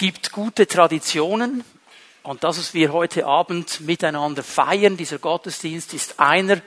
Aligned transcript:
gibt 0.00 0.32
gute 0.32 0.66
Traditionen 0.66 1.62
und 2.22 2.42
das, 2.42 2.58
was 2.58 2.72
wir 2.72 2.90
heute 2.90 3.26
Abend 3.26 3.82
miteinander 3.82 4.42
feiern, 4.42 4.96
dieser 4.96 5.18
Gottesdienst 5.18 5.92
ist 5.92 6.18
einer 6.18 6.62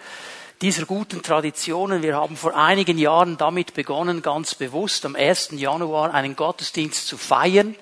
dieser 0.61 0.85
guten 0.85 1.23
Traditionen. 1.23 2.03
Wir 2.03 2.15
haben 2.15 2.37
vor 2.37 2.55
einigen 2.55 2.99
Jahren 2.99 3.39
damit 3.39 3.73
begonnen, 3.73 4.21
ganz 4.21 4.53
bewusst 4.53 5.03
am 5.03 5.15
1. 5.15 5.49
Januar 5.53 6.13
einen 6.13 6.35
Gottesdienst 6.35 7.07
zu 7.07 7.17
feiern. 7.17 7.75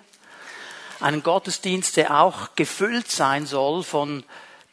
Einen 1.01 1.21
Gottesdienst, 1.21 1.97
der 1.97 2.21
auch 2.21 2.55
gefüllt 2.55 3.11
sein 3.11 3.45
soll 3.45 3.83
von 3.83 4.23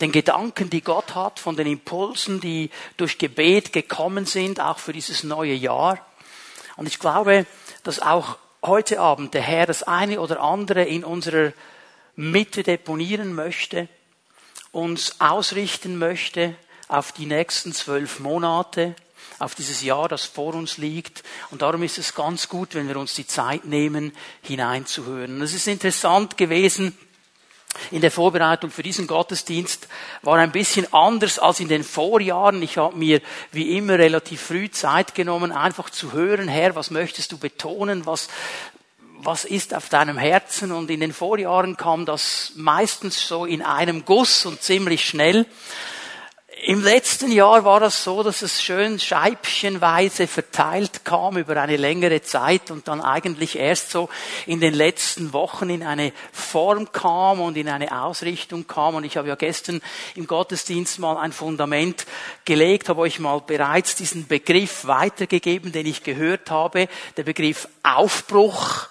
den 0.00 0.12
Gedanken, 0.12 0.70
die 0.70 0.82
Gott 0.82 1.16
hat, 1.16 1.40
von 1.40 1.56
den 1.56 1.66
Impulsen, 1.66 2.40
die 2.40 2.70
durch 2.96 3.18
Gebet 3.18 3.72
gekommen 3.72 4.26
sind, 4.26 4.60
auch 4.60 4.78
für 4.78 4.92
dieses 4.92 5.24
neue 5.24 5.54
Jahr. 5.54 5.98
Und 6.76 6.86
ich 6.86 7.00
glaube, 7.00 7.46
dass 7.82 8.00
auch 8.00 8.38
heute 8.62 9.00
Abend 9.00 9.34
der 9.34 9.42
Herr 9.42 9.66
das 9.66 9.82
eine 9.82 10.20
oder 10.20 10.40
andere 10.40 10.84
in 10.84 11.04
unserer 11.04 11.52
Mitte 12.16 12.62
deponieren 12.62 13.34
möchte, 13.34 13.88
uns 14.72 15.20
ausrichten 15.20 15.98
möchte 15.98 16.54
auf 16.88 17.12
die 17.12 17.26
nächsten 17.26 17.72
zwölf 17.72 18.18
Monate, 18.18 18.94
auf 19.38 19.54
dieses 19.54 19.82
Jahr, 19.82 20.08
das 20.08 20.24
vor 20.24 20.54
uns 20.54 20.78
liegt. 20.78 21.22
Und 21.50 21.62
darum 21.62 21.82
ist 21.82 21.98
es 21.98 22.14
ganz 22.14 22.48
gut, 22.48 22.74
wenn 22.74 22.88
wir 22.88 22.96
uns 22.96 23.14
die 23.14 23.26
Zeit 23.26 23.64
nehmen, 23.64 24.12
hineinzuhören. 24.42 25.40
Es 25.42 25.54
ist 25.54 25.68
interessant 25.68 26.36
gewesen, 26.36 26.96
in 27.90 28.00
der 28.00 28.10
Vorbereitung 28.10 28.70
für 28.70 28.82
diesen 28.82 29.06
Gottesdienst 29.06 29.88
war 30.22 30.38
ein 30.38 30.52
bisschen 30.52 30.92
anders 30.92 31.38
als 31.38 31.60
in 31.60 31.68
den 31.68 31.84
Vorjahren. 31.84 32.62
Ich 32.62 32.78
habe 32.78 32.96
mir 32.96 33.20
wie 33.52 33.76
immer 33.76 33.98
relativ 33.98 34.40
früh 34.40 34.70
Zeit 34.70 35.14
genommen, 35.14 35.52
einfach 35.52 35.90
zu 35.90 36.12
hören, 36.12 36.48
Herr, 36.48 36.74
was 36.74 36.90
möchtest 36.90 37.32
du 37.32 37.38
betonen, 37.38 38.06
was, 38.06 38.28
was 39.18 39.44
ist 39.44 39.74
auf 39.74 39.88
deinem 39.88 40.18
Herzen? 40.18 40.72
Und 40.72 40.90
in 40.90 41.00
den 41.00 41.12
Vorjahren 41.12 41.76
kam 41.76 42.06
das 42.06 42.52
meistens 42.56 43.26
so 43.26 43.44
in 43.44 43.62
einem 43.62 44.04
Guss 44.04 44.46
und 44.46 44.62
ziemlich 44.62 45.06
schnell. 45.06 45.46
Im 46.62 46.82
letzten 46.82 47.30
Jahr 47.30 47.64
war 47.64 47.78
das 47.78 48.02
so, 48.02 48.24
dass 48.24 48.42
es 48.42 48.60
schön 48.60 48.98
scheibchenweise 48.98 50.26
verteilt 50.26 51.04
kam 51.04 51.36
über 51.36 51.56
eine 51.56 51.76
längere 51.76 52.20
Zeit 52.22 52.72
und 52.72 52.88
dann 52.88 53.00
eigentlich 53.00 53.56
erst 53.56 53.90
so 53.90 54.08
in 54.44 54.58
den 54.58 54.74
letzten 54.74 55.32
Wochen 55.32 55.70
in 55.70 55.84
eine 55.84 56.12
Form 56.32 56.90
kam 56.90 57.40
und 57.40 57.56
in 57.56 57.68
eine 57.68 58.02
Ausrichtung 58.02 58.66
kam. 58.66 58.96
Und 58.96 59.04
ich 59.04 59.16
habe 59.16 59.28
ja 59.28 59.36
gestern 59.36 59.80
im 60.16 60.26
Gottesdienst 60.26 60.98
mal 60.98 61.16
ein 61.16 61.32
Fundament 61.32 62.06
gelegt, 62.44 62.88
habe 62.88 63.02
euch 63.02 63.20
mal 63.20 63.40
bereits 63.40 63.94
diesen 63.94 64.26
Begriff 64.26 64.84
weitergegeben, 64.84 65.70
den 65.70 65.86
ich 65.86 66.02
gehört 66.02 66.50
habe, 66.50 66.88
der 67.16 67.22
Begriff 67.22 67.68
Aufbruch 67.84 68.88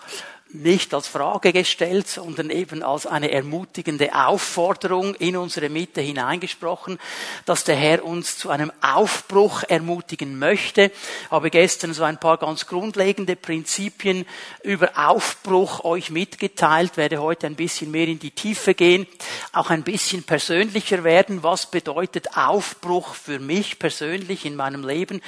nicht 0.50 0.94
als 0.94 1.08
Frage 1.08 1.52
gestellt, 1.52 2.08
sondern 2.08 2.50
eben 2.50 2.82
als 2.82 3.06
eine 3.06 3.32
ermutigende 3.32 4.14
Aufforderung 4.16 5.14
in 5.16 5.36
unsere 5.36 5.70
Mitte 5.70 6.02
hineingesprochen, 6.02 7.00
dass 7.46 7.66
der 7.66 7.76
Herr 7.76 8.06
uns 8.06 8.38
zu 8.38 8.50
einem 8.50 8.72
Aufbruch 8.82 9.64
ermutigen 9.64 10.40
möchte. 10.40 10.84
Ich 11.26 11.32
habe 11.32 11.50
gestern 11.50 11.94
so 11.94 12.04
ein 12.04 12.20
paar 12.20 12.38
ganz 12.38 12.66
grundlegende 12.66 13.36
Prinzipien 13.36 14.26
über 14.64 14.92
Aufbruch 14.96 15.84
euch 15.84 16.12
mitgeteilt, 16.12 16.98
werde 16.98 17.22
heute 17.22 17.48
ein 17.48 17.56
bisschen 17.56 17.92
mehr 17.92 18.08
in 18.08 18.20
die 18.20 18.32
Tiefe 18.32 18.74
gehen, 18.74 19.06
auch 19.52 19.70
ein 19.70 19.84
bisschen 19.84 20.24
persönlicher 20.24 21.04
werden. 21.04 21.44
Was 21.44 21.70
bedeutet 21.70 22.38
Aufbruch 22.38 23.16
für 23.16 23.40
mich 23.40 23.80
persönlich 23.80 24.46
in 24.46 24.56
meinem 24.56 24.88
Leben? 24.88 25.22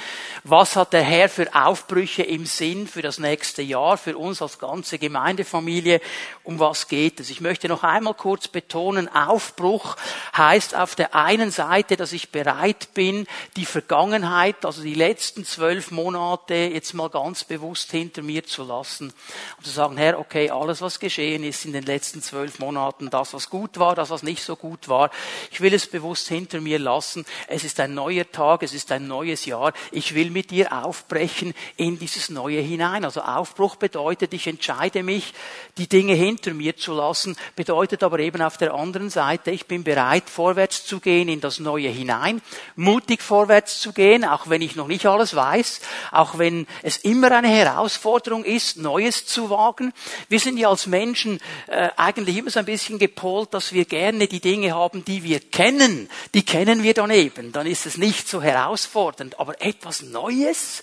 Was 0.44 0.76
hat 0.76 0.94
der 0.94 1.02
Herr 1.02 1.28
für 1.28 1.54
Aufbrüche 1.54 2.22
im 2.22 2.46
Sinn 2.46 2.86
für 2.86 3.02
das 3.02 3.18
nächste 3.18 3.62
Jahr, 3.62 3.98
für 3.98 4.16
uns 4.16 4.40
als 4.40 4.58
ganze 4.58 4.98
Gemeinde? 4.98 5.10
Gemeindefamilie, 5.20 6.00
um 6.44 6.58
was 6.58 6.88
geht 6.88 7.20
es? 7.20 7.28
Ich 7.28 7.42
möchte 7.42 7.68
noch 7.68 7.84
einmal 7.84 8.14
kurz 8.14 8.48
betonen, 8.48 9.14
Aufbruch 9.14 9.96
heißt 10.34 10.74
auf 10.74 10.94
der 10.94 11.14
einen 11.14 11.50
Seite, 11.50 11.96
dass 11.96 12.12
ich 12.12 12.30
bereit 12.30 12.94
bin, 12.94 13.26
die 13.56 13.66
Vergangenheit, 13.66 14.64
also 14.64 14.82
die 14.82 14.94
letzten 14.94 15.44
zwölf 15.44 15.90
Monate 15.90 16.54
jetzt 16.54 16.94
mal 16.94 17.10
ganz 17.10 17.44
bewusst 17.44 17.90
hinter 17.90 18.22
mir 18.22 18.44
zu 18.44 18.64
lassen 18.64 19.12
und 19.58 19.64
zu 19.64 19.70
sagen, 19.70 19.98
Herr, 19.98 20.18
okay, 20.18 20.50
alles 20.50 20.80
was 20.80 20.98
geschehen 20.98 21.44
ist 21.44 21.66
in 21.66 21.74
den 21.74 21.84
letzten 21.84 22.22
zwölf 22.22 22.58
Monaten, 22.58 23.10
das 23.10 23.34
was 23.34 23.50
gut 23.50 23.78
war, 23.78 23.94
das 23.94 24.08
was 24.08 24.22
nicht 24.22 24.42
so 24.42 24.56
gut 24.56 24.88
war, 24.88 25.10
ich 25.50 25.60
will 25.60 25.74
es 25.74 25.86
bewusst 25.86 26.28
hinter 26.28 26.62
mir 26.62 26.78
lassen. 26.78 27.26
Es 27.46 27.64
ist 27.64 27.78
ein 27.78 27.92
neuer 27.94 28.30
Tag, 28.30 28.62
es 28.62 28.72
ist 28.72 28.90
ein 28.90 29.06
neues 29.06 29.44
Jahr. 29.44 29.74
Ich 29.92 30.14
will 30.14 30.30
mit 30.30 30.50
dir 30.50 30.72
aufbrechen 30.84 31.52
in 31.76 31.98
dieses 31.98 32.30
Neue 32.30 32.60
hinein. 32.60 33.04
Also 33.04 33.20
Aufbruch 33.20 33.76
bedeutet, 33.76 34.32
ich 34.32 34.46
entscheide 34.46 34.99
entscheide 35.00 35.02
mich, 35.02 35.34
die 35.78 35.88
Dinge 35.88 36.14
hinter 36.14 36.52
mir 36.52 36.76
zu 36.76 36.92
lassen, 36.92 37.36
bedeutet 37.56 38.02
aber 38.02 38.18
eben 38.18 38.42
auf 38.42 38.58
der 38.58 38.74
anderen 38.74 39.08
Seite, 39.08 39.50
ich 39.50 39.66
bin 39.66 39.82
bereit, 39.82 40.28
vorwärts 40.28 40.84
zu 40.84 41.00
gehen 41.00 41.28
in 41.28 41.40
das 41.40 41.58
Neue 41.58 41.88
hinein, 41.88 42.42
mutig 42.76 43.22
vorwärts 43.22 43.80
zu 43.80 43.92
gehen, 43.92 44.24
auch 44.24 44.50
wenn 44.50 44.62
ich 44.62 44.76
noch 44.76 44.88
nicht 44.88 45.06
alles 45.06 45.34
weiß, 45.34 45.80
auch 46.12 46.38
wenn 46.38 46.66
es 46.82 46.98
immer 46.98 47.32
eine 47.32 47.48
Herausforderung 47.48 48.44
ist, 48.44 48.76
Neues 48.76 49.26
zu 49.26 49.48
wagen. 49.48 49.92
Wir 50.28 50.40
sind 50.40 50.58
ja 50.58 50.68
als 50.68 50.86
Menschen 50.86 51.40
äh, 51.68 51.88
eigentlich 51.96 52.36
immer 52.36 52.50
so 52.50 52.58
ein 52.58 52.66
bisschen 52.66 52.98
gepolt, 52.98 53.54
dass 53.54 53.72
wir 53.72 53.86
gerne 53.86 54.26
die 54.26 54.40
Dinge 54.40 54.74
haben, 54.74 55.04
die 55.04 55.22
wir 55.22 55.40
kennen. 55.40 56.10
Die 56.34 56.44
kennen 56.44 56.82
wir 56.82 56.94
dann 56.94 57.10
eben. 57.10 57.52
Dann 57.52 57.66
ist 57.66 57.86
es 57.86 57.96
nicht 57.96 58.28
so 58.28 58.42
herausfordernd. 58.42 59.40
Aber 59.40 59.62
etwas 59.62 60.02
Neues, 60.02 60.82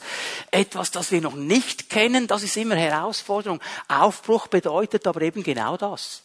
etwas, 0.50 0.92
das 0.92 1.12
wir 1.12 1.22
noch 1.22 1.36
nicht 1.36 1.90
kennen, 1.90 2.26
das 2.26 2.42
ist 2.42 2.58
immer 2.58 2.76
Herausforderung. 2.76 3.60
Auch 3.88 4.07
Aufbruch 4.08 4.48
bedeutet 4.48 5.08
aber 5.08 5.22
eben 5.22 5.44
genau 5.44 5.78
das. 5.78 6.24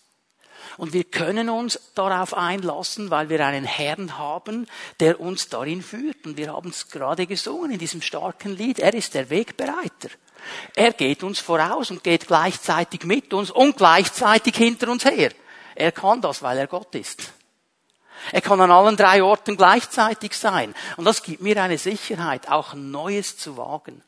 Und 0.76 0.92
wir 0.92 1.04
können 1.04 1.50
uns 1.50 1.78
darauf 1.94 2.34
einlassen, 2.34 3.10
weil 3.10 3.28
wir 3.28 3.44
einen 3.44 3.64
Herrn 3.64 4.18
haben, 4.18 4.66
der 5.00 5.20
uns 5.20 5.48
darin 5.48 5.82
führt. 5.82 6.24
Und 6.24 6.36
wir 6.36 6.52
haben 6.52 6.70
es 6.70 6.88
gerade 6.88 7.26
gesungen 7.26 7.72
in 7.72 7.78
diesem 7.78 8.00
starken 8.00 8.56
Lied. 8.56 8.78
Er 8.78 8.94
ist 8.94 9.14
der 9.14 9.28
Wegbereiter. 9.28 10.08
Er 10.74 10.92
geht 10.92 11.22
uns 11.22 11.40
voraus 11.40 11.90
und 11.90 12.02
geht 12.02 12.26
gleichzeitig 12.26 13.04
mit 13.04 13.32
uns 13.34 13.50
und 13.50 13.76
gleichzeitig 13.76 14.56
hinter 14.56 14.88
uns 14.90 15.04
her. 15.04 15.32
Er 15.74 15.92
kann 15.92 16.20
das, 16.20 16.42
weil 16.42 16.58
er 16.58 16.66
Gott 16.66 16.94
ist. 16.94 17.32
Er 18.30 18.40
kann 18.40 18.60
an 18.60 18.70
allen 18.70 18.96
drei 18.96 19.22
Orten 19.22 19.56
gleichzeitig 19.56 20.34
sein. 20.34 20.74
Und 20.96 21.04
das 21.04 21.22
gibt 21.22 21.42
mir 21.42 21.60
eine 21.62 21.78
Sicherheit, 21.78 22.48
auch 22.48 22.74
Neues 22.74 23.36
zu 23.36 23.56
wagen. 23.56 24.02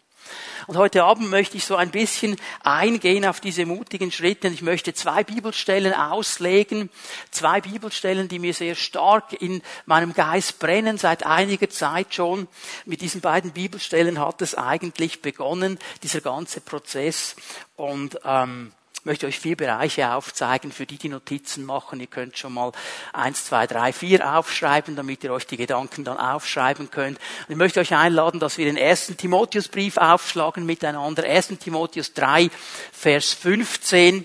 Und 0.66 0.76
heute 0.76 1.04
Abend 1.04 1.28
möchte 1.30 1.56
ich 1.56 1.64
so 1.64 1.76
ein 1.76 1.90
bisschen 1.90 2.36
eingehen 2.62 3.26
auf 3.26 3.40
diese 3.40 3.66
mutigen 3.66 4.10
Schritte. 4.10 4.48
Ich 4.48 4.62
möchte 4.62 4.94
zwei 4.94 5.24
Bibelstellen 5.24 5.92
auslegen, 5.92 6.90
zwei 7.30 7.60
Bibelstellen, 7.60 8.28
die 8.28 8.38
mir 8.38 8.54
sehr 8.54 8.74
stark 8.74 9.40
in 9.40 9.62
meinem 9.86 10.14
Geist 10.14 10.58
brennen 10.58 10.96
seit 10.96 11.26
einiger 11.26 11.68
Zeit 11.68 12.14
schon. 12.14 12.48
Mit 12.86 13.00
diesen 13.00 13.20
beiden 13.20 13.52
Bibelstellen 13.52 14.18
hat 14.18 14.40
es 14.42 14.54
eigentlich 14.54 15.20
begonnen, 15.20 15.78
dieser 16.02 16.20
ganze 16.20 16.60
Prozess. 16.60 17.36
Und 17.76 18.18
ähm, 18.24 18.72
möchte 19.04 19.26
euch 19.26 19.38
vier 19.38 19.56
Bereiche 19.56 20.12
aufzeigen, 20.12 20.72
für 20.72 20.86
die 20.86 20.96
die 20.96 21.08
Notizen 21.08 21.64
machen. 21.64 22.00
Ihr 22.00 22.06
könnt 22.06 22.36
schon 22.38 22.54
mal 22.54 22.72
eins, 23.12 23.44
zwei, 23.44 23.66
drei, 23.66 23.92
vier 23.92 24.36
aufschreiben, 24.36 24.96
damit 24.96 25.22
ihr 25.24 25.32
euch 25.32 25.46
die 25.46 25.56
Gedanken 25.56 26.04
dann 26.04 26.16
aufschreiben 26.16 26.90
könnt. 26.90 27.18
Und 27.18 27.50
ich 27.50 27.56
möchte 27.56 27.80
euch 27.80 27.94
einladen, 27.94 28.40
dass 28.40 28.58
wir 28.58 28.64
den 28.64 28.76
ersten 28.76 29.16
Timotheusbrief 29.16 29.96
aufschlagen 29.98 30.66
miteinander. 30.66 31.24
1. 31.24 31.48
Timotheus 31.58 32.14
3, 32.14 32.50
Vers 32.92 33.32
15. 33.34 34.24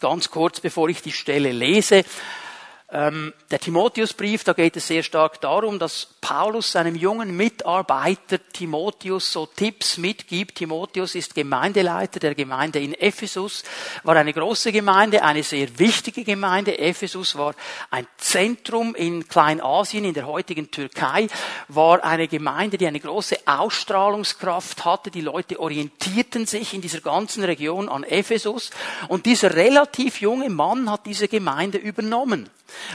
Ganz 0.00 0.30
kurz, 0.30 0.60
bevor 0.60 0.88
ich 0.88 1.00
die 1.02 1.12
Stelle 1.12 1.52
lese. 1.52 2.04
Ähm, 2.94 3.32
der 3.50 3.58
Timotheusbrief, 3.58 4.44
da 4.44 4.52
geht 4.52 4.76
es 4.76 4.86
sehr 4.86 5.02
stark 5.02 5.40
darum, 5.40 5.78
dass 5.78 6.08
Paulus 6.20 6.72
seinem 6.72 6.94
jungen 6.94 7.34
Mitarbeiter 7.34 8.38
Timotheus 8.52 9.32
so 9.32 9.46
Tipps 9.46 9.96
mitgibt. 9.96 10.56
Timotheus 10.56 11.14
ist 11.14 11.34
Gemeindeleiter 11.34 12.20
der 12.20 12.34
Gemeinde 12.34 12.80
in 12.80 12.92
Ephesus, 12.92 13.64
war 14.02 14.16
eine 14.16 14.34
große 14.34 14.72
Gemeinde, 14.72 15.22
eine 15.22 15.42
sehr 15.42 15.78
wichtige 15.78 16.22
Gemeinde. 16.22 16.78
Ephesus 16.78 17.34
war 17.38 17.54
ein 17.90 18.06
Zentrum 18.18 18.94
in 18.94 19.26
Kleinasien, 19.26 20.04
in 20.04 20.12
der 20.12 20.26
heutigen 20.26 20.70
Türkei, 20.70 21.28
war 21.68 22.04
eine 22.04 22.28
Gemeinde, 22.28 22.76
die 22.76 22.86
eine 22.86 23.00
große 23.00 23.38
Ausstrahlungskraft 23.46 24.84
hatte. 24.84 25.10
Die 25.10 25.22
Leute 25.22 25.58
orientierten 25.58 26.44
sich 26.44 26.74
in 26.74 26.82
dieser 26.82 27.00
ganzen 27.00 27.42
Region 27.42 27.88
an 27.88 28.04
Ephesus 28.04 28.70
und 29.08 29.24
dieser 29.24 29.54
relativ 29.54 30.20
junge 30.20 30.50
Mann 30.50 30.90
hat 30.90 31.06
diese 31.06 31.26
Gemeinde 31.26 31.78
übernommen. 31.78 32.50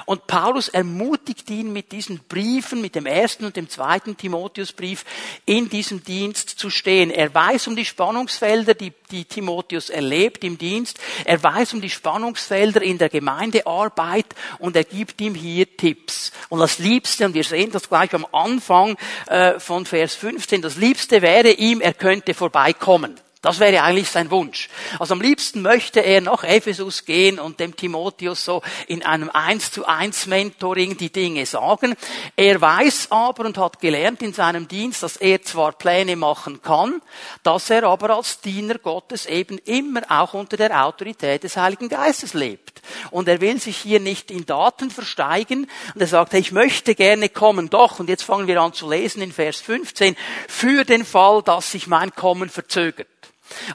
Und 0.06 0.28
Paulus 0.28 0.70
ermutigt 0.70 1.50
ihn 1.50 1.74
mit 1.74 1.92
diesen 1.92 2.20
Briefen, 2.28 2.82
mit 2.82 2.96
dem 2.96 3.06
ersten 3.06 3.46
und 3.46 3.56
dem 3.56 3.70
zweiten 3.70 4.18
Timotheusbrief, 4.18 5.06
in 5.46 5.70
diesem 5.70 6.04
Dienst 6.04 6.50
zu 6.50 6.70
stehen. 6.70 7.12
Er 7.12 7.34
weiß 7.34 7.68
um 7.68 7.76
die 7.76 7.86
Spannungsfelder, 7.86 8.74
die, 8.74 8.94
die 9.12 9.26
Timotheus 9.26 9.90
erlebt 9.90 10.44
im 10.44 10.58
Dienst. 10.58 11.00
Er 11.26 11.42
weiß 11.42 11.74
um 11.74 11.82
die 11.82 11.90
Spannungsfelder 11.90 12.82
in 12.82 12.98
der 12.98 13.10
Gemeindearbeit 13.10 14.28
und 14.60 14.76
er 14.76 14.84
gibt 14.84 15.22
ihm 15.22 15.36
hier 15.36 15.78
Tipps. 15.78 16.32
Und 16.50 16.60
das 16.60 16.80
Liebste, 16.80 17.26
und 17.26 17.34
wir 17.34 17.44
sehen 17.44 17.72
das 17.72 17.90
gleich 17.90 18.14
am 18.14 18.26
Anfang 18.32 18.98
äh, 19.28 19.60
von 19.60 19.86
Vers 19.86 20.16
15, 20.16 20.62
das 20.62 20.76
Liebste 20.76 21.22
wäre 21.22 21.52
ihm, 21.52 21.82
er 21.82 21.94
könnte 21.94 22.34
vorbeikommen. 22.34 23.20
Das 23.42 23.60
wäre 23.60 23.84
eigentlich 23.84 24.10
sein 24.10 24.32
Wunsch. 24.32 24.68
Also 24.98 25.14
am 25.14 25.22
liebsten 25.22 25.62
möchte 25.62 26.00
er 26.00 26.22
nach 26.22 26.44
Ephesus 26.44 27.06
gehen 27.06 27.38
und 27.40 27.60
dem 27.60 27.76
Timotheus 27.76 28.44
so 28.44 28.64
in 28.88 29.06
einem 29.06 29.30
eins 29.30 29.72
zu 29.72 29.86
eins 29.86 30.26
Mentoring 30.26 30.98
die 30.98 31.12
Dinge 31.12 31.46
sagen. 31.46 31.96
Er 32.36 32.60
weiß 32.60 33.12
aber 33.12 33.46
und 33.46 33.60
hat 33.60 33.80
gelernt 33.80 34.24
in 34.24 34.34
seinem 34.34 34.68
Dienst, 34.68 35.04
dass 35.04 35.18
er 35.18 35.44
zwar 35.44 35.74
Pläne 35.74 36.16
machen 36.16 36.64
kann, 36.64 37.00
dass 37.44 37.70
er 37.70 37.84
aber 37.84 38.16
als 38.16 38.42
Diener 38.42 38.80
Gottes 38.80 39.28
eben 39.28 39.60
immer 39.60 40.02
auch 40.10 40.34
unter 40.34 40.58
der 40.58 40.84
Autorität 40.84 41.44
des 41.44 41.58
Heiligen 41.58 41.90
Geistes 41.90 42.34
lebt. 42.34 42.82
Und 43.12 43.28
er 43.28 43.40
will 43.40 43.60
sich 43.60 43.78
hier 43.78 44.00
nicht 44.00 44.32
in 44.32 44.48
Daten 44.48 44.90
versteigen. 44.90 45.70
Und 45.94 46.02
er 46.02 46.08
sagt, 46.08 46.34
ich 46.34 46.52
möchte 46.52 46.96
gerne 46.96 47.30
kommen, 47.30 47.70
doch. 47.70 48.00
Und 48.00 48.10
jetzt 48.10 48.24
fangen 48.24 48.48
wir 48.48 48.62
an 48.62 48.74
zu 48.74 48.90
lesen 48.90 49.22
in 49.22 49.32
Vers 49.32 49.58
15. 49.62 50.16
Für 50.48 50.86
den 50.86 51.06
Fall, 51.06 51.44
dass 51.44 51.72
sich 51.72 51.88
mein 51.88 52.14
Kommen 52.16 52.50
verzögert. 52.50 53.08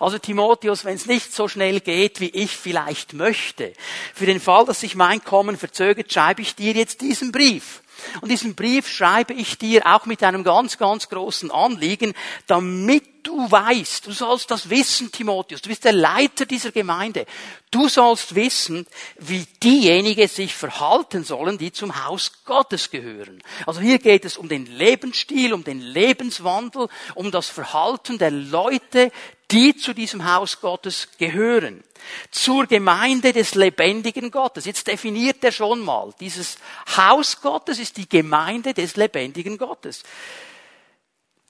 Also 0.00 0.18
Timotheus, 0.18 0.84
wenn 0.84 0.96
es 0.96 1.06
nicht 1.06 1.34
so 1.34 1.48
schnell 1.48 1.80
geht, 1.80 2.20
wie 2.20 2.30
ich 2.30 2.56
vielleicht 2.56 3.12
möchte, 3.12 3.72
für 4.14 4.26
den 4.26 4.40
Fall, 4.40 4.64
dass 4.64 4.80
sich 4.80 4.94
mein 4.94 5.22
Kommen 5.24 5.56
verzögert, 5.56 6.12
schreibe 6.12 6.42
ich 6.42 6.54
dir 6.54 6.72
jetzt 6.72 7.00
diesen 7.00 7.32
Brief. 7.32 7.82
Und 8.20 8.30
diesen 8.30 8.54
Brief 8.54 8.88
schreibe 8.88 9.32
ich 9.32 9.58
dir 9.58 9.86
auch 9.86 10.06
mit 10.06 10.22
einem 10.22 10.44
ganz, 10.44 10.78
ganz 10.78 11.08
großen 11.08 11.50
Anliegen, 11.50 12.14
damit 12.46 13.04
du 13.22 13.50
weißt, 13.50 14.06
du 14.06 14.12
sollst 14.12 14.50
das 14.50 14.68
wissen, 14.68 15.12
Timotheus, 15.12 15.62
du 15.62 15.68
bist 15.68 15.84
der 15.84 15.92
Leiter 15.92 16.44
dieser 16.44 16.72
Gemeinde, 16.72 17.26
du 17.70 17.88
sollst 17.88 18.34
wissen, 18.34 18.86
wie 19.18 19.46
diejenigen 19.62 20.26
sich 20.26 20.54
verhalten 20.54 21.22
sollen, 21.22 21.58
die 21.58 21.72
zum 21.72 22.04
Haus 22.04 22.44
Gottes 22.44 22.90
gehören. 22.90 23.40
Also 23.66 23.80
hier 23.80 23.98
geht 23.98 24.24
es 24.24 24.36
um 24.36 24.48
den 24.48 24.66
Lebensstil, 24.66 25.52
um 25.52 25.62
den 25.62 25.80
Lebenswandel, 25.80 26.88
um 27.14 27.30
das 27.30 27.48
Verhalten 27.48 28.18
der 28.18 28.32
Leute, 28.32 29.12
die 29.52 29.76
zu 29.76 29.92
diesem 29.92 30.24
Haus 30.32 30.60
Gottes 30.60 31.08
gehören. 31.18 31.84
Zur 32.30 32.66
Gemeinde 32.66 33.32
des 33.32 33.54
lebendigen 33.54 34.30
Gottes. 34.30 34.64
Jetzt 34.64 34.88
definiert 34.88 35.44
er 35.44 35.52
schon 35.52 35.80
mal, 35.80 36.12
dieses 36.18 36.56
Haus 36.96 37.40
Gottes 37.40 37.78
ist 37.78 37.96
die 37.96 38.08
Gemeinde 38.08 38.74
des 38.74 38.96
lebendigen 38.96 39.58
Gottes. 39.58 40.02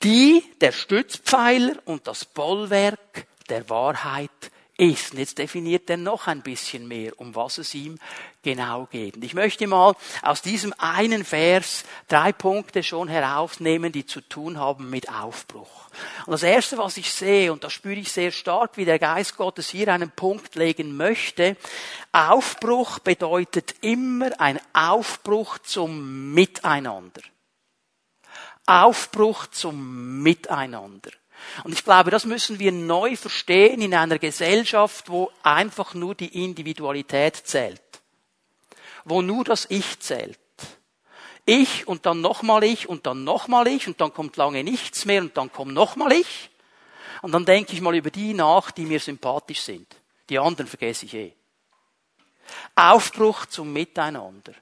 Die 0.03 0.45
der 0.61 0.73
Stützpfeiler 0.73 1.77
und 1.85 2.07
das 2.07 2.25
Bollwerk 2.25 3.27
der 3.49 3.69
Wahrheit 3.71 4.31
ist. 4.83 5.13
Und 5.13 5.19
jetzt 5.19 5.39
definiert 5.39 5.89
er 5.89 5.97
noch 5.97 6.27
ein 6.27 6.43
bisschen 6.43 6.89
mehr, 6.89 7.19
um 7.19 7.35
was 7.35 7.59
es 7.59 7.75
ihm 7.75 7.99
genau 8.43 8.87
geht. 8.87 9.17
Und 9.17 9.25
ich 9.25 9.35
möchte 9.35 9.67
mal 9.67 9.95
aus 10.23 10.43
diesem 10.43 10.75
einen 10.79 11.25
Vers 11.25 11.85
drei 12.09 12.33
Punkte 12.33 12.83
schon 12.83 13.09
herausnehmen, 13.09 13.93
die 13.93 14.07
zu 14.07 14.21
tun 14.21 14.59
haben 14.59 14.91
mit 14.91 15.09
Aufbruch. 15.09 15.89
Und 16.27 16.33
das 16.33 16.43
erste, 16.43 16.79
was 16.79 16.97
ich 16.97 17.13
sehe, 17.13 17.53
und 17.53 17.65
da 17.65 17.71
spüre 17.71 18.01
ich 18.01 18.11
sehr 18.11 18.33
stark, 18.33 18.77
wie 18.77 18.85
der 18.85 18.99
Geist 18.99 19.37
Gottes 19.37 19.69
hier 19.69 19.89
einen 19.89 20.11
Punkt 20.11 20.57
legen 20.57 20.97
möchte, 20.97 21.57
Aufbruch 22.11 22.99
bedeutet 22.99 23.77
immer 23.81 24.31
ein 24.41 24.61
Aufbruch 24.73 25.59
zum 25.59 26.33
Miteinander. 26.33 27.23
Aufbruch 28.67 29.47
zum 29.49 30.23
Miteinander. 30.23 31.11
Und 31.65 31.73
ich 31.73 31.85
glaube, 31.85 32.11
das 32.11 32.25
müssen 32.25 32.59
wir 32.59 32.73
neu 32.73 33.17
verstehen 33.17 33.81
in 33.81 33.95
einer 33.95 34.19
Gesellschaft, 34.19 35.09
wo 35.09 35.31
einfach 35.43 35.95
nur 35.95 36.15
die 36.15 36.45
Individualität 36.45 37.37
zählt. 37.37 37.83
Wo 39.05 39.23
nur 39.23 39.45
das 39.45 39.67
Ich 39.69 40.01
zählt. 40.01 40.39
Ich 41.45 41.89
und 41.89 42.07
dann 42.07 42.21
nochmal 42.21 42.63
ich 42.63 42.89
und 42.89 43.07
dann 43.07 43.25
nochmal 43.25 43.67
ich 43.67 43.89
und 43.89 44.01
dann 44.01 44.15
kommt 44.15 44.37
lange 44.37 44.63
nichts 44.63 45.05
mehr 45.05 45.23
und 45.23 45.37
dann 45.37 45.53
kommt 45.53 45.75
nochmal 45.75 46.13
ich. 46.13 46.51
Und 47.21 47.33
dann 47.33 47.45
denke 47.45 47.73
ich 47.73 47.81
mal 47.81 47.95
über 47.95 48.11
die 48.11 48.35
nach, 48.35 48.71
die 48.71 48.85
mir 48.85 49.01
sympathisch 49.01 49.61
sind. 49.61 49.87
Die 50.29 50.39
anderen 50.39 50.67
vergesse 50.69 51.07
ich 51.07 51.15
eh. 51.15 51.35
Aufbruch 52.75 53.47
zum 53.47 53.73
Miteinander. 53.73 54.53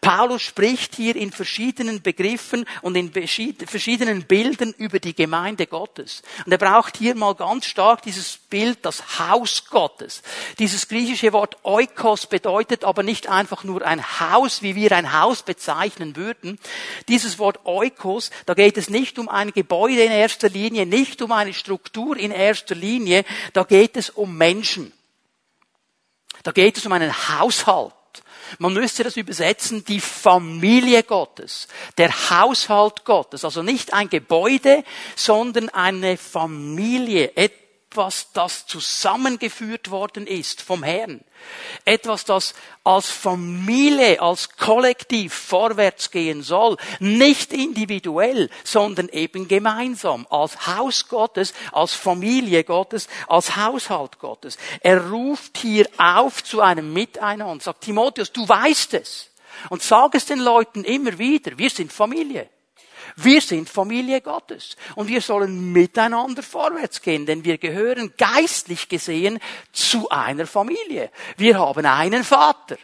Paulus 0.00 0.42
spricht 0.42 0.94
hier 0.94 1.16
in 1.16 1.32
verschiedenen 1.32 2.02
Begriffen 2.02 2.64
und 2.82 2.96
in 2.96 3.12
verschiedenen 3.12 4.24
Bildern 4.24 4.74
über 4.78 4.98
die 4.98 5.14
Gemeinde 5.14 5.66
Gottes. 5.66 6.22
Und 6.44 6.52
er 6.52 6.58
braucht 6.58 6.96
hier 6.96 7.14
mal 7.14 7.34
ganz 7.34 7.66
stark 7.66 8.02
dieses 8.02 8.38
Bild, 8.38 8.84
das 8.84 9.18
Haus 9.18 9.66
Gottes. 9.66 10.22
Dieses 10.58 10.88
griechische 10.88 11.32
Wort 11.32 11.58
Oikos 11.64 12.26
bedeutet 12.26 12.84
aber 12.84 13.02
nicht 13.02 13.28
einfach 13.28 13.64
nur 13.64 13.86
ein 13.86 14.20
Haus, 14.20 14.62
wie 14.62 14.74
wir 14.74 14.92
ein 14.92 15.18
Haus 15.18 15.42
bezeichnen 15.42 16.16
würden. 16.16 16.58
Dieses 17.08 17.38
Wort 17.38 17.60
Oikos, 17.64 18.30
da 18.46 18.54
geht 18.54 18.76
es 18.76 18.90
nicht 18.90 19.18
um 19.18 19.28
ein 19.28 19.52
Gebäude 19.52 20.02
in 20.02 20.12
erster 20.12 20.48
Linie, 20.48 20.86
nicht 20.86 21.22
um 21.22 21.32
eine 21.32 21.54
Struktur 21.54 22.16
in 22.16 22.30
erster 22.30 22.74
Linie, 22.74 23.24
da 23.52 23.64
geht 23.64 23.96
es 23.96 24.10
um 24.10 24.36
Menschen. 24.36 24.92
Da 26.42 26.52
geht 26.52 26.78
es 26.78 26.86
um 26.86 26.92
einen 26.92 27.12
Haushalt. 27.28 27.92
Man 28.58 28.72
müsste 28.72 29.04
das 29.04 29.16
übersetzen, 29.16 29.84
die 29.84 30.00
Familie 30.00 31.02
Gottes, 31.02 31.68
der 31.98 32.30
Haushalt 32.30 33.04
Gottes. 33.04 33.44
Also 33.44 33.62
nicht 33.62 33.92
ein 33.92 34.08
Gebäude, 34.08 34.84
sondern 35.16 35.68
eine 35.68 36.16
Familie, 36.16 37.32
das 37.90 38.66
zusammengeführt 38.66 39.90
worden 39.90 40.26
ist 40.26 40.62
vom 40.62 40.82
Herrn. 40.82 41.20
Etwas, 41.84 42.24
das 42.24 42.54
als 42.84 43.10
Familie, 43.10 44.20
als 44.20 44.56
Kollektiv 44.56 45.34
vorwärts 45.34 46.10
gehen 46.10 46.42
soll. 46.42 46.76
Nicht 47.00 47.52
individuell, 47.52 48.50
sondern 48.64 49.08
eben 49.08 49.48
gemeinsam. 49.48 50.26
Als 50.30 50.66
Haus 50.66 51.08
Gottes, 51.08 51.52
als 51.72 51.94
Familie 51.94 52.64
Gottes, 52.64 53.08
als 53.26 53.56
Haushalt 53.56 54.18
Gottes. 54.18 54.56
Er 54.80 55.10
ruft 55.10 55.58
hier 55.58 55.88
auf 55.98 56.44
zu 56.44 56.60
einem 56.60 56.92
Miteinander. 56.92 57.62
Sagt 57.62 57.82
Timotheus, 57.82 58.32
du 58.32 58.48
weißt 58.48 58.94
es. 58.94 59.30
Und 59.68 59.82
sag 59.82 60.14
es 60.14 60.26
den 60.26 60.38
Leuten 60.38 60.84
immer 60.84 61.18
wieder. 61.18 61.58
Wir 61.58 61.70
sind 61.70 61.92
Familie. 61.92 62.48
Wir 63.16 63.40
sind 63.40 63.68
Familie 63.68 64.20
Gottes 64.20 64.76
und 64.94 65.08
wir 65.08 65.20
sollen 65.20 65.72
miteinander 65.72 66.42
vorwärts 66.42 67.02
gehen, 67.02 67.26
denn 67.26 67.44
wir 67.44 67.58
gehören 67.58 68.12
geistlich 68.16 68.88
gesehen 68.88 69.38
zu 69.72 70.08
einer 70.10 70.46
Familie. 70.46 71.10
Wir 71.36 71.58
haben 71.58 71.86
einen 71.86 72.24
Vater. 72.24 72.76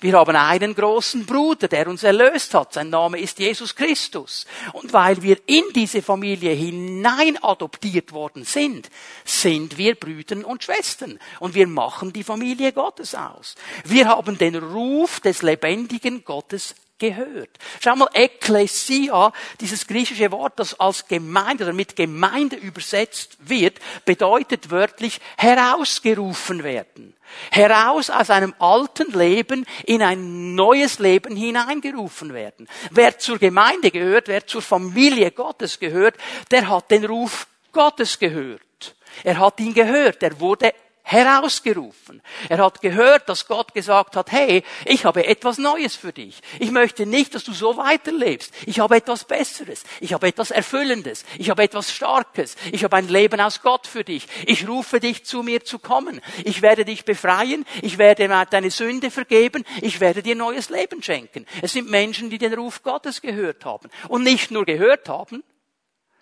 Wir 0.00 0.14
haben 0.14 0.36
einen 0.36 0.74
großen 0.74 1.26
Bruder, 1.26 1.68
der 1.68 1.88
uns 1.88 2.02
erlöst 2.02 2.54
hat. 2.54 2.72
Sein 2.72 2.90
Name 2.90 3.18
ist 3.18 3.38
Jesus 3.38 3.74
Christus. 3.74 4.46
Und 4.72 4.92
weil 4.92 5.22
wir 5.22 5.38
in 5.46 5.64
diese 5.74 6.02
Familie 6.02 6.52
hinein 6.52 7.42
adoptiert 7.42 8.12
worden 8.12 8.44
sind, 8.44 8.88
sind 9.24 9.78
wir 9.78 9.94
Brüder 9.94 10.46
und 10.46 10.64
Schwestern. 10.64 11.18
Und 11.40 11.54
wir 11.54 11.66
machen 11.66 12.12
die 12.12 12.24
Familie 12.24 12.72
Gottes 12.72 13.14
aus. 13.14 13.54
Wir 13.84 14.08
haben 14.08 14.38
den 14.38 14.56
Ruf 14.56 15.20
des 15.20 15.42
lebendigen 15.42 16.24
Gottes 16.24 16.74
gehört. 17.02 17.50
Schau 17.80 17.96
mal, 17.96 18.08
Ekklesia, 18.14 19.32
dieses 19.60 19.88
griechische 19.88 20.30
Wort, 20.30 20.52
das 20.56 20.78
als 20.78 21.08
Gemeinde 21.08 21.64
oder 21.64 21.72
mit 21.72 21.96
Gemeinde 21.96 22.54
übersetzt 22.54 23.36
wird, 23.40 23.80
bedeutet 24.04 24.70
wörtlich 24.70 25.20
herausgerufen 25.36 26.62
werden. 26.62 27.14
Heraus 27.50 28.08
aus 28.08 28.30
einem 28.30 28.54
alten 28.60 29.10
Leben 29.18 29.66
in 29.84 30.00
ein 30.00 30.54
neues 30.54 31.00
Leben 31.00 31.34
hineingerufen 31.34 32.32
werden. 32.34 32.68
Wer 32.92 33.18
zur 33.18 33.38
Gemeinde 33.38 33.90
gehört, 33.90 34.28
wer 34.28 34.46
zur 34.46 34.62
Familie 34.62 35.32
Gottes 35.32 35.80
gehört, 35.80 36.14
der 36.52 36.68
hat 36.68 36.90
den 36.92 37.04
Ruf 37.04 37.48
Gottes 37.72 38.18
gehört. 38.18 38.94
Er 39.24 39.40
hat 39.40 39.58
ihn 39.58 39.74
gehört, 39.74 40.22
er 40.22 40.38
wurde 40.38 40.72
herausgerufen. 41.02 42.22
Er 42.48 42.58
hat 42.58 42.80
gehört, 42.80 43.28
dass 43.28 43.46
Gott 43.46 43.74
gesagt 43.74 44.16
hat, 44.16 44.30
hey, 44.30 44.62
ich 44.84 45.04
habe 45.04 45.26
etwas 45.26 45.58
Neues 45.58 45.96
für 45.96 46.12
dich. 46.12 46.40
Ich 46.58 46.70
möchte 46.70 47.06
nicht, 47.06 47.34
dass 47.34 47.44
du 47.44 47.52
so 47.52 47.76
weiterlebst. 47.76 48.52
Ich 48.66 48.80
habe 48.80 48.96
etwas 48.96 49.24
Besseres. 49.24 49.84
Ich 50.00 50.12
habe 50.12 50.28
etwas 50.28 50.50
Erfüllendes. 50.50 51.24
Ich 51.38 51.50
habe 51.50 51.62
etwas 51.62 51.92
Starkes. 51.92 52.56
Ich 52.70 52.84
habe 52.84 52.96
ein 52.96 53.08
Leben 53.08 53.40
aus 53.40 53.62
Gott 53.62 53.86
für 53.86 54.04
dich. 54.04 54.26
Ich 54.46 54.68
rufe 54.68 55.00
dich 55.00 55.24
zu 55.24 55.42
mir 55.42 55.64
zu 55.64 55.78
kommen. 55.78 56.20
Ich 56.44 56.62
werde 56.62 56.84
dich 56.84 57.04
befreien. 57.04 57.66
Ich 57.82 57.98
werde 57.98 58.28
deine 58.50 58.70
Sünde 58.70 59.10
vergeben. 59.10 59.64
Ich 59.80 60.00
werde 60.00 60.22
dir 60.22 60.36
neues 60.36 60.70
Leben 60.70 61.02
schenken. 61.02 61.46
Es 61.60 61.72
sind 61.72 61.90
Menschen, 61.90 62.30
die 62.30 62.38
den 62.38 62.54
Ruf 62.54 62.82
Gottes 62.82 63.20
gehört 63.20 63.64
haben. 63.64 63.90
Und 64.08 64.22
nicht 64.22 64.50
nur 64.50 64.64
gehört 64.64 65.08
haben, 65.08 65.42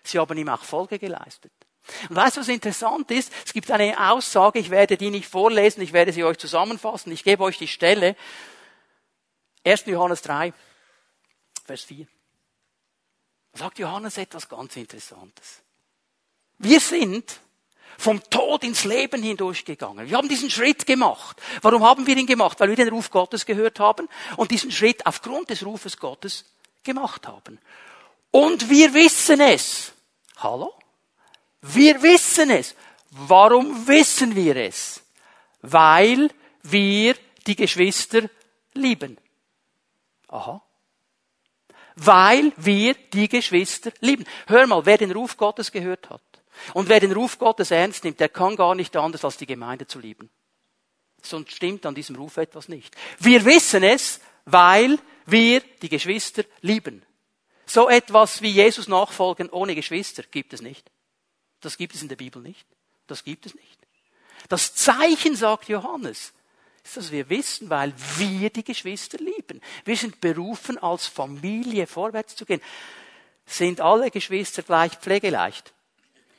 sie 0.03 0.19
haben 0.19 0.37
ihm 0.37 0.49
auch 0.49 0.63
Folge 0.63 0.97
geleistet. 0.99 1.51
Und 2.09 2.15
weißt 2.15 2.37
du, 2.37 2.41
was 2.41 2.47
interessant 2.47 3.09
ist? 3.11 3.31
Es 3.45 3.53
gibt 3.53 3.71
eine 3.71 4.11
Aussage, 4.11 4.59
ich 4.59 4.69
werde 4.69 4.97
die 4.97 5.09
nicht 5.09 5.27
vorlesen, 5.27 5.81
ich 5.81 5.93
werde 5.93 6.13
sie 6.13 6.23
euch 6.23 6.37
zusammenfassen, 6.37 7.11
ich 7.11 7.23
gebe 7.23 7.43
euch 7.43 7.57
die 7.57 7.67
Stelle. 7.67 8.15
1. 9.65 9.85
Johannes 9.87 10.21
3, 10.21 10.53
Vers 11.65 11.83
4. 11.83 12.07
Da 13.53 13.59
sagt 13.59 13.79
Johannes 13.79 14.17
etwas 14.17 14.47
ganz 14.47 14.75
Interessantes. 14.75 15.61
Wir 16.57 16.79
sind 16.79 17.39
vom 17.97 18.21
Tod 18.29 18.63
ins 18.63 18.83
Leben 18.83 19.21
hindurchgegangen. 19.21 20.09
Wir 20.09 20.17
haben 20.17 20.29
diesen 20.29 20.49
Schritt 20.49 20.85
gemacht. 20.85 21.41
Warum 21.61 21.83
haben 21.83 22.07
wir 22.07 22.15
ihn 22.15 22.25
gemacht? 22.25 22.59
Weil 22.59 22.69
wir 22.69 22.75
den 22.75 22.89
Ruf 22.89 23.11
Gottes 23.11 23.45
gehört 23.45 23.79
haben 23.79 24.07
und 24.37 24.51
diesen 24.51 24.71
Schritt 24.71 25.05
aufgrund 25.05 25.49
des 25.49 25.65
Rufes 25.65 25.97
Gottes 25.97 26.45
gemacht 26.83 27.27
haben. 27.27 27.59
Und 28.31 28.69
wir 28.69 28.93
wissen 28.93 29.41
es. 29.41 29.91
Hallo? 30.37 30.73
Wir 31.61 32.01
wissen 32.01 32.49
es. 32.49 32.75
Warum 33.11 33.87
wissen 33.87 34.35
wir 34.35 34.55
es? 34.55 35.03
Weil 35.61 36.29
wir 36.63 37.15
die 37.45 37.55
Geschwister 37.55 38.29
lieben. 38.73 39.17
Aha. 40.27 40.61
Weil 41.95 42.53
wir 42.57 42.93
die 43.13 43.27
Geschwister 43.27 43.91
lieben. 43.99 44.25
Hör 44.47 44.65
mal, 44.65 44.85
wer 44.85 44.97
den 44.97 45.11
Ruf 45.11 45.37
Gottes 45.37 45.71
gehört 45.71 46.09
hat 46.09 46.21
und 46.73 46.89
wer 46.89 46.99
den 46.99 47.11
Ruf 47.11 47.37
Gottes 47.37 47.71
ernst 47.71 48.03
nimmt, 48.03 48.19
der 48.19 48.29
kann 48.29 48.55
gar 48.55 48.75
nicht 48.75 48.95
anders, 48.95 49.25
als 49.25 49.37
die 49.37 49.45
Gemeinde 49.45 49.87
zu 49.87 49.99
lieben. 49.99 50.29
Sonst 51.21 51.51
stimmt 51.51 51.85
an 51.85 51.95
diesem 51.95 52.15
Ruf 52.15 52.37
etwas 52.37 52.67
nicht. 52.67 52.95
Wir 53.19 53.45
wissen 53.45 53.83
es, 53.83 54.21
weil 54.45 54.97
wir 55.25 55.61
die 55.81 55.89
Geschwister 55.89 56.43
lieben. 56.61 57.03
So 57.65 57.89
etwas 57.89 58.41
wie 58.41 58.49
Jesus 58.49 58.87
nachfolgen 58.87 59.49
ohne 59.49 59.75
Geschwister 59.75 60.23
gibt 60.23 60.53
es 60.53 60.61
nicht. 60.61 60.89
Das 61.61 61.77
gibt 61.77 61.95
es 61.95 62.01
in 62.01 62.09
der 62.09 62.15
Bibel 62.15 62.41
nicht. 62.41 62.65
Das 63.07 63.23
gibt 63.23 63.45
es 63.45 63.55
nicht. 63.55 63.79
Das 64.49 64.73
Zeichen, 64.75 65.35
sagt 65.35 65.69
Johannes, 65.69 66.33
ist, 66.83 66.97
dass 66.97 67.11
wir 67.11 67.29
wissen, 67.29 67.69
weil 67.69 67.93
wir 68.17 68.49
die 68.49 68.63
Geschwister 68.63 69.17
lieben. 69.17 69.61
Wir 69.85 69.95
sind 69.95 70.19
berufen, 70.19 70.77
als 70.77 71.07
Familie 71.07 71.87
vorwärts 71.87 72.35
zu 72.35 72.45
gehen. 72.45 72.61
Sind 73.45 73.81
alle 73.81 74.11
Geschwister 74.11 74.63
gleich 74.63 74.93
pflegeleicht? 74.93 75.73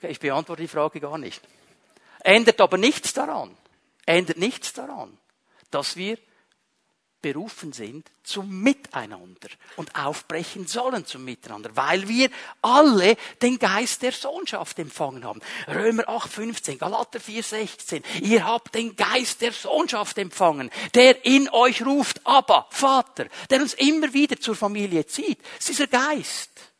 Ich 0.02 0.18
beantworte 0.18 0.62
die 0.62 0.68
Frage 0.68 1.00
gar 1.00 1.18
nicht. 1.18 1.42
Ändert 2.20 2.60
aber 2.60 2.78
nichts 2.78 3.12
daran, 3.12 3.56
ändert 4.06 4.38
nichts 4.38 4.72
daran, 4.72 5.16
dass 5.70 5.96
wir 5.96 6.18
berufen 7.22 7.72
sind 7.72 8.10
zum 8.24 8.62
Miteinander 8.62 9.48
und 9.76 9.94
aufbrechen 9.94 10.66
sollen 10.66 11.06
zum 11.06 11.24
Miteinander, 11.24 11.70
weil 11.74 12.08
wir 12.08 12.30
alle 12.60 13.16
den 13.40 13.58
Geist 13.58 14.02
der 14.02 14.12
Sohnschaft 14.12 14.78
empfangen 14.78 15.24
haben. 15.24 15.40
Römer 15.68 16.08
8, 16.08 16.30
15, 16.30 16.78
Galater 16.78 17.20
4, 17.20 17.42
16. 17.42 18.02
Ihr 18.20 18.44
habt 18.44 18.74
den 18.74 18.96
Geist 18.96 19.40
der 19.40 19.52
Sohnschaft 19.52 20.18
empfangen, 20.18 20.70
der 20.94 21.24
in 21.24 21.48
euch 21.50 21.84
ruft, 21.84 22.20
aber 22.24 22.66
Vater, 22.70 23.26
der 23.50 23.60
uns 23.60 23.74
immer 23.74 24.12
wieder 24.12 24.38
zur 24.38 24.56
Familie 24.56 25.06
zieht. 25.06 25.38
Es 25.58 25.70
ist 25.70 25.78
dieser 25.78 25.86
Geist. 25.86 26.71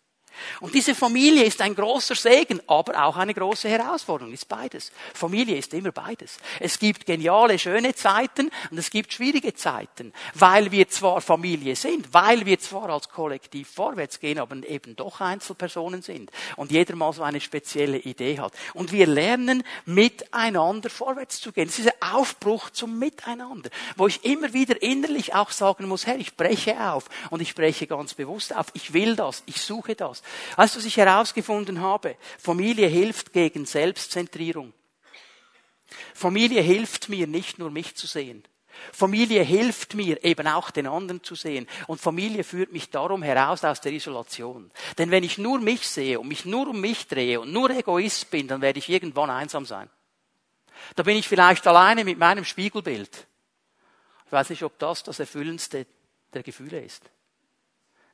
Und 0.61 0.75
diese 0.75 0.95
Familie 0.95 1.45
ist 1.45 1.61
ein 1.61 1.75
großer 1.75 2.15
Segen, 2.15 2.61
aber 2.67 3.05
auch 3.05 3.17
eine 3.17 3.35
große 3.35 3.69
Herausforderung, 3.69 4.33
ist 4.33 4.49
beides. 4.49 4.93
Familie 5.15 5.57
ist 5.57 5.75
immer 5.75 5.93
beides. 5.93 6.39
Es 6.61 6.79
gibt 6.79 7.07
geniale, 7.07 7.59
schöne 7.59 7.95
Zeiten 7.95 8.51
und 8.71 8.79
es 8.79 8.91
gibt 8.91 9.13
schwierige 9.13 9.55
Zeiten, 9.55 10.13
weil 10.35 10.71
wir 10.71 10.89
zwar 10.89 11.21
Familie 11.21 11.77
sind, 11.77 12.13
weil 12.13 12.47
wir 12.47 12.59
zwar 12.59 12.91
als 12.91 13.09
Kollektiv 13.09 13.69
vorwärts 13.69 14.21
gehen, 14.21 14.39
aber 14.39 14.57
eben 14.69 14.97
doch 14.97 15.21
Einzelpersonen 15.21 16.03
sind 16.03 16.31
und 16.57 16.71
jeder 16.71 16.97
mal 16.97 17.13
so 17.13 17.23
eine 17.23 17.41
spezielle 17.41 17.99
Idee 17.99 18.39
hat. 18.39 18.53
Und 18.75 18.93
wir 18.93 19.07
lernen 19.07 19.63
miteinander 19.85 20.91
vorwärts 20.91 21.41
zu 21.41 21.53
gehen. 21.53 21.69
Es 21.69 21.79
ist 21.79 21.89
ein 21.89 22.13
Aufbruch 22.13 22.71
zum 22.71 22.99
Miteinander, 22.99 23.71
wo 23.97 24.07
ich 24.07 24.25
immer 24.25 24.53
wieder 24.53 24.81
innerlich 24.83 25.35
auch 25.35 25.51
sagen 25.51 25.89
muss, 25.89 26.07
Herr, 26.07 26.19
ich 26.19 26.37
breche 26.37 26.93
auf 26.93 27.09
und 27.31 27.41
ich 27.41 27.55
breche 27.55 27.87
ganz 27.87 28.15
bewusst 28.15 28.55
auf. 28.55 28.67
Ich 28.75 28.93
will 28.93 29.17
das, 29.17 29.43
ich 29.47 29.61
suche 29.61 29.95
das. 29.95 30.23
Weißt 30.57 30.75
du, 30.75 30.79
was 30.79 30.87
ich 30.87 30.97
herausgefunden 30.97 31.81
habe? 31.81 32.17
Familie 32.39 32.89
hilft 32.89 33.33
gegen 33.33 33.67
Selbstzentrierung. 33.67 34.73
Familie 36.15 36.63
hilft 36.63 37.09
mir 37.09 37.27
nicht 37.27 37.59
nur 37.59 37.71
mich 37.71 37.95
zu 37.95 38.07
sehen. 38.07 38.45
Familie 38.93 39.43
hilft 39.43 39.95
mir 39.95 40.25
eben 40.25 40.47
auch 40.47 40.71
den 40.71 40.87
anderen 40.87 41.23
zu 41.23 41.35
sehen. 41.35 41.69
Und 41.87 42.01
Familie 42.01 42.45
führt 42.45 42.73
mich 42.73 42.91
darum 42.91 43.23
heraus 43.23 43.65
aus 43.65 43.81
der 43.81 43.93
Isolation. 43.93 44.71
Denn 44.99 45.11
wenn 45.11 45.25
ich 45.25 45.39
nur 45.39 45.61
mich 45.61 45.87
sehe 45.87 46.19
und 46.19 46.29
mich 46.29 46.45
nur 46.45 46.69
um 46.69 46.81
mich 46.81 47.07
drehe 47.07 47.41
und 47.41 47.53
nur 47.53 47.71
Egoist 47.71 48.31
bin, 48.31 48.49
dann 48.49 48.61
werde 48.61 48.79
ich 48.79 48.89
irgendwann 48.89 49.31
einsam 49.31 49.67
sein. 49.67 49.89
Da 50.97 51.03
bin 51.03 51.17
ich 51.17 51.29
vielleicht 51.29 51.67
alleine 51.67 52.05
mit 52.05 52.19
meinem 52.19 52.45
Spiegelbild. 52.45 53.27
Ich 54.27 54.33
weiß 54.33 54.51
nicht, 54.51 54.63
ob 54.63 54.79
das 54.79 55.03
das 55.03 55.21
Erfüllendste 55.21 55.87
der 56.33 56.43
Gefühle 56.43 56.81
ist. 56.81 57.03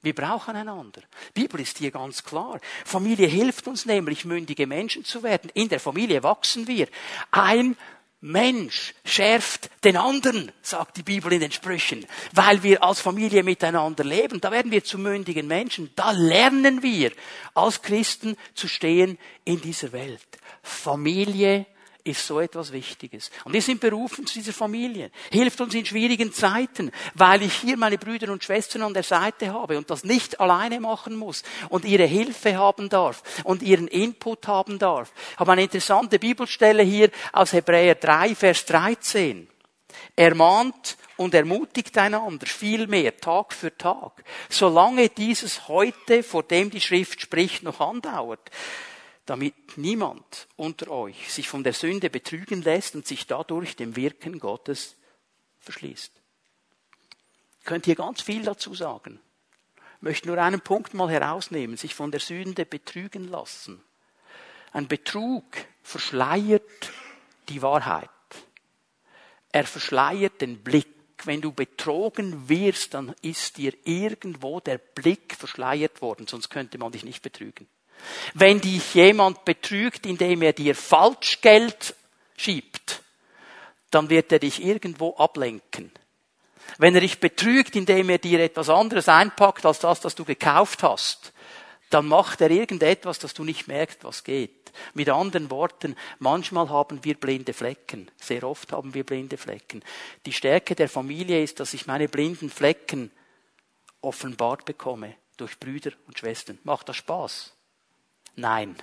Wir 0.02 0.14
brauchen 0.14 0.54
einander. 0.54 1.02
Die 1.36 1.42
Bibel 1.42 1.60
ist 1.60 1.78
hier 1.78 1.90
ganz 1.90 2.22
klar. 2.22 2.60
Familie 2.84 3.26
hilft 3.26 3.66
uns 3.66 3.84
nämlich, 3.84 4.24
mündige 4.24 4.66
Menschen 4.66 5.04
zu 5.04 5.22
werden. 5.22 5.50
In 5.54 5.68
der 5.68 5.80
Familie 5.80 6.22
wachsen 6.22 6.68
wir. 6.68 6.88
Ein 7.32 7.76
Mensch 8.20 8.94
schärft 9.04 9.70
den 9.84 9.96
anderen, 9.96 10.50
sagt 10.60 10.96
die 10.96 11.04
Bibel 11.04 11.32
in 11.32 11.40
den 11.40 11.52
Sprüchen, 11.52 12.04
weil 12.32 12.62
wir 12.64 12.82
als 12.82 13.00
Familie 13.00 13.44
miteinander 13.44 14.02
leben. 14.02 14.40
Da 14.40 14.50
werden 14.50 14.72
wir 14.72 14.82
zu 14.82 14.98
mündigen 14.98 15.46
Menschen. 15.46 15.90
Da 15.94 16.10
lernen 16.10 16.82
wir 16.82 17.12
als 17.54 17.80
Christen 17.82 18.36
zu 18.54 18.66
stehen 18.66 19.18
in 19.44 19.60
dieser 19.60 19.92
Welt. 19.92 20.26
Familie 20.62 21.66
ist 22.08 22.26
so 22.26 22.40
etwas 22.40 22.72
Wichtiges. 22.72 23.30
Und 23.44 23.52
wir 23.52 23.62
sind 23.62 23.80
berufen 23.80 24.26
zu 24.26 24.34
dieser 24.34 24.52
Familie. 24.52 25.10
Hilft 25.30 25.60
uns 25.60 25.74
in 25.74 25.84
schwierigen 25.84 26.32
Zeiten, 26.32 26.90
weil 27.14 27.42
ich 27.42 27.54
hier 27.54 27.76
meine 27.76 27.98
Brüder 27.98 28.32
und 28.32 28.42
Schwestern 28.42 28.82
an 28.82 28.94
der 28.94 29.02
Seite 29.02 29.52
habe 29.52 29.76
und 29.76 29.90
das 29.90 30.04
nicht 30.04 30.40
alleine 30.40 30.80
machen 30.80 31.16
muss 31.16 31.42
und 31.68 31.84
ihre 31.84 32.06
Hilfe 32.06 32.56
haben 32.56 32.88
darf 32.88 33.22
und 33.44 33.62
ihren 33.62 33.88
Input 33.88 34.48
haben 34.48 34.78
darf. 34.78 35.12
Ich 35.32 35.38
habe 35.38 35.52
eine 35.52 35.62
interessante 35.62 36.18
Bibelstelle 36.18 36.82
hier 36.82 37.10
aus 37.32 37.52
Hebräer 37.52 37.94
3, 37.94 38.34
Vers 38.34 38.64
13. 38.66 39.48
Ermahnt 40.16 40.96
und 41.16 41.34
ermutigt 41.34 41.96
einander 41.98 42.46
vielmehr 42.46 43.16
Tag 43.16 43.52
für 43.52 43.76
Tag, 43.76 44.24
solange 44.48 45.08
dieses 45.08 45.68
heute, 45.68 46.22
vor 46.22 46.42
dem 46.42 46.70
die 46.70 46.80
Schrift 46.80 47.20
spricht, 47.20 47.62
noch 47.62 47.80
andauert 47.80 48.50
damit 49.28 49.76
niemand 49.76 50.48
unter 50.56 50.90
euch 50.90 51.30
sich 51.30 51.48
von 51.48 51.62
der 51.62 51.74
Sünde 51.74 52.08
betrügen 52.08 52.62
lässt 52.62 52.94
und 52.94 53.06
sich 53.06 53.26
dadurch 53.26 53.76
dem 53.76 53.94
Wirken 53.94 54.38
Gottes 54.38 54.96
verschließt. 55.60 56.12
Ich 57.60 57.64
könnte 57.66 57.86
hier 57.86 57.96
ganz 57.96 58.22
viel 58.22 58.42
dazu 58.42 58.74
sagen. 58.74 59.20
Ich 59.96 60.02
möchte 60.02 60.28
nur 60.28 60.38
einen 60.38 60.62
Punkt 60.62 60.94
mal 60.94 61.10
herausnehmen, 61.10 61.76
sich 61.76 61.94
von 61.94 62.10
der 62.10 62.20
Sünde 62.20 62.64
betrügen 62.64 63.28
lassen. 63.28 63.82
Ein 64.72 64.88
Betrug 64.88 65.44
verschleiert 65.82 66.90
die 67.50 67.60
Wahrheit. 67.60 68.08
Er 69.52 69.64
verschleiert 69.64 70.40
den 70.40 70.62
Blick. 70.62 70.86
Wenn 71.24 71.40
du 71.40 71.52
betrogen 71.52 72.48
wirst, 72.48 72.94
dann 72.94 73.14
ist 73.22 73.56
dir 73.56 73.74
irgendwo 73.84 74.60
der 74.60 74.78
Blick 74.78 75.34
verschleiert 75.34 76.00
worden, 76.00 76.28
sonst 76.28 76.48
könnte 76.48 76.78
man 76.78 76.92
dich 76.92 77.04
nicht 77.04 77.22
betrügen. 77.22 77.66
Wenn 78.34 78.60
dich 78.60 78.94
jemand 78.94 79.44
betrügt, 79.44 80.06
indem 80.06 80.42
er 80.42 80.52
dir 80.52 80.74
Falschgeld 80.74 81.94
schiebt, 82.36 83.02
dann 83.90 84.10
wird 84.10 84.32
er 84.32 84.38
dich 84.38 84.62
irgendwo 84.62 85.16
ablenken. 85.16 85.90
Wenn 86.76 86.94
er 86.94 87.00
dich 87.00 87.20
betrügt, 87.20 87.74
indem 87.76 88.10
er 88.10 88.18
dir 88.18 88.40
etwas 88.40 88.68
anderes 88.68 89.08
einpackt 89.08 89.64
als 89.64 89.78
das, 89.78 90.00
das 90.00 90.14
du 90.14 90.24
gekauft 90.24 90.82
hast, 90.82 91.32
dann 91.90 92.06
macht 92.06 92.40
er 92.42 92.50
irgendetwas, 92.50 93.18
dass 93.18 93.32
du 93.32 93.44
nicht 93.44 93.66
merkst, 93.66 94.04
was 94.04 94.24
geht. 94.24 94.72
Mit 94.92 95.08
anderen 95.08 95.50
Worten, 95.50 95.96
manchmal 96.18 96.68
haben 96.68 97.02
wir 97.04 97.14
blinde 97.14 97.54
Flecken. 97.54 98.10
Sehr 98.20 98.44
oft 98.44 98.72
haben 98.72 98.92
wir 98.92 99.04
blinde 99.04 99.38
Flecken. 99.38 99.82
Die 100.26 100.32
Stärke 100.32 100.74
der 100.74 100.88
Familie 100.88 101.42
ist, 101.42 101.60
dass 101.60 101.74
ich 101.74 101.86
meine 101.86 102.08
blinden 102.08 102.50
Flecken 102.50 103.10
offenbart 104.02 104.66
bekomme 104.66 105.14
durch 105.38 105.58
Brüder 105.58 105.92
und 106.06 106.18
Schwestern. 106.18 106.58
Macht 106.64 106.88
das 106.88 106.96
Spaß? 106.96 107.54
Nein. 108.38 108.76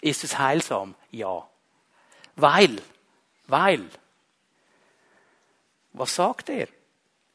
Ist 0.00 0.24
es 0.24 0.38
heilsam? 0.38 0.96
Ja. 1.12 1.48
Weil, 2.34 2.82
weil, 3.46 3.88
was 5.92 6.16
sagt 6.16 6.48
er? 6.48 6.66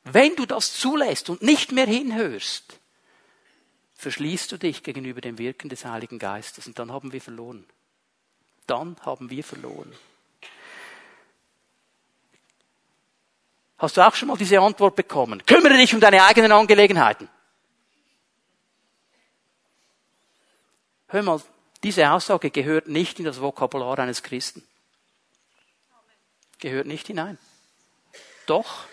Wenn 0.04 0.36
du 0.36 0.46
das 0.46 0.74
zulässt 0.74 1.30
und 1.30 1.42
nicht 1.42 1.72
mehr 1.72 1.88
hinhörst, 1.88 2.80
verschließt 3.96 4.52
du 4.52 4.58
dich 4.58 4.84
gegenüber 4.84 5.22
dem 5.22 5.38
Wirken 5.38 5.70
des 5.70 5.86
Heiligen 5.86 6.20
Geistes 6.20 6.68
und 6.68 6.78
dann 6.78 6.92
haben 6.92 7.14
wir 7.14 7.22
verloren. 7.22 7.66
Dann 8.68 8.98
haben 9.02 9.30
wir 9.30 9.44
verloren. 9.44 9.94
Hast 13.78 13.96
du 13.96 14.06
auch 14.06 14.16
schon 14.16 14.28
mal 14.28 14.38
diese 14.38 14.60
Antwort 14.60 14.98
bekommen? 14.98 15.46
Kümmere 15.46 15.78
dich 15.78 15.94
um 15.94 16.02
deine 16.02 16.24
eigenen 16.24 16.52
Angelegenheiten. 16.52 17.30
Hör 21.12 21.24
mal, 21.24 21.42
diese 21.84 22.10
Aussage 22.10 22.52
gehört 22.52 22.88
nicht 22.88 23.20
in 23.20 23.26
das 23.26 23.42
Vokabular 23.42 24.00
eines 24.00 24.24
Christen. 24.24 24.64
Gehört 26.60 26.88
nicht 26.88 27.08
hinein. 27.08 27.38
Doch, 28.46 28.86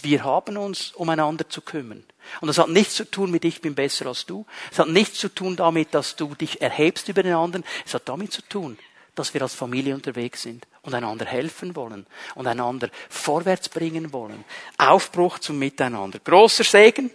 wir 0.00 0.22
haben 0.22 0.56
uns 0.58 0.92
umeinander 0.92 1.48
zu 1.48 1.60
kümmern. 1.60 2.04
Und 2.40 2.46
das 2.46 2.58
hat 2.58 2.68
nichts 2.68 2.94
zu 2.94 3.10
tun 3.10 3.32
mit 3.32 3.44
ich 3.44 3.62
bin 3.62 3.74
besser 3.74 4.06
als 4.06 4.26
du. 4.26 4.46
Es 4.70 4.78
hat 4.78 4.88
nichts 4.88 5.18
zu 5.18 5.28
tun 5.28 5.56
damit, 5.56 5.92
dass 5.92 6.14
du 6.14 6.36
dich 6.36 6.60
erhebst 6.60 7.08
über 7.08 7.24
den 7.24 7.34
anderen. 7.34 7.64
Es 7.84 7.94
hat 7.94 8.08
damit 8.08 8.32
zu 8.32 8.42
tun, 8.42 8.78
dass 9.16 9.34
wir 9.34 9.42
als 9.42 9.54
Familie 9.54 9.96
unterwegs 9.96 10.42
sind 10.42 10.68
und 10.82 10.94
einander 10.94 11.24
helfen 11.24 11.74
wollen 11.74 12.06
und 12.36 12.46
einander 12.46 12.90
vorwärts 13.08 13.68
bringen 13.70 14.12
wollen. 14.12 14.44
Aufbruch 14.78 15.40
zum 15.40 15.58
Miteinander. 15.58 16.20
Großer 16.20 16.62
Segen, 16.62 17.10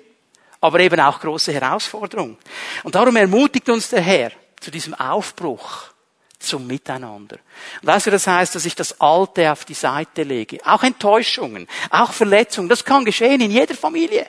aber 0.59 0.81
eben 0.81 0.99
auch 0.99 1.21
große 1.21 1.53
Herausforderung. 1.53 2.37
Und 2.83 2.95
darum 2.95 3.15
ermutigt 3.15 3.69
uns 3.69 3.89
der 3.89 4.01
Herr 4.01 4.31
zu 4.61 4.71
diesem 4.71 4.93
Aufbruch 4.93 5.91
zum 6.39 6.65
Miteinander. 6.65 7.37
Und 7.81 8.05
du, 8.05 8.11
das 8.11 8.27
heißt, 8.27 8.55
dass 8.55 8.65
ich 8.65 8.75
das 8.75 8.99
Alte 8.99 9.51
auf 9.51 9.65
die 9.65 9.73
Seite 9.73 10.23
lege. 10.23 10.59
Auch 10.65 10.83
Enttäuschungen, 10.83 11.67
auch 11.89 12.13
Verletzungen, 12.13 12.69
das 12.69 12.85
kann 12.85 13.05
geschehen 13.05 13.41
in 13.41 13.51
jeder 13.51 13.75
Familie. 13.75 14.27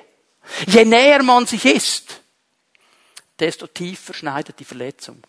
Je 0.67 0.85
näher 0.85 1.23
man 1.23 1.47
sich 1.47 1.65
ist, 1.65 2.21
desto 3.39 3.67
tiefer 3.67 4.13
schneidet 4.15 4.59
die 4.59 4.65
Verletzung. 4.65 5.23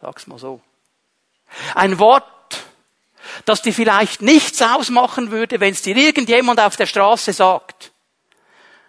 Sag's 0.00 0.26
mal 0.26 0.38
so. 0.38 0.60
Ein 1.74 1.98
Wort, 1.98 2.24
das 3.44 3.62
dir 3.62 3.74
vielleicht 3.74 4.22
nichts 4.22 4.62
ausmachen 4.62 5.30
würde, 5.30 5.60
wenn 5.60 5.72
es 5.72 5.82
dir 5.82 5.96
irgendjemand 5.96 6.60
auf 6.60 6.76
der 6.76 6.86
Straße 6.86 7.32
sagt. 7.32 7.92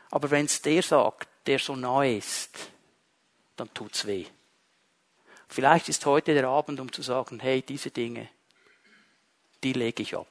Aber 0.10 0.30
wenn 0.30 0.46
es 0.46 0.62
der 0.62 0.84
sagt, 0.84 1.28
der 1.48 1.60
so 1.60 1.76
nahe 1.76 2.18
ist, 2.18 2.52
dann 3.56 3.74
tut's 3.74 4.06
weh. 4.06 4.26
Vielleicht 5.52 5.90
ist 5.90 6.06
heute 6.06 6.34
der 6.34 6.48
Abend, 6.48 6.80
um 6.80 6.92
zu 6.94 7.02
sagen, 7.02 7.42
hey, 7.42 7.62
diese 7.62 7.92
Dinge, 7.92 8.30
die 9.64 9.74
lege 9.74 10.02
ich 10.02 10.16
ab. 10.16 10.28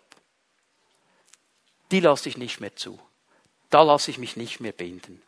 Die 1.91 2.01
lasse 2.01 2.31
ich 2.31 2.39
nicht 2.39 2.61
mehr 2.61 2.75
zu. 2.75 2.99
Da 3.69 3.83
lasse 3.83 4.11
ich 4.11 4.17
mich 4.17 4.37
nicht 4.37 4.61
mehr 4.61 4.73
binden. 4.73 5.21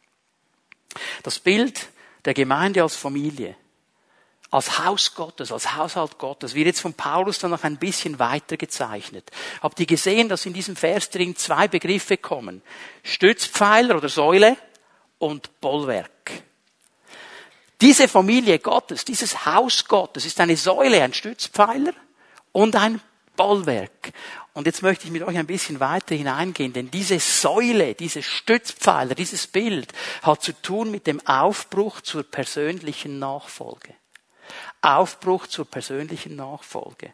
Das 1.23 1.39
Bild 1.39 1.91
der 2.25 2.33
Gemeinde 2.33 2.83
als 2.83 2.97
Familie, 2.97 3.55
als 4.51 4.79
Haus 4.79 5.15
Gottes, 5.15 5.53
als 5.53 5.77
Haushalt 5.77 6.17
Gottes, 6.17 6.55
wird 6.55 6.67
jetzt 6.67 6.81
von 6.81 6.95
Paulus 6.95 7.39
dann 7.39 7.51
noch 7.51 7.65
ein 7.65 7.77
bisschen 7.77 8.19
weiter 8.19 8.57
gezeichnet. 8.57 9.31
Habt 9.61 9.79
ihr 9.79 9.87
gesehen, 9.87 10.31
dass 10.31 10.47
in 10.47 10.55
diesem 10.55 10.75
Vers 10.75 11.11
drin 11.11 11.37
zwei 11.37 11.69
Begriffe 11.69 12.17
kommen? 12.17 12.63
Stützpfeiler 13.03 13.97
oder 13.97 14.09
Säule 14.09 14.57
und 15.19 15.61
Bollwerk. 15.61 16.45
Diese 17.83 18.07
Familie 18.07 18.61
Gottes, 18.61 19.05
dieses 19.05 19.45
Haus 19.45 19.85
Gottes 19.87 20.25
ist 20.25 20.39
eine 20.39 20.57
Säule, 20.57 21.03
ein 21.03 21.13
Stützpfeiler 21.13 21.93
und 22.53 22.77
ein 22.77 23.01
Bollwerk. 23.37 24.13
Und 24.53 24.67
jetzt 24.67 24.83
möchte 24.83 25.07
ich 25.07 25.11
mit 25.11 25.25
euch 25.25 25.37
ein 25.37 25.49
bisschen 25.49 25.81
weiter 25.81 26.15
hineingehen, 26.15 26.73
denn 26.73 26.93
diese 26.93 27.19
Säule, 27.19 27.97
diese 27.97 28.23
Stützpfeiler, 28.23 29.17
dieses 29.17 29.49
Bild 29.49 29.93
hat 30.23 30.45
zu 30.45 30.53
tun 30.53 30.93
mit 30.93 31.09
dem 31.09 31.27
Aufbruch 31.27 32.03
zur 32.03 32.23
persönlichen 32.23 33.19
Nachfolge. 33.19 33.95
Aufbruch 34.81 35.49
zur 35.49 35.65
persönlichen 35.65 36.37
Nachfolge. 36.37 37.13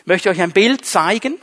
Ich 0.00 0.06
möchte 0.06 0.30
euch 0.30 0.42
ein 0.42 0.50
Bild 0.50 0.84
zeigen. 0.84 1.40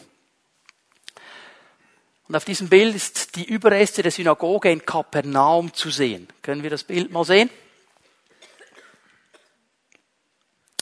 Und 2.28 2.36
auf 2.36 2.44
diesem 2.44 2.68
Bild 2.68 2.94
ist 2.94 3.38
die 3.38 3.46
Überreste 3.46 4.04
der 4.04 4.12
Synagoge 4.12 4.70
in 4.70 4.86
Kapernaum 4.86 5.74
zu 5.74 5.92
sehen. 5.92 6.28
Können 6.42 6.62
wir 6.62 6.70
das 6.70 6.84
Bild 6.84 7.10
mal 7.10 7.24
sehen? 7.24 7.50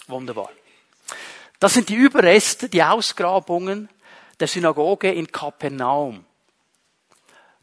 Wunderbar. 0.07 0.49
Das 1.59 1.73
sind 1.73 1.89
die 1.89 1.95
Überreste, 1.95 2.69
die 2.69 2.83
Ausgrabungen 2.83 3.89
der 4.39 4.47
Synagoge 4.47 5.11
in 5.11 5.31
Kapernaum. 5.31 6.23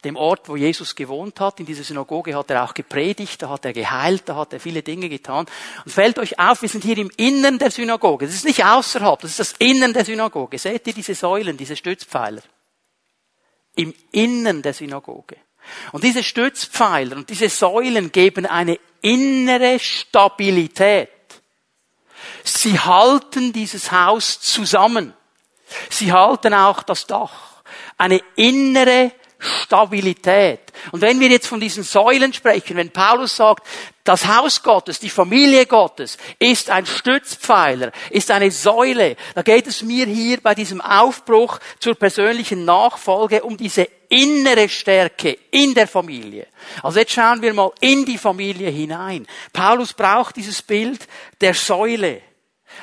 Dem 0.02 0.16
Ort, 0.16 0.48
wo 0.50 0.56
Jesus 0.56 0.94
gewohnt 0.94 1.40
hat. 1.40 1.60
In 1.60 1.66
dieser 1.66 1.84
Synagoge 1.84 2.36
hat 2.36 2.50
er 2.50 2.64
auch 2.64 2.74
gepredigt, 2.74 3.40
da 3.40 3.48
hat 3.48 3.64
er 3.64 3.72
geheilt, 3.72 4.28
da 4.28 4.36
hat 4.36 4.52
er 4.52 4.60
viele 4.60 4.82
Dinge 4.82 5.08
getan. 5.08 5.46
Und 5.84 5.90
fällt 5.90 6.18
euch 6.18 6.38
auf, 6.38 6.60
wir 6.60 6.68
sind 6.68 6.84
hier 6.84 6.98
im 6.98 7.10
Innern 7.16 7.58
der 7.58 7.70
Synagoge. 7.70 8.26
Das 8.26 8.34
ist 8.34 8.44
nicht 8.44 8.64
außerhalb, 8.64 9.20
das 9.20 9.30
ist 9.30 9.40
das 9.40 9.52
Innern 9.58 9.94
der 9.94 10.04
Synagoge. 10.04 10.58
Seht 10.58 10.86
ihr 10.86 10.92
diese 10.92 11.14
Säulen, 11.14 11.56
diese 11.56 11.76
Stützpfeiler? 11.76 12.42
Im 13.76 13.94
Innern 14.12 14.60
der 14.60 14.74
Synagoge. 14.74 15.36
Und 15.92 16.04
diese 16.04 16.22
Stützpfeiler 16.22 17.16
und 17.16 17.30
diese 17.30 17.48
Säulen 17.48 18.12
geben 18.12 18.44
eine 18.44 18.78
innere 19.00 19.78
Stabilität. 19.78 21.08
Sie 22.44 22.78
halten 22.78 23.52
dieses 23.52 23.90
Haus 23.90 24.40
zusammen. 24.40 25.14
Sie 25.90 26.12
halten 26.12 26.54
auch 26.54 26.82
das 26.82 27.06
Dach. 27.06 27.32
Eine 27.96 28.20
innere 28.36 29.12
Stabilität. 29.38 30.60
Und 30.92 31.00
wenn 31.00 31.20
wir 31.20 31.28
jetzt 31.28 31.46
von 31.46 31.60
diesen 31.60 31.82
Säulen 31.82 32.32
sprechen, 32.32 32.76
wenn 32.76 32.90
Paulus 32.90 33.36
sagt, 33.36 33.66
das 34.04 34.26
Haus 34.26 34.62
Gottes, 34.62 34.98
die 34.98 35.10
Familie 35.10 35.64
Gottes 35.66 36.18
ist 36.38 36.68
ein 36.68 36.84
Stützpfeiler, 36.84 37.90
ist 38.10 38.30
eine 38.30 38.50
Säule, 38.50 39.16
da 39.34 39.42
geht 39.42 39.66
es 39.66 39.82
mir 39.82 40.06
hier 40.06 40.40
bei 40.40 40.54
diesem 40.54 40.80
Aufbruch 40.80 41.58
zur 41.78 41.94
persönlichen 41.94 42.64
Nachfolge 42.64 43.42
um 43.42 43.56
diese 43.56 43.88
innere 44.08 44.68
Stärke 44.68 45.38
in 45.50 45.74
der 45.74 45.88
Familie. 45.88 46.46
Also 46.82 46.98
jetzt 46.98 47.12
schauen 47.12 47.40
wir 47.40 47.54
mal 47.54 47.72
in 47.80 48.04
die 48.04 48.18
Familie 48.18 48.70
hinein. 48.70 49.26
Paulus 49.52 49.94
braucht 49.94 50.36
dieses 50.36 50.60
Bild 50.60 51.06
der 51.40 51.54
Säule. 51.54 52.20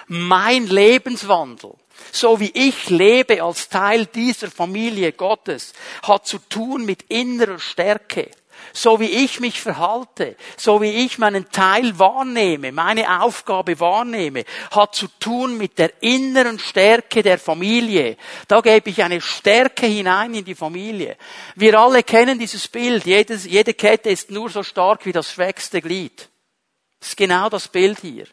Mein 0.07 0.67
Lebenswandel 0.67 1.75
so 2.11 2.39
wie 2.39 2.51
ich 2.53 2.89
lebe 2.89 3.43
als 3.43 3.69
Teil 3.69 4.05
dieser 4.05 4.49
Familie 4.49 5.11
Gottes, 5.13 5.73
hat 6.03 6.27
zu 6.27 6.39
tun 6.39 6.85
mit 6.85 7.03
innerer 7.09 7.59
Stärke. 7.59 8.31
So 8.73 8.99
wie 8.99 9.09
ich 9.09 9.39
mich 9.39 9.59
verhalte, 9.59 10.37
so 10.55 10.81
wie 10.81 11.03
ich 11.03 11.17
meinen 11.17 11.49
Teil 11.49 11.97
wahrnehme, 11.97 12.71
meine 12.71 13.21
Aufgabe 13.21 13.79
wahrnehme, 13.79 14.45
hat 14.69 14.95
zu 14.95 15.07
tun 15.19 15.57
mit 15.57 15.77
der 15.77 16.01
inneren 16.01 16.59
Stärke 16.59 17.23
der 17.23 17.39
Familie. 17.39 18.17
Da 18.47 18.61
gebe 18.61 18.89
ich 18.89 19.03
eine 19.03 19.19
Stärke 19.19 19.87
hinein 19.87 20.35
in 20.35 20.45
die 20.45 20.55
Familie. 20.55 21.17
Wir 21.55 21.77
alle 21.77 22.03
kennen 22.03 22.39
dieses 22.39 22.67
Bild. 22.67 23.05
Jedes, 23.05 23.45
jede 23.45 23.73
Kette 23.73 24.09
ist 24.09 24.31
nur 24.31 24.49
so 24.49 24.63
stark 24.63 25.05
wie 25.05 25.11
das 25.11 25.31
schwächste 25.31 25.81
Glied. 25.81 26.29
Das 26.99 27.09
ist 27.09 27.17
genau 27.17 27.49
das 27.49 27.67
Bild 27.67 27.99
hier. 27.99 28.27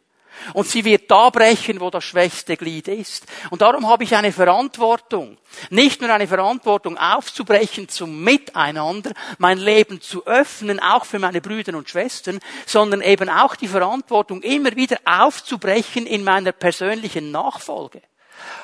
Und 0.55 0.68
sie 0.68 0.85
wird 0.85 1.11
da 1.11 1.31
brechen, 1.31 1.81
wo 1.81 1.90
das 1.90 2.05
schwächste 2.05 2.57
Glied 2.57 2.88
ist. 2.88 3.27
Und 3.51 3.62
darum 3.62 3.88
habe 3.88 4.05
ich 4.05 4.14
eine 4.14 4.33
Verantwortung. 4.33 5.38
Nicht 5.70 6.01
nur 6.01 6.11
eine 6.11 6.27
Verantwortung 6.27 6.96
aufzubrechen 6.96 7.88
zum 7.88 8.22
Miteinander, 8.22 9.12
mein 9.38 9.59
Leben 9.59 10.01
zu 10.01 10.27
öffnen, 10.27 10.81
auch 10.81 11.05
für 11.05 11.18
meine 11.18 11.40
Brüder 11.40 11.77
und 11.77 11.88
Schwestern, 11.88 12.38
sondern 12.66 13.01
eben 13.01 13.29
auch 13.29 13.57
die 13.57 13.68
Verantwortung 13.68 14.42
immer 14.42 14.74
wieder 14.77 14.98
aufzubrechen 15.05 16.07
in 16.07 16.24
meiner 16.24 16.53
persönlichen 16.53 17.31
Nachfolge. 17.31 18.03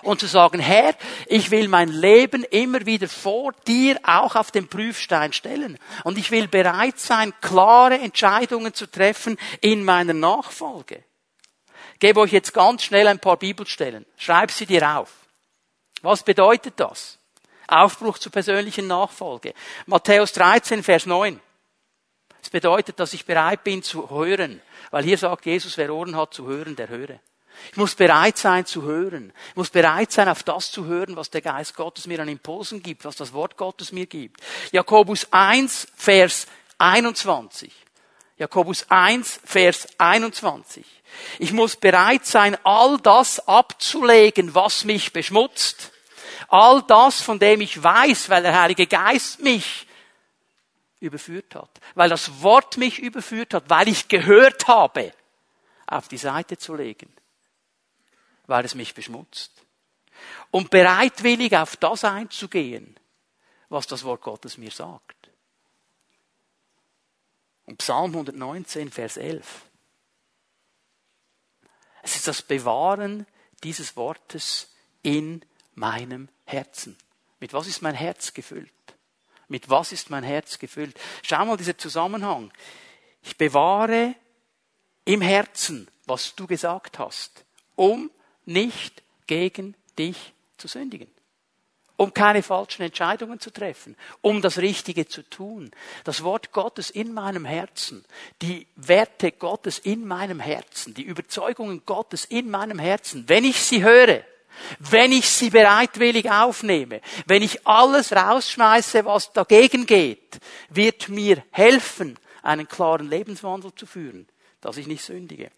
Und 0.03 0.21
zu 0.21 0.27
sagen, 0.27 0.61
Herr, 0.61 0.95
ich 1.27 1.51
will 1.51 1.69
mein 1.69 1.89
Leben 1.89 2.45
immer 2.45 2.87
wieder 2.87 3.09
vor 3.09 3.53
dir 3.67 3.99
auch 4.05 4.37
auf 4.37 4.51
den 4.51 4.69
Prüfstein 4.69 5.33
stellen. 5.33 5.79
Und 6.05 6.19
ich 6.19 6.31
will 6.31 6.47
bereit 6.49 6.99
sein, 6.99 7.33
klare 7.41 7.99
Entscheidungen 7.99 8.73
zu 8.73 8.87
treffen 8.87 9.37
in 9.61 9.85
meiner 9.85 10.15
Nachfolge 10.15 11.03
gebe 11.99 12.21
euch 12.21 12.33
jetzt 12.33 12.55
ganz 12.55 12.83
schnell 12.83 13.07
ein 13.07 13.19
paar 13.19 13.37
Bibelstellen. 13.37 14.07
Schreib 14.17 14.51
sie 14.51 14.67
dir 14.67 14.99
auf. 14.99 15.11
Was 16.03 16.23
bedeutet 16.23 16.75
das? 16.77 17.19
Aufbruch 17.67 18.19
zur 18.19 18.33
persönlichen 18.33 18.87
Nachfolge. 18.87 19.55
Matthäus 19.87 20.33
13, 20.33 20.83
Vers 20.83 21.07
9. 21.07 21.41
Es 22.43 22.51
bedeutet, 22.51 23.01
dass 23.01 23.15
ich 23.15 23.25
bereit 23.25 23.65
bin 23.65 23.83
zu 23.83 24.11
hören. 24.11 24.61
Weil 24.91 25.05
hier 25.05 25.17
sagt 25.17 25.47
Jesus, 25.47 25.79
wer 25.79 25.93
Ohren 25.93 26.15
hat 26.15 26.35
zu 26.35 26.47
hören, 26.47 26.77
der 26.77 26.89
höre. 26.89 27.21
Ich 27.71 27.77
muss 27.77 27.95
bereit 27.95 28.37
sein 28.37 28.67
zu 28.67 28.83
hören. 28.83 29.33
Ich 29.51 29.57
muss 29.57 29.71
bereit 29.71 30.13
sein, 30.13 30.29
auf 30.29 30.43
das 30.43 30.71
zu 30.71 30.85
hören, 30.85 31.17
was 31.17 31.31
der 31.31 31.41
Geist 31.41 31.75
Gottes 31.75 32.07
mir 32.07 32.21
an 32.21 32.29
Impulsen 32.29 32.83
gibt, 32.83 33.05
was 33.05 33.17
das 33.17 33.33
Wort 33.33 33.57
Gottes 33.57 33.93
mir 33.93 34.07
gibt. 34.07 34.41
Jakobus 34.73 35.29
1, 35.31 35.89
Vers 35.97 36.47
21. 36.79 37.73
Jakobus 38.37 38.91
1, 38.91 39.41
Vers 39.45 39.89
21. 39.99 40.85
Ich 41.39 41.53
muss 41.53 41.77
bereit 41.77 42.27
sein, 42.27 42.57
all 42.65 42.99
das 42.99 43.47
abzulegen, 43.47 44.55
was 44.55 44.85
mich 44.85 45.13
beschmutzt. 45.13 45.93
All 46.49 46.83
das, 46.83 47.23
von 47.23 47.39
dem 47.39 47.61
ich 47.61 47.83
weiß, 47.83 48.29
weil 48.29 48.43
der 48.43 48.61
Heilige 48.61 48.87
Geist 48.87 49.41
mich 49.41 49.87
überführt 51.01 51.55
hat, 51.55 51.71
weil 51.95 52.09
das 52.09 52.43
Wort 52.43 52.77
mich 52.77 52.99
überführt 52.99 53.55
hat, 53.55 53.69
weil 53.69 53.89
ich 53.89 54.09
gehört 54.09 54.67
habe, 54.67 55.13
auf 55.87 56.09
die 56.09 56.19
Seite 56.19 56.57
zu 56.57 56.75
legen, 56.75 57.13
weil 58.47 58.65
es 58.65 58.75
mich 58.75 58.95
beschmutzt. 58.95 59.53
Und 60.51 60.71
bereitwillig 60.71 61.57
auf 61.57 61.77
das 61.77 62.05
einzugehen, 62.05 62.99
was 63.69 63.87
das 63.87 64.05
Wort 64.05 64.23
Gottes 64.23 64.57
mir 64.57 64.71
sagt. 64.71 65.24
Und 67.67 67.79
Psalm 67.79 68.13
119, 68.13 68.91
Vers 68.91 69.17
11. 69.17 69.63
Es 72.03 72.17
ist 72.17 72.29
das 72.29 72.43
Bewahren 72.43 73.27
dieses 73.63 73.97
Wortes 73.97 74.75
in 75.03 75.45
meinem 75.75 76.29
Herzen. 76.45 76.97
Mit 77.41 77.53
was 77.53 77.67
ist 77.67 77.83
mein 77.83 77.95
Herz 77.95 78.35
gefüllt? 78.35 78.71
Mit 79.49 79.71
was 79.71 79.93
ist 79.93 80.11
mein 80.11 80.25
Herz 80.25 80.59
gefüllt? 80.59 80.99
Schau 81.23 81.45
mal 81.45 81.57
dieser 81.57 81.79
Zusammenhang. 81.79 82.53
Ich 83.23 83.37
bewahre 83.37 84.15
im 85.05 85.21
Herzen, 85.21 85.91
was 86.07 86.35
du 86.35 86.47
gesagt 86.47 86.99
hast, 86.99 87.45
um 87.77 88.11
nicht 88.45 89.03
gegen 89.27 89.75
dich 89.99 90.35
zu 90.59 90.69
sündigen 90.69 91.14
um 91.97 92.13
keine 92.13 92.43
falschen 92.43 92.83
Entscheidungen 92.83 93.39
zu 93.39 93.51
treffen, 93.51 93.97
um 94.21 94.43
das 94.43 94.59
Richtige 94.59 95.07
zu 95.07 95.23
tun. 95.23 95.71
Das 96.03 96.25
Wort 96.25 96.53
Gottes 96.53 96.91
in 96.91 97.13
meinem 97.13 97.45
Herzen, 97.45 98.05
die 98.43 98.67
Werte 98.75 99.33
Gottes 99.33 99.79
in 99.79 100.07
meinem 100.07 100.41
Herzen, 100.41 100.95
die 100.95 101.05
Überzeugungen 101.05 101.83
Gottes 101.87 102.25
in 102.25 102.51
meinem 102.51 102.79
Herzen, 102.79 103.29
wenn 103.29 103.45
ich 103.45 103.61
sie 103.61 103.85
höre, 103.85 104.25
wenn 104.79 105.13
ich 105.13 105.29
sie 105.29 105.51
bereitwillig 105.51 106.31
aufnehme, 106.31 107.01
wenn 107.27 107.43
ich 107.43 107.67
alles 107.67 108.13
rausschmeiße, 108.13 109.05
was 109.05 109.33
dagegen 109.33 109.87
geht, 109.87 110.41
wird 110.71 111.09
mir 111.09 111.43
helfen, 111.51 112.19
einen 112.43 112.69
klaren 112.69 113.09
Lebenswandel 113.09 113.75
zu 113.75 113.87
führen, 113.87 114.29
dass 114.61 114.77
ich 114.77 114.87
nicht 114.87 115.05
sündige. 115.05 115.51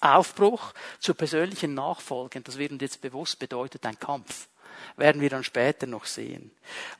Aufbruch 0.00 0.72
zur 1.00 1.14
persönlichen 1.14 1.74
Nachfolge, 1.74 2.40
das 2.42 2.58
wird 2.58 2.72
uns 2.72 2.82
jetzt 2.82 3.00
bewusst, 3.00 3.38
bedeutet 3.38 3.84
ein 3.86 3.98
Kampf. 3.98 4.48
Werden 4.96 5.20
wir 5.20 5.30
dann 5.30 5.44
später 5.44 5.86
noch 5.86 6.06
sehen. 6.06 6.50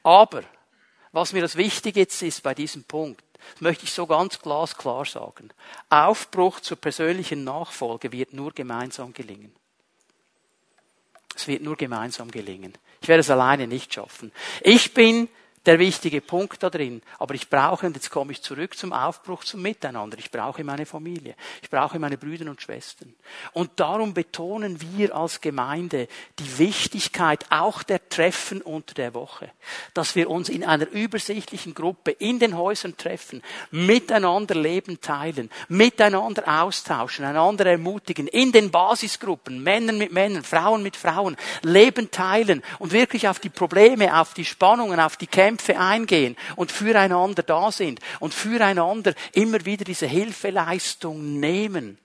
Aber, 0.03 0.43
was 1.13 1.33
mir 1.33 1.43
das 1.43 1.57
Wichtige 1.57 2.01
jetzt 2.01 2.23
ist 2.23 2.43
bei 2.43 2.55
diesem 2.55 2.85
Punkt, 2.85 3.23
möchte 3.61 3.85
ich 3.85 3.93
so 3.93 4.07
ganz 4.07 4.39
glasklar 4.39 5.05
sagen. 5.05 5.51
Aufbruch 5.89 6.61
zur 6.61 6.77
persönlichen 6.77 7.45
Nachfolge 7.45 8.13
wird 8.13 8.33
nur 8.33 8.53
gemeinsam 8.53 9.13
gelingen. 9.13 9.55
Es 11.35 11.47
wird 11.47 11.63
nur 11.63 11.77
gemeinsam 11.77 12.31
gelingen. 12.31 12.73
Ich 13.01 13.09
werde 13.09 13.21
es 13.21 13.31
alleine 13.31 13.67
nicht 13.67 13.93
schaffen. 13.93 14.33
Ich 14.63 14.95
bin 14.95 15.29
der 15.67 15.79
wichtige 15.79 16.21
Punkt 16.21 16.63
da 16.63 16.71
drin. 16.71 17.03
Aber 17.19 17.35
ich 17.35 17.51
brauche, 17.51 17.87
und 17.87 17.97
jetzt 17.97 18.11
komme 18.11 18.33
ich 18.33 18.41
zurück 18.41 18.77
zum 18.77 18.93
Aufbruch 18.93 19.45
zum 19.45 19.63
Miteinander, 19.63 20.17
ich 20.19 20.31
brauche 20.31 20.63
meine 20.63 20.87
Familie, 20.87 21.35
ich 21.61 21.69
brauche 21.69 21.99
meine 21.99 22.17
Brüder 22.17 22.49
und 22.49 22.63
Schwestern. 22.63 23.15
Und 23.53 23.73
darum 23.77 24.15
betonen 24.15 24.81
wir 24.81 25.15
als 25.15 25.41
Gemeinde 25.41 26.09
die 26.39 26.59
Wichtigkeit 26.59 27.45
auch 27.51 27.83
der 27.83 28.09
Treffen 28.09 28.63
unter 28.63 28.95
der 28.95 29.13
Woche. 29.15 29.51
Dass 29.93 30.15
wir 30.15 30.31
uns 30.31 30.49
in 30.49 30.65
einer 30.65 30.89
übersichtlichen 30.89 31.75
Gruppe 31.75 32.13
in 32.13 32.39
den 32.39 32.57
Häusern 32.57 32.97
treffen, 32.97 33.43
miteinander 33.71 34.55
Leben 34.55 35.01
teilen, 35.01 35.51
miteinander 35.69 36.63
austauschen, 36.63 37.25
einander 37.25 37.67
ermutigen, 37.67 38.29
in 38.29 38.53
den 38.53 38.71
Basisgruppen, 38.71 39.63
Männer 39.63 39.93
mit 39.93 40.13
Männern, 40.13 40.45
Frauen 40.45 40.83
mit 40.83 40.97
Frauen, 40.97 41.37
Leben 41.63 42.11
teilen 42.11 42.63
und 42.79 42.93
wirklich 42.93 43.27
auf 43.27 43.41
die 43.41 43.49
Probleme, 43.49 44.19
auf 44.19 44.35
die 44.35 44.45
Spannungen, 44.45 45.01
auf 45.01 45.17
die 45.17 45.27
Kämpfe 45.27 45.56
Kämpfe 45.57 45.79
eingehen 45.79 46.37
und 46.57 46.71
füreinander 46.71 47.43
da 47.43 47.73
sind 47.73 48.01
und 48.21 48.35
füreinander 48.35 49.15
immer 49.33 49.65
wieder 49.65 49.85
diese 49.85 50.07
Hilfeleistung 50.07 51.41
nehmen. 51.41 51.99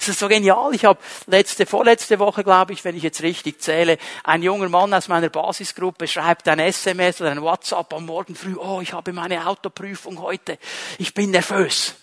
Es 0.00 0.08
ist 0.08 0.20
so 0.20 0.28
genial. 0.28 0.74
Ich 0.74 0.84
habe 0.84 1.00
letzte, 1.26 1.66
vorletzte 1.66 2.18
Woche, 2.20 2.44
glaube 2.44 2.72
ich, 2.72 2.84
wenn 2.84 2.96
ich 2.96 3.02
jetzt 3.02 3.22
richtig 3.22 3.60
zähle, 3.60 3.98
ein 4.22 4.42
junger 4.42 4.68
Mann 4.68 4.94
aus 4.94 5.08
meiner 5.08 5.28
Basisgruppe 5.28 6.06
schreibt 6.06 6.48
ein 6.48 6.60
SMS 6.60 7.20
oder 7.20 7.32
ein 7.32 7.42
WhatsApp 7.42 7.92
am 7.92 8.06
Morgen 8.06 8.36
früh, 8.36 8.54
oh, 8.56 8.80
ich 8.80 8.92
habe 8.92 9.12
meine 9.12 9.46
Autoprüfung 9.46 10.20
heute, 10.20 10.58
ich 10.98 11.14
bin 11.14 11.32
nervös. 11.32 11.94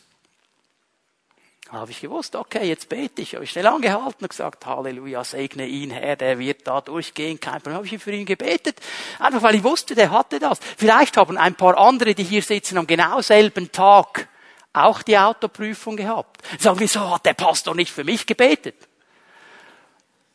Dann 1.66 1.82
habe 1.82 1.92
ich 1.92 2.00
gewusst, 2.00 2.36
okay, 2.36 2.68
jetzt 2.68 2.90
bete 2.90 3.24
ich. 3.24 3.34
Habe 3.34 3.44
ich 3.44 3.50
schnell 3.50 3.66
angehalten 3.66 4.24
und 4.24 4.30
gesagt, 4.30 4.66
Halleluja, 4.66 5.24
segne 5.24 5.66
ihn, 5.66 5.90
Herr, 5.90 6.16
der 6.16 6.38
wird 6.38 6.68
da 6.68 6.80
durchgehen. 6.80 7.40
Kein 7.40 7.56
Problem. 7.56 7.76
Habe 7.76 7.88
ich 7.88 7.98
für 8.02 8.12
ihn 8.12 8.26
gebetet. 8.26 8.80
Einfach 9.18 9.42
weil 9.42 9.56
ich 9.56 9.64
wusste, 9.64 9.96
der 9.96 10.12
hatte 10.12 10.40
das. 10.40 10.60
Vielleicht 10.78 11.18
haben 11.18 11.38
ein 11.38 11.56
paar 11.56 11.78
andere, 11.78 12.14
die 12.14 12.24
hier 12.24 12.44
sitzen, 12.44 12.78
am 12.78 12.86
genau 12.86 13.20
selben 13.22 13.72
Tag 13.72 14.28
auch 14.74 15.02
die 15.02 15.18
Autoprüfung 15.18 15.98
gehabt. 15.98 16.42
Sagen, 16.60 16.80
wieso 16.80 17.10
hat 17.10 17.26
der 17.26 17.34
Pastor 17.34 17.74
nicht 17.74 17.92
für 17.92 18.04
mich 18.04 18.28
gebetet? 18.28 18.76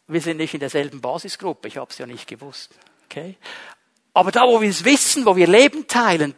Wir 0.08 0.20
sind 0.20 0.38
nicht 0.38 0.54
in 0.54 0.60
derselben 0.60 1.00
Basisgruppe. 1.00 1.68
Ich 1.68 1.76
habe 1.76 1.90
es 1.90 1.98
ja 1.98 2.06
nicht 2.06 2.26
gewusst. 2.26 2.74
Okay? 3.04 3.36
Aber 4.12 4.32
da, 4.32 4.42
wo 4.42 4.60
wir 4.60 4.68
es 4.68 4.84
wissen, 4.84 5.24
wo 5.24 5.36
wir 5.36 5.46
Leben 5.46 5.86
teilen, 5.86 6.34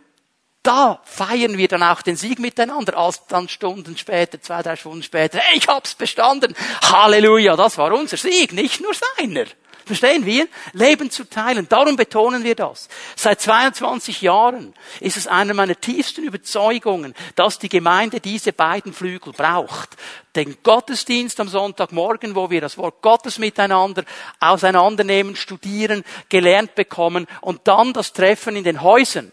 da 0.62 1.00
feiern 1.04 1.58
wir 1.58 1.68
dann 1.68 1.82
auch 1.82 2.02
den 2.02 2.16
Sieg 2.16 2.38
miteinander, 2.38 2.96
als 2.96 3.26
dann 3.26 3.48
Stunden 3.48 3.96
später, 3.96 4.40
zwei, 4.40 4.62
drei 4.62 4.76
Stunden 4.76 5.02
später, 5.02 5.38
hey, 5.38 5.58
ich 5.58 5.68
hab's 5.68 5.94
bestanden. 5.94 6.54
Halleluja, 6.82 7.56
das 7.56 7.78
war 7.78 7.92
unser 7.92 8.16
Sieg, 8.16 8.52
nicht 8.52 8.80
nur 8.80 8.92
seiner. 8.94 9.44
Verstehen 9.84 10.24
wir? 10.24 10.46
Leben 10.74 11.10
zu 11.10 11.28
teilen. 11.28 11.68
Darum 11.68 11.96
betonen 11.96 12.44
wir 12.44 12.54
das. 12.54 12.88
Seit 13.16 13.40
22 13.40 14.22
Jahren 14.22 14.74
ist 15.00 15.16
es 15.16 15.26
einer 15.26 15.54
meiner 15.54 15.74
tiefsten 15.74 16.22
Überzeugungen, 16.22 17.14
dass 17.34 17.58
die 17.58 17.68
Gemeinde 17.68 18.20
diese 18.20 18.52
beiden 18.52 18.92
Flügel 18.92 19.32
braucht. 19.32 19.90
Den 20.36 20.56
Gottesdienst 20.62 21.40
am 21.40 21.48
Sonntagmorgen, 21.48 22.36
wo 22.36 22.48
wir 22.48 22.60
das 22.60 22.78
Wort 22.78 23.02
Gottes 23.02 23.38
miteinander 23.38 24.04
auseinandernehmen, 24.38 25.34
studieren, 25.34 26.04
gelernt 26.28 26.76
bekommen 26.76 27.26
und 27.40 27.62
dann 27.64 27.92
das 27.92 28.12
Treffen 28.12 28.54
in 28.54 28.64
den 28.64 28.82
Häusern 28.82 29.32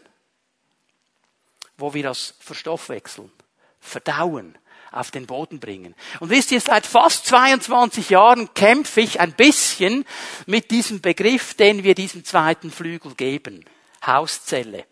wo 1.79 1.93
wir 1.93 2.03
das 2.03 2.35
verstoffwechseln, 2.39 3.31
verdauen, 3.79 4.57
auf 4.91 5.11
den 5.11 5.27
Boden 5.27 5.59
bringen. 5.59 5.95
Und 6.19 6.29
wisst 6.29 6.51
ihr, 6.51 6.59
seit 6.59 6.85
fast 6.85 7.27
22 7.27 8.09
Jahren 8.09 8.53
kämpfe 8.53 9.01
ich 9.01 9.19
ein 9.19 9.33
bisschen 9.33 10.05
mit 10.47 10.71
diesem 10.71 11.01
Begriff, 11.01 11.53
den 11.53 11.83
wir 11.83 11.95
diesem 11.95 12.25
zweiten 12.25 12.71
Flügel 12.71 13.13
geben. 13.15 13.65
Hauszelle. 14.05 14.85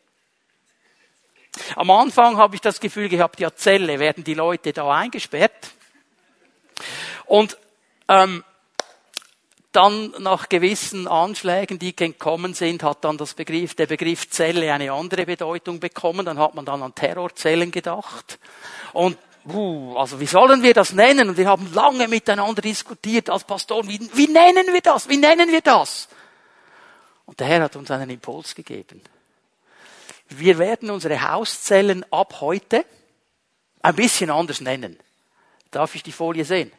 Am 1.76 1.90
Anfang 1.90 2.38
habe 2.38 2.56
ich 2.56 2.62
das 2.62 2.80
Gefühl 2.80 3.10
gehabt, 3.10 3.40
ja 3.40 3.56
Zelle, 3.56 4.00
werden 4.00 4.24
die 4.24 4.36
Leute 4.36 4.74
da 4.74 4.92
eingesperrt. 4.92 5.72
Und 7.26 7.58
ähm, 8.08 8.44
dann 9.72 10.12
nach 10.20 10.50
gewissen 10.50 11.08
Anschlägen, 11.08 11.78
die 11.78 11.96
gekommen 11.96 12.54
sind, 12.54 12.84
hat 12.84 13.04
dann 13.04 13.18
das 13.18 13.34
Begriff, 13.34 13.76
der 13.76 13.86
Begriff 13.86 14.30
Zelle 14.30 14.74
eine 14.74 14.92
andere 14.92 15.26
Bedeutung 15.26 15.80
bekommen. 15.80 16.26
Dann 16.26 16.40
hat 16.40 16.56
man 16.56 16.66
dann 16.66 16.82
an 16.82 16.96
Terrorzellen 16.96 17.72
gedacht. 17.72 18.40
Und 18.94 19.18
uh, 19.46 19.96
also 19.98 20.20
wie 20.20 20.26
sollen 20.26 20.64
wir 20.64 20.74
das 20.74 20.94
nennen? 20.94 21.30
Und 21.30 21.38
wir 21.38 21.48
haben 21.48 21.72
lange 21.74 22.08
miteinander 22.08 22.62
diskutiert 22.62 23.30
als 23.30 23.44
Pastoren. 23.44 23.88
Wie, 23.88 24.00
wie 24.14 24.28
nennen 24.28 24.74
wir 24.74 24.82
das? 24.82 25.10
Wie 25.10 25.18
nennen 25.18 25.52
wir 25.52 25.62
das? 25.62 26.08
Und 27.26 27.40
der 27.40 27.48
Herr 27.48 27.64
hat 27.64 27.76
uns 27.76 27.92
einen 27.92 28.10
Impuls 28.10 28.56
gegeben. 28.56 29.02
Wir 30.30 30.58
werden 30.58 30.90
unsere 30.90 31.30
Hauszellen 31.30 32.06
ab 32.12 32.42
heute 32.42 32.86
ein 33.82 33.96
bisschen 33.96 34.30
anders 34.30 34.62
nennen. 34.62 34.98
Darf 35.72 35.96
ich 35.96 36.04
die 36.04 36.12
Folie 36.12 36.46
sehen? 36.46 36.72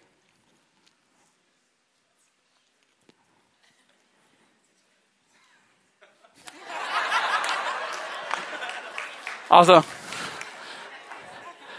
Also, 9.49 9.83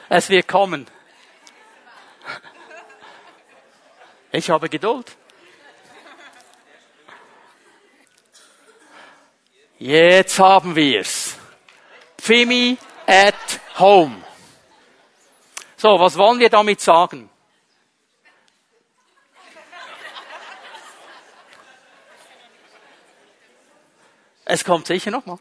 es 0.09 0.29
wird 0.29 0.47
kommen. 0.47 0.87
Ich 4.31 4.49
habe 4.49 4.69
Geduld. 4.69 5.15
Jetzt 9.77 10.39
haben 10.39 10.75
wir's. 10.75 11.37
Fimi 12.19 12.77
at 13.07 13.59
home. 13.77 14.23
So, 15.77 15.99
was 15.99 16.17
wollen 16.17 16.39
wir 16.39 16.49
damit 16.49 16.81
sagen? 16.81 17.29
Es 24.43 24.65
kommt 24.65 24.87
sicher 24.87 25.11
nochmal. 25.11 25.39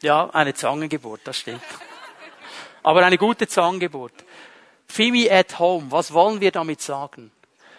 Ja, 0.00 0.30
eine 0.30 0.54
Zangengeburt, 0.54 1.22
das 1.24 1.38
stimmt. 1.38 1.62
Aber 2.82 3.04
eine 3.04 3.18
gute 3.18 3.48
Zangengeburt. 3.48 4.12
Fimi 4.86 5.30
at 5.30 5.58
home, 5.58 5.90
was 5.90 6.12
wollen 6.12 6.40
wir 6.40 6.52
damit 6.52 6.80
sagen? 6.80 7.30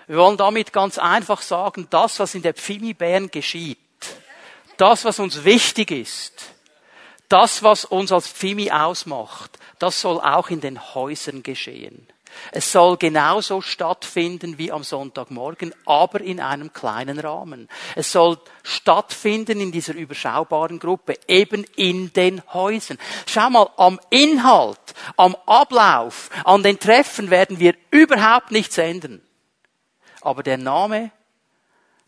Wir 0.08 0.18
wollen 0.18 0.38
damit 0.38 0.74
ganz 0.74 0.98
einfach 0.98 1.42
sagen, 1.42 1.88
das, 1.90 2.20
was 2.20 2.36
in 2.36 2.42
der 2.42 2.54
Pfimi 2.54 2.94
Bern 2.94 3.30
geschieht, 3.32 3.78
das, 4.78 5.06
was 5.06 5.20
uns 5.20 5.44
wichtig 5.44 5.92
ist, 5.92 6.54
das, 7.30 7.64
was 7.64 7.86
uns 7.86 8.12
als 8.12 8.28
Pfimi 8.28 8.72
ausmacht, 8.72 9.60
das 9.78 10.02
soll 10.02 10.20
auch 10.20 10.50
in 10.50 10.62
den 10.62 10.94
Häusern 10.96 11.44
geschehen. 11.44 12.08
Es 12.52 12.72
soll 12.72 12.98
genauso 12.98 13.62
stattfinden 13.62 14.58
wie 14.58 14.72
am 14.72 14.84
Sonntagmorgen, 14.84 15.74
aber 15.86 16.22
in 16.22 16.40
einem 16.40 16.74
kleinen 16.74 17.20
Rahmen. 17.20 17.68
Es 17.96 18.12
soll 18.12 18.38
stattfinden 18.64 19.62
in 19.62 19.72
dieser 19.72 19.94
überschaubaren 19.94 20.80
Gruppe, 20.80 21.16
eben 21.28 21.66
in 21.76 22.14
den 22.14 22.42
Häusern. 22.54 22.98
Schau 23.26 23.50
mal, 23.50 23.70
am 23.78 24.00
Inhalt, 24.10 24.80
am 25.18 25.36
Ablauf, 25.46 26.30
an 26.44 26.64
den 26.64 26.80
Treffen 26.80 27.30
werden 27.30 27.60
wir 27.60 27.76
überhaupt 27.92 28.52
nichts 28.52 28.78
ändern. 28.78 29.22
Aber 30.22 30.44
der 30.44 30.58
Name, 30.58 31.12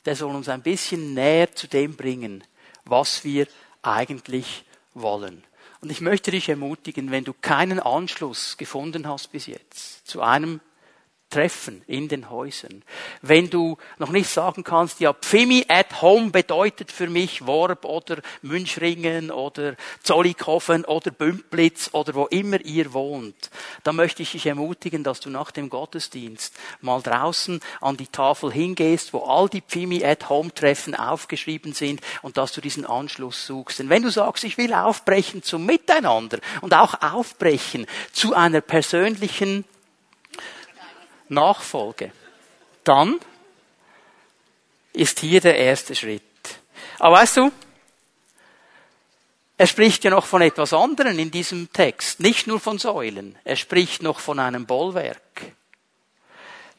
der 0.06 0.16
soll 0.16 0.36
uns 0.36 0.50
ein 0.50 0.62
bisschen 0.62 1.14
näher 1.14 1.54
zu 1.54 1.68
dem 1.68 1.96
bringen, 1.96 2.44
was 2.86 3.24
wir 3.24 3.48
eigentlich 3.82 4.66
wollen. 4.94 5.44
Und 5.82 5.92
ich 5.92 6.02
möchte 6.02 6.32
dich 6.32 6.48
ermutigen, 6.48 7.12
wenn 7.12 7.24
du 7.24 7.34
keinen 7.34 7.80
Anschluss 7.80 8.58
gefunden 8.58 9.08
hast 9.08 9.32
bis 9.32 9.48
jetzt 9.48 10.08
zu 10.08 10.22
einem 10.22 10.62
treffen 11.32 11.82
in 11.88 12.08
den 12.08 12.30
Häusern. 12.30 12.84
Wenn 13.22 13.50
du 13.50 13.78
noch 13.98 14.12
nicht 14.12 14.30
sagen 14.30 14.64
kannst, 14.64 15.00
ja, 15.00 15.14
Pfimi 15.14 15.66
at 15.68 16.02
home 16.02 16.30
bedeutet 16.30 16.92
für 16.92 17.08
mich 17.08 17.48
Worb 17.48 17.86
oder 17.86 18.18
Münchringen 18.42 19.32
oder 19.32 19.76
Zollikofen 20.04 20.86
oder 20.86 21.10
Bümplitz 21.10 21.90
oder 21.94 22.14
wo 22.14 22.26
immer 22.28 22.62
ihr 22.62 22.94
wohnt, 22.94 23.50
dann 23.84 23.96
möchte 23.96 24.22
ich 24.22 24.34
dich 24.34 24.46
ermutigen, 24.46 25.04
dass 25.04 25.20
du 25.20 25.30
nach 25.30 25.52
dem 25.52 25.70
Gottesdienst 25.70 26.56
mal 26.82 27.02
draußen 27.02 27.62
an 27.80 27.98
die 27.98 28.08
Tafel 28.08 28.52
hingehst, 28.52 29.14
wo 29.14 29.20
all 29.20 29.50
die 29.50 29.62
Pfimi 29.62 30.04
at 30.04 30.30
home 30.30 30.54
Treffen 30.54 30.94
aufgeschrieben 30.96 31.74
sind 31.74 32.02
und 32.22 32.38
dass 32.38 32.52
du 32.52 32.62
diesen 32.62 32.86
Anschluss 32.86 33.48
suchst. 33.48 33.80
Denn 33.80 33.90
wenn 33.90 34.04
du 34.04 34.10
sagst, 34.10 34.44
ich 34.44 34.58
will 34.58 34.74
aufbrechen 34.74 35.44
zum 35.44 35.66
Miteinander 35.66 36.40
und 36.62 36.74
auch 36.74 37.02
aufbrechen 37.02 37.88
zu 38.12 38.36
einer 38.36 38.62
persönlichen 38.62 39.66
Nachfolge, 41.32 42.12
dann 42.84 43.20
ist 44.94 45.20
hier 45.20 45.42
der 45.42 45.58
erste 45.58 45.96
Schritt. 45.96 46.22
Aber 47.00 47.18
weißt 47.18 47.38
du, 47.38 47.52
er 49.58 49.68
spricht 49.68 50.04
ja 50.04 50.12
noch 50.12 50.26
von 50.26 50.42
etwas 50.42 50.74
anderem 50.74 51.18
in 51.20 51.32
diesem 51.32 51.72
Text, 51.72 52.20
nicht 52.20 52.48
nur 52.48 52.60
von 52.60 52.80
Säulen, 52.80 53.38
er 53.44 53.56
spricht 53.56 54.02
noch 54.02 54.20
von 54.20 54.40
einem 54.40 54.66
Bollwerk. 54.66 55.22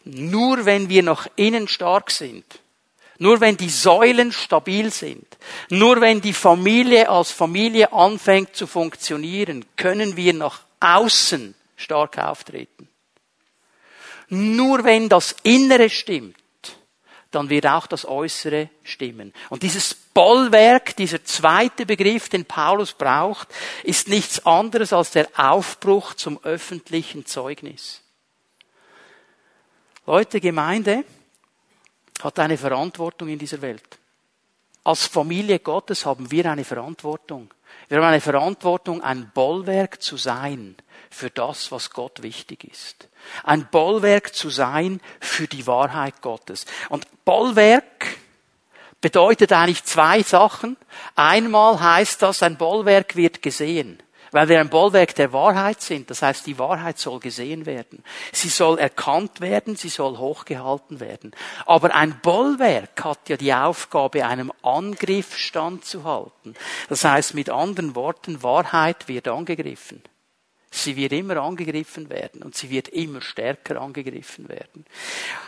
Nur 0.05 0.65
wenn 0.65 0.88
wir 0.88 1.03
nach 1.03 1.29
innen 1.37 1.69
stark 1.69 2.11
sind, 2.11 2.45
nur 3.19 3.41
wenn 3.41 3.57
die 3.57 3.71
Säulen 3.71 4.33
stabil 4.33 4.91
sind, 4.91 5.27
nur 5.71 6.01
wenn 6.01 6.21
die 6.21 6.33
Familie 6.33 7.09
als 7.09 7.31
Familie 7.31 7.93
anfängt 7.93 8.57
zu 8.57 8.67
funktionieren, 8.67 9.65
können 9.77 10.17
wir 10.17 10.35
nach 10.35 10.62
außen 10.81 11.55
stark 11.77 12.19
auftreten. 12.19 12.88
Nur 14.35 14.83
wenn 14.85 15.11
das 15.11 15.37
Innere 15.42 15.90
stimmt, 15.90 16.38
dann 17.33 17.51
wird 17.51 17.66
auch 17.66 17.87
das 17.87 18.07
Äußere 18.07 18.71
stimmen. 18.83 19.35
Und 19.51 19.62
dieses 19.62 19.92
Bollwerk, 19.92 20.97
dieser 20.97 21.23
zweite 21.23 21.85
Begriff, 21.85 22.31
den 22.31 22.47
Paulus 22.47 22.95
braucht, 22.95 23.49
ist 23.83 24.09
nichts 24.09 24.47
anderes 24.47 24.95
als 24.95 25.11
der 25.11 25.29
Aufbruch 25.37 26.14
zum 26.14 26.42
öffentlichen 26.45 27.27
Zeugnis. 27.27 28.01
Leute, 30.07 30.40
Gemeinde 30.40 31.05
hat 32.23 32.38
eine 32.38 32.57
Verantwortung 32.57 33.29
in 33.29 33.38
dieser 33.38 33.61
Welt. 33.61 33.99
Als 34.83 35.09
Familie 35.09 35.59
Gottes 35.59 36.07
haben 36.07 36.31
wir 36.31 36.51
eine 36.51 36.64
Verantwortung. 36.64 37.53
Wir 37.88 37.99
haben 37.99 38.07
eine 38.07 38.21
Verantwortung, 38.23 39.03
ein 39.03 39.31
Bollwerk 39.35 40.01
zu 40.01 40.16
sein 40.16 40.75
für 41.12 41.31
das, 41.31 41.70
was 41.70 41.90
Gott 41.90 42.22
wichtig 42.22 42.64
ist. 42.64 43.09
Ein 43.44 43.68
Bollwerk 43.70 44.35
zu 44.35 44.51
sein 44.51 45.01
für 45.20 45.46
die 45.46 45.66
Wahrheit 45.66 46.22
Gottes. 46.22 46.66
Und 46.88 47.07
Bollwerk 47.25 48.18
bedeutet 49.01 49.53
eigentlich 49.53 49.85
zwei 49.85 50.22
Sachen. 50.22 50.77
Einmal 51.14 51.81
heißt 51.81 52.22
das, 52.22 52.42
ein 52.42 52.57
Bollwerk 52.57 53.16
wird 53.16 53.42
gesehen. 53.42 54.03
Weil 54.31 54.48
wir 54.48 54.61
ein 54.61 54.70
Bollwerk 54.70 55.14
der 55.14 55.35
Wahrheit 55.35 55.83
sind. 55.83 56.09
Das 56.09 56.22
heißt, 56.22 56.46
die 56.46 56.59
Wahrheit 56.59 56.98
soll 56.98 57.20
gesehen 57.20 57.66
werden. 57.66 58.03
Sie 58.33 58.48
soll 58.48 58.79
erkannt 58.79 59.42
werden, 59.42 59.77
sie 59.77 59.90
soll 59.90 60.16
hochgehalten 60.16 61.01
werden. 61.01 61.33
Aber 61.66 61.94
ein 61.94 62.18
Bollwerk 62.22 63.05
hat 63.05 63.29
ja 63.29 63.37
die 63.37 63.53
Aufgabe, 63.53 64.25
einem 64.25 64.51
Angriff 64.62 65.37
standzuhalten. 65.37 66.55
Das 66.88 67.05
heißt, 67.05 67.35
mit 67.35 67.51
anderen 67.51 67.94
Worten, 67.94 68.42
Wahrheit 68.42 69.07
wird 69.07 69.29
angegriffen. 69.29 70.03
Sie 70.75 70.97
wird 70.97 71.13
immer 71.13 71.37
angegriffen 71.37 72.09
werden 72.09 72.43
und 72.43 72.57
sie 72.57 72.71
wird 72.71 72.89
immer 72.89 73.21
stärker 73.21 73.79
angegriffen 73.79 74.49
werden. 74.49 74.87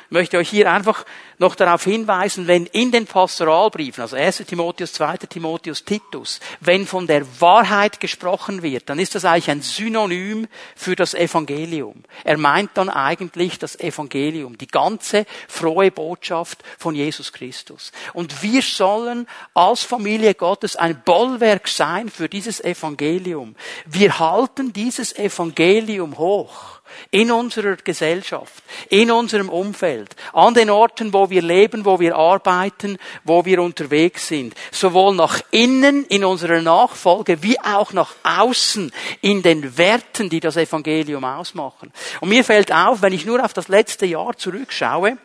Ich 0.05 0.11
möchte 0.11 0.37
euch 0.37 0.51
hier 0.51 0.71
einfach 0.71 1.07
noch 1.39 1.55
darauf 1.55 1.83
hinweisen, 1.83 2.47
wenn 2.47 2.67
in 2.67 2.93
den 2.93 3.07
Pastoralbriefen, 3.07 4.03
also 4.03 4.17
1. 4.17 4.45
Timotheus, 4.47 4.93
2. 4.93 5.17
Timotheus, 5.17 5.87
Titus, 5.87 6.41
wenn 6.61 6.87
von 6.87 7.07
der 7.07 7.25
Wahrheit 7.41 8.01
gesprochen 8.01 8.63
wird, 8.63 8.91
dann 8.91 8.99
ist 8.99 9.15
das 9.15 9.25
eigentlich 9.25 9.51
ein 9.51 9.63
Synonym 9.63 10.47
für 10.77 10.95
das 10.95 11.15
Evangelium. 11.15 12.05
Er 12.23 12.37
meint 12.37 12.73
dann 12.75 12.91
eigentlich 12.91 13.59
das 13.59 13.81
Evangelium, 13.81 14.59
die 14.59 14.69
ganze 14.69 15.25
frohe 15.49 15.91
Botschaft 15.91 16.63
von 16.79 16.95
Jesus 16.95 17.33
Christus. 17.33 17.93
Und 18.13 18.43
wir 18.43 18.61
sollen 18.61 19.27
als 19.55 19.85
Familie 19.85 20.35
Gottes 20.35 20.77
ein 20.77 21.03
Bollwerk 21.03 21.67
sein 21.67 22.11
für 22.11 22.29
dieses 22.29 22.63
Evangelium. 22.63 23.57
Wir 23.87 24.19
halten 24.19 24.75
dieses 24.75 25.13
Evangelium 25.14 26.18
hoch. 26.18 26.74
In 27.11 27.33
unserer 27.33 27.77
Gesellschaft, 27.77 28.62
in 28.88 29.11
unserem 29.11 29.48
Umfeld, 29.48 30.14
an 30.33 30.55
den 30.55 30.70
Orten, 30.70 31.12
wo 31.12 31.29
wir 31.29 31.42
leben, 31.42 31.85
wo 31.85 31.98
wir 31.98 32.14
arbeiten, 32.14 32.98
wo 33.24 33.44
wir 33.44 33.61
unterwegs 33.62 34.29
sind, 34.29 34.55
sowohl 34.70 35.14
nach 35.14 35.40
innen 35.50 36.05
in 36.07 36.24
unserer 36.24 36.61
Nachfolge 36.61 37.42
wie 37.42 37.59
auch 37.59 37.92
nach 37.92 38.14
außen 38.22 38.92
in 39.22 39.42
den 39.42 39.77
Werten, 39.77 40.29
die 40.29 40.40
das 40.40 40.57
Evangelium 40.57 41.24
ausmachen. 41.24 41.92
Und 42.20 42.29
mir 42.29 42.44
fällt 42.44 42.70
auf, 42.70 43.03
wenn 43.03 43.12
ich 43.12 43.24
nur 43.24 43.44
auf 43.44 43.55
das 43.55 43.68
letzte 43.68 44.07
Jahr 44.07 44.37
zurückschaue, 44.37 45.18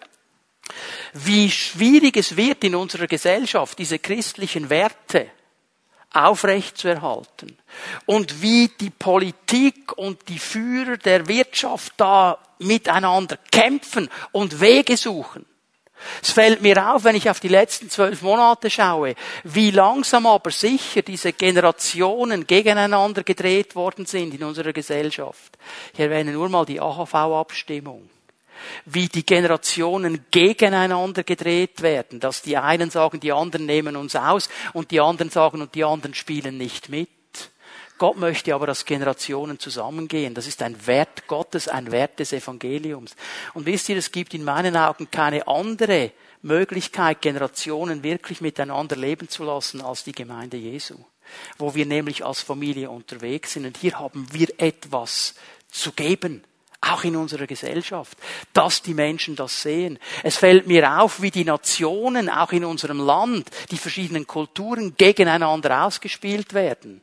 wie 1.13 1.51
schwierig 1.51 2.17
es 2.17 2.35
wird 2.35 2.63
in 2.63 2.75
unserer 2.75 3.07
Gesellschaft, 3.07 3.77
diese 3.77 3.99
christlichen 3.99 4.69
Werte 4.69 5.29
aufrechtzuerhalten. 6.13 7.57
Und 8.05 8.41
wie 8.41 8.69
die 8.79 8.89
Politik 8.89 9.97
und 9.97 10.27
die 10.27 10.39
Führer 10.39 10.97
der 10.97 11.27
Wirtschaft 11.27 11.93
da 11.97 12.37
miteinander 12.59 13.37
kämpfen 13.51 14.09
und 14.31 14.59
Wege 14.59 14.97
suchen. 14.97 15.45
Es 16.21 16.31
fällt 16.31 16.61
mir 16.61 16.93
auf, 16.93 17.03
wenn 17.03 17.15
ich 17.15 17.29
auf 17.29 17.41
die 17.41 17.49
letzten 17.49 17.89
zwölf 17.89 18.21
Monate 18.21 18.69
schaue, 18.69 19.15
wie 19.43 19.71
langsam 19.71 20.25
aber 20.25 20.49
sicher 20.49 21.01
diese 21.01 21.33
Generationen 21.33 22.47
gegeneinander 22.47 23.23
gedreht 23.23 23.75
worden 23.75 24.05
sind 24.05 24.33
in 24.33 24.43
unserer 24.43 24.71
Gesellschaft. 24.71 25.57
Ich 25.93 25.99
erwähne 25.99 26.31
nur 26.31 26.47
mal 26.47 26.65
die 26.65 26.79
AHV-Abstimmung 26.79 28.09
wie 28.85 29.07
die 29.07 29.25
Generationen 29.25 30.25
gegeneinander 30.31 31.23
gedreht 31.23 31.81
werden, 31.81 32.19
dass 32.19 32.41
die 32.41 32.57
einen 32.57 32.89
sagen, 32.89 33.19
die 33.19 33.31
anderen 33.31 33.65
nehmen 33.65 33.95
uns 33.95 34.15
aus 34.15 34.49
und 34.73 34.91
die 34.91 34.99
anderen 34.99 35.29
sagen, 35.29 35.61
und 35.61 35.75
die 35.75 35.83
anderen 35.83 36.13
spielen 36.13 36.57
nicht 36.57 36.89
mit. 36.89 37.09
Gott 37.99 38.17
möchte 38.17 38.55
aber, 38.55 38.65
dass 38.65 38.85
Generationen 38.85 39.59
zusammengehen. 39.59 40.33
Das 40.33 40.47
ist 40.47 40.61
ein 40.61 40.87
Wert 40.87 41.27
Gottes, 41.27 41.67
ein 41.67 41.91
Wert 41.91 42.17
des 42.19 42.31
Evangeliums. 42.31 43.15
Und 43.53 43.65
wisst 43.65 43.89
ihr, 43.89 43.97
es 43.97 44.13
gibt 44.13 44.33
in 44.33 44.45
meinen 44.45 44.77
Augen 44.77 45.11
keine 45.11 45.45
andere 45.47 46.11
Möglichkeit, 46.41 47.21
Generationen 47.21 48.01
wirklich 48.01 48.39
miteinander 48.39 48.95
leben 48.95 49.27
zu 49.27 49.43
lassen, 49.43 49.81
als 49.81 50.05
die 50.05 50.13
Gemeinde 50.13 50.55
Jesu. 50.55 50.95
Wo 51.57 51.75
wir 51.75 51.85
nämlich 51.85 52.25
als 52.25 52.41
Familie 52.41 52.89
unterwegs 52.89 53.53
sind. 53.53 53.65
Und 53.65 53.77
hier 53.77 53.99
haben 53.99 54.27
wir 54.31 54.47
etwas 54.57 55.35
zu 55.69 55.91
geben 55.91 56.43
auch 56.81 57.03
in 57.03 57.15
unserer 57.15 57.47
Gesellschaft, 57.47 58.17
dass 58.53 58.81
die 58.81 58.93
Menschen 58.93 59.35
das 59.35 59.61
sehen. 59.61 59.99
Es 60.23 60.37
fällt 60.37 60.67
mir 60.67 60.99
auf, 60.99 61.21
wie 61.21 61.31
die 61.31 61.43
Nationen, 61.43 62.29
auch 62.29 62.51
in 62.51 62.63
unserem 62.63 62.99
Land, 62.99 63.49
die 63.71 63.77
verschiedenen 63.77 64.25
Kulturen 64.25 64.95
gegeneinander 64.95 65.85
ausgespielt 65.85 66.53
werden. 66.53 67.01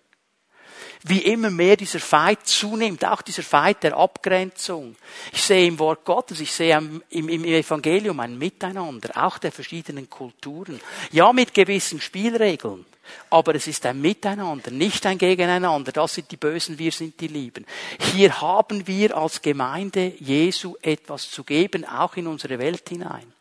Wie 1.02 1.20
immer 1.20 1.50
mehr 1.50 1.76
dieser 1.76 2.00
Feind 2.00 2.46
zunimmt, 2.46 3.04
auch 3.04 3.22
dieser 3.22 3.42
Feind 3.42 3.82
der 3.82 3.96
Abgrenzung. 3.96 4.96
Ich 5.32 5.42
sehe 5.42 5.66
im 5.66 5.78
Wort 5.78 6.04
Gottes, 6.04 6.40
ich 6.40 6.50
sehe 6.50 6.76
im, 6.76 7.02
im 7.10 7.44
Evangelium 7.44 8.18
ein 8.18 8.38
Miteinander, 8.38 9.10
auch 9.14 9.38
der 9.38 9.52
verschiedenen 9.52 10.10
Kulturen. 10.10 10.80
Ja, 11.12 11.32
mit 11.32 11.54
gewissen 11.54 12.00
Spielregeln. 12.00 12.86
Aber 13.30 13.54
es 13.54 13.66
ist 13.66 13.84
ein 13.86 14.00
Miteinander, 14.00 14.70
nicht 14.70 15.04
ein 15.06 15.18
Gegeneinander. 15.18 15.92
Das 15.92 16.14
sind 16.14 16.30
die 16.30 16.36
Bösen, 16.36 16.78
wir 16.78 16.92
sind 16.92 17.20
die 17.20 17.28
Lieben. 17.28 17.66
Hier 18.12 18.40
haben 18.40 18.86
wir 18.86 19.16
als 19.16 19.42
Gemeinde 19.42 20.12
Jesu 20.18 20.76
etwas 20.82 21.30
zu 21.30 21.44
geben, 21.44 21.84
auch 21.84 22.16
in 22.16 22.26
unsere 22.26 22.58
Welt 22.58 22.88
hinein. 22.88 23.32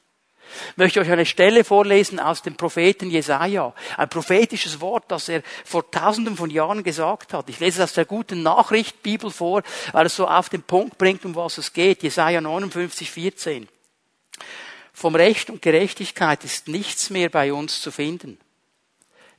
Ich 0.71 0.77
möchte 0.77 0.99
euch 0.99 1.11
eine 1.11 1.25
Stelle 1.25 1.63
vorlesen 1.63 2.19
aus 2.19 2.41
dem 2.41 2.55
Propheten 2.55 3.09
Jesaja. 3.09 3.73
Ein 3.97 4.09
prophetisches 4.09 4.79
Wort, 4.81 5.05
das 5.07 5.29
er 5.29 5.41
vor 5.63 5.89
tausenden 5.89 6.37
von 6.37 6.49
Jahren 6.49 6.83
gesagt 6.83 7.33
hat. 7.33 7.49
Ich 7.49 7.59
lese 7.59 7.83
aus 7.83 7.93
der 7.93 8.05
guten 8.05 8.43
Nachricht 8.43 9.01
Bibel 9.01 9.31
vor, 9.31 9.63
weil 9.91 10.05
es 10.05 10.15
so 10.15 10.27
auf 10.27 10.49
den 10.49 10.63
Punkt 10.63 10.97
bringt, 10.97 11.25
um 11.25 11.35
was 11.35 11.57
es 11.57 11.73
geht. 11.73 12.03
Jesaja 12.03 12.41
59, 12.41 13.09
14. 13.11 13.67
Vom 14.93 15.15
Recht 15.15 15.49
und 15.49 15.61
Gerechtigkeit 15.61 16.43
ist 16.45 16.67
nichts 16.67 17.09
mehr 17.09 17.29
bei 17.29 17.51
uns 17.51 17.81
zu 17.81 17.91
finden. 17.91 18.37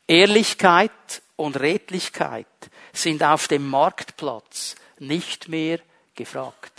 Ehrlichkeit 0.08 1.22
und 1.36 1.58
Redlichkeit 1.58 2.46
sind 2.92 3.22
auf 3.22 3.48
dem 3.48 3.68
Marktplatz 3.68 4.76
nicht 4.98 5.48
mehr 5.48 5.80
gefragt. 6.14 6.72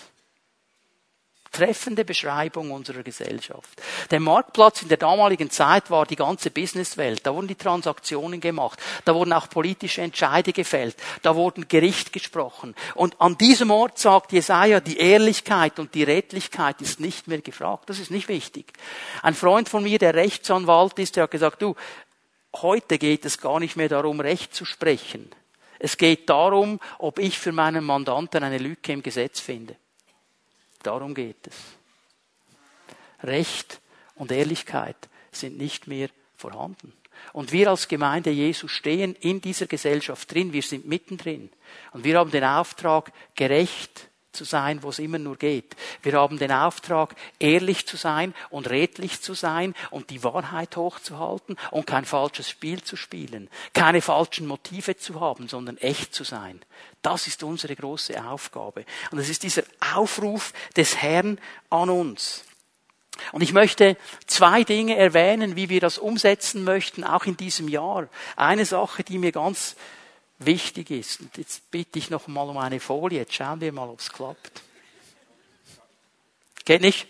treffende 1.58 2.06
Beschreibung 2.06 2.70
unserer 2.70 3.02
Gesellschaft. 3.02 3.82
Der 4.12 4.20
Marktplatz 4.20 4.84
in 4.84 4.90
der 4.90 4.98
damaligen 4.98 5.50
Zeit 5.50 5.90
war 5.90 6.06
die 6.06 6.16
ganze 6.16 6.52
Businesswelt. 6.52 7.26
Da 7.26 7.34
wurden 7.34 7.48
die 7.48 7.56
Transaktionen 7.56 8.40
gemacht. 8.40 8.80
Da 9.06 9.16
wurden 9.16 9.34
auch 9.34 9.50
politische 9.50 10.04
Entscheide 10.04 10.54
gefällt. 10.54 10.96
Da 11.24 11.36
wurden 11.36 11.68
Gericht 11.68 12.14
gesprochen. 12.14 12.76
Und 12.94 13.20
an 13.20 13.40
diesem 13.40 13.72
Ort 13.72 13.98
sagt 13.98 14.34
Jesaja, 14.34 14.80
die 14.82 14.98
Ehrlichkeit 14.98 15.80
und 15.80 15.96
die 15.96 16.04
Redlichkeit 16.04 16.80
ist 16.82 17.00
nicht 17.00 17.28
mehr 17.28 17.42
gefragt. 17.42 17.90
Das 17.90 17.98
ist 17.98 18.12
nicht 18.12 18.28
wichtig. 18.28 18.74
Ein 19.24 19.34
Freund 19.34 19.68
von 19.68 19.82
mir, 19.82 19.98
der 19.98 20.14
Rechtsanwalt 20.14 21.00
ist, 21.00 21.16
der 21.16 21.24
hat 21.24 21.32
gesagt, 21.32 21.64
du, 21.64 21.76
heute 22.56 22.98
geht 22.98 23.26
es 23.26 23.40
gar 23.40 23.60
nicht 23.60 23.76
mehr 23.76 23.90
darum, 23.90 24.20
Recht 24.20 24.54
zu 24.54 24.66
sprechen. 24.66 25.30
Es 25.80 25.98
geht 25.98 26.30
darum, 26.30 26.80
ob 26.98 27.20
ich 27.20 27.38
für 27.38 27.52
meinen 27.52 27.84
Mandanten 27.84 28.44
eine 28.44 28.58
Lücke 28.58 28.94
im 28.94 29.04
Gesetz 29.04 29.40
finde. 29.40 29.76
Darum 30.82 31.14
geht 31.14 31.48
es. 31.48 31.56
Recht 33.24 33.80
und 34.16 34.32
Ehrlichkeit 34.32 34.96
sind 35.32 35.58
nicht 35.58 35.88
mehr 35.88 36.10
vorhanden. 36.36 36.94
Und 37.34 37.52
wir 37.52 37.70
als 37.70 37.88
Gemeinde 37.88 38.30
Jesus 38.30 38.72
stehen 38.72 39.16
in 39.16 39.42
dieser 39.42 39.66
Gesellschaft 39.66 40.32
drin, 40.32 40.54
wir 40.54 40.62
sind 40.62 40.88
mittendrin. 40.88 41.50
Und 41.92 42.04
wir 42.04 42.18
haben 42.18 42.32
den 42.32 42.44
Auftrag, 42.44 43.12
gerecht 43.36 44.10
zu 44.38 44.46
sein, 44.46 44.84
wo 44.84 44.90
es 44.90 45.00
immer 45.00 45.18
nur 45.18 45.36
geht. 45.36 45.76
Wir 46.04 46.14
haben 46.14 46.38
den 46.38 46.52
Auftrag, 46.52 47.16
ehrlich 47.40 47.86
zu 47.88 47.98
sein 47.98 48.34
und 48.50 48.70
redlich 48.70 49.22
zu 49.22 49.34
sein 49.34 49.74
und 49.92 50.12
die 50.12 50.24
Wahrheit 50.24 50.78
hochzuhalten 50.78 51.58
und 51.72 51.88
kein 51.88 52.06
falsches 52.06 52.50
Spiel 52.50 52.82
zu 52.84 52.96
spielen, 52.96 53.50
keine 53.74 54.02
falschen 54.02 54.48
Motive 54.48 54.96
zu 54.96 55.20
haben, 55.20 55.48
sondern 55.50 55.78
echt 55.78 56.14
zu 56.14 56.24
sein. 56.24 56.62
Das 57.02 57.28
ist 57.28 57.44
unsere 57.44 57.76
große 57.76 58.24
Aufgabe. 58.24 58.86
Und 59.12 59.20
es 59.20 59.30
ist 59.30 59.44
dieser 59.44 59.64
Aufruf 59.96 60.54
des 60.76 60.98
Herrn 60.98 61.40
an 61.70 61.90
uns. 61.90 62.44
Und 63.32 63.42
ich 63.42 63.54
möchte 63.54 63.98
zwei 64.28 64.64
Dinge 64.64 64.96
erwähnen, 64.96 65.56
wie 65.56 65.70
wir 65.70 65.80
das 65.80 65.98
umsetzen 65.98 66.64
möchten, 66.64 67.04
auch 67.04 67.26
in 67.26 67.36
diesem 67.36 67.68
Jahr. 67.68 68.08
Eine 68.36 68.66
Sache, 68.66 69.04
die 69.04 69.18
mir 69.18 69.32
ganz 69.32 69.76
wichtig 70.40 70.92
ist. 70.92 71.22
Und 71.22 71.38
jetzt 71.38 71.70
bitte 71.72 72.00
ich 72.00 72.10
noch 72.10 72.28
mal 72.28 72.50
um 72.50 72.58
eine 72.58 72.80
Folie. 72.80 73.20
Jetzt 73.20 73.34
schauen 73.34 73.62
wir 73.62 73.72
mal, 73.72 73.90
ob 73.90 74.00
es 74.00 74.12
klappt. 74.12 74.62
Geht 76.66 76.82
nicht? 76.82 77.08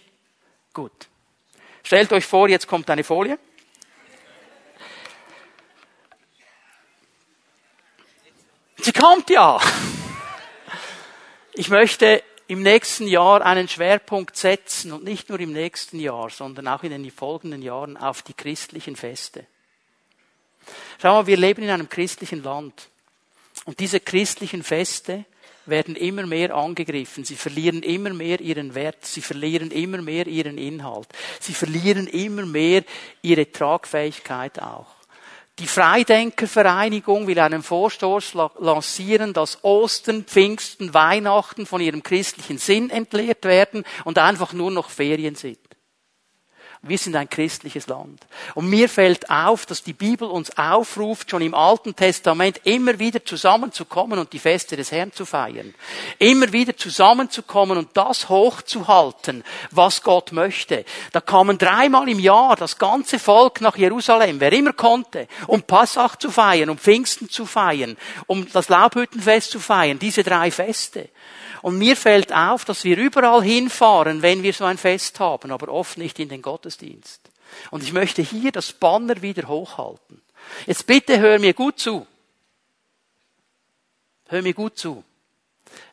Gut. 0.74 1.08
Stellt 1.84 2.12
euch 2.14 2.26
vor, 2.26 2.50
jetzt 2.50 2.68
kommt 2.68 2.90
eine 2.90 3.04
Folie. 3.04 3.40
Sie 8.78 8.92
kommt 8.92 9.30
ja. 9.30 9.60
Ich 11.54 11.70
möchte 11.70 12.24
im 12.48 12.62
nächsten 12.62 13.08
Jahr 13.08 13.42
einen 13.42 13.68
Schwerpunkt 13.68 14.38
setzen 14.38 14.94
und 14.94 15.04
nicht 15.04 15.30
nur 15.30 15.40
im 15.40 15.52
nächsten 15.52 16.00
Jahr, 16.00 16.30
sondern 16.30 16.68
auch 16.68 16.84
in 16.84 16.92
den 16.92 17.12
folgenden 17.12 17.62
Jahren 17.62 17.98
auf 17.98 18.22
die 18.22 18.34
christlichen 18.34 18.96
Feste. 18.96 19.46
Schau 21.02 21.14
mal, 21.14 21.28
wir 21.28 21.38
leben 21.38 21.64
in 21.64 21.70
einem 21.70 21.90
christlichen 21.90 22.44
Land. 22.44 22.90
Und 23.66 23.80
diese 23.80 24.00
christlichen 24.00 24.64
Feste 24.64 25.26
werden 25.66 25.96
immer 25.96 26.26
mehr 26.26 26.56
angegriffen. 26.56 27.26
Sie 27.26 27.36
verlieren 27.36 27.84
immer 27.84 28.14
mehr 28.14 28.40
ihren 28.40 28.74
Wert. 28.74 29.06
Sie 29.06 29.22
verlieren 29.22 29.72
immer 29.72 30.02
mehr 30.02 30.28
ihren 30.28 30.58
Inhalt. 30.58 31.08
Sie 31.40 31.54
verlieren 31.54 32.08
immer 32.08 32.46
mehr 32.46 32.84
ihre 33.22 33.52
Tragfähigkeit 33.52 34.62
auch. 34.62 34.88
Die 35.60 35.68
Freidenkervereinigung 35.68 37.26
will 37.26 37.40
einen 37.40 37.64
Vorstoß 37.64 38.36
lancieren, 38.60 39.34
dass 39.34 39.64
Ostern, 39.64 40.24
Pfingsten, 40.24 40.94
Weihnachten 40.94 41.66
von 41.66 41.82
ihrem 41.82 42.04
christlichen 42.04 42.60
Sinn 42.60 42.92
entleert 42.92 43.44
werden 43.44 43.84
und 44.06 44.20
einfach 44.20 44.54
nur 44.54 44.70
noch 44.70 44.92
Ferien 44.92 45.34
sind. 45.34 45.58
Wir 46.88 46.98
sind 46.98 47.16
ein 47.16 47.30
christliches 47.30 47.88
Land. 47.88 48.26
Und 48.56 48.70
mir 48.70 48.88
fällt 48.88 49.30
auf, 49.30 49.66
dass 49.66 49.84
die 49.84 49.94
Bibel 49.94 50.28
uns 50.28 50.58
aufruft, 50.58 51.32
schon 51.32 51.42
im 51.42 51.54
Alten 51.54 51.96
Testament 51.96 52.62
immer 52.64 53.00
wieder 53.00 53.24
zusammenzukommen 53.24 54.20
und 54.20 54.34
die 54.34 54.40
Feste 54.40 54.78
des 54.78 54.92
Herrn 54.92 55.12
zu 55.12 55.26
feiern. 55.26 55.74
Immer 56.20 56.52
wieder 56.54 56.78
zusammenzukommen 56.78 57.78
und 57.78 57.90
das 57.94 58.30
hochzuhalten, 58.30 59.44
was 59.72 60.02
Gott 60.04 60.32
möchte. 60.32 60.86
Da 61.12 61.22
kamen 61.22 61.58
dreimal 61.58 62.08
im 62.08 62.20
Jahr 62.20 62.56
das 62.56 62.78
ganze 62.78 63.20
Volk 63.20 63.62
nach 63.62 63.78
Jerusalem, 63.78 64.40
wer 64.40 64.54
immer 64.54 64.74
konnte, 64.74 65.28
um 65.48 65.64
Passach 65.64 66.16
zu 66.16 66.32
feiern, 66.32 66.70
um 66.70 66.78
Pfingsten 66.78 67.30
zu 67.30 67.46
feiern, 67.46 67.98
um 68.28 68.48
das 68.52 68.70
Laubhüttenfest 68.70 69.52
zu 69.52 69.60
feiern, 69.60 70.00
diese 70.00 70.24
drei 70.24 70.52
Feste. 70.52 71.10
Und 71.68 71.80
mir 71.80 71.98
fällt 71.98 72.32
auf, 72.32 72.64
dass 72.64 72.86
wir 72.86 72.98
überall 72.98 73.44
hinfahren, 73.44 74.22
wenn 74.22 74.42
wir 74.42 74.54
so 74.54 74.64
ein 74.64 74.78
Fest 74.78 75.20
haben, 75.20 75.52
aber 75.52 75.68
oft 75.68 75.98
nicht 75.98 76.18
in 76.18 76.30
den 76.30 76.42
Gottesdienst. 76.42 77.20
Und 77.72 77.84
ich 77.84 77.92
möchte 77.92 78.22
hier 78.22 78.54
das 78.54 78.72
Banner 78.72 79.22
wieder 79.22 79.50
hochhalten. 79.50 80.22
Jetzt 80.66 80.88
bitte 80.88 81.20
hör 81.20 81.40
mir 81.40 81.54
gut 81.54 81.78
zu. 81.78 82.08
Hör 84.30 84.42
mir 84.42 84.54
gut 84.54 84.78
zu. 84.78 85.04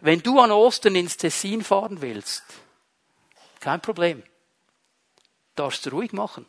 Wenn 0.01 0.23
du 0.23 0.39
an 0.39 0.53
Ostern 0.53 0.95
ins 0.95 1.17
Tessin 1.17 1.65
fahren 1.65 2.01
willst, 2.01 2.45
kein 3.59 3.81
Problem. 3.81 4.23
Darfst 5.57 5.85
du 5.87 5.91
ruhig 5.91 6.13
machen. 6.13 6.47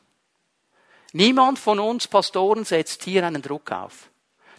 Niemand 1.14 1.58
von 1.58 1.80
uns 1.80 2.08
Pastoren 2.08 2.64
setzt 2.64 3.04
hier 3.04 3.26
einen 3.26 3.42
Druck 3.42 3.72
auf. 3.72 4.12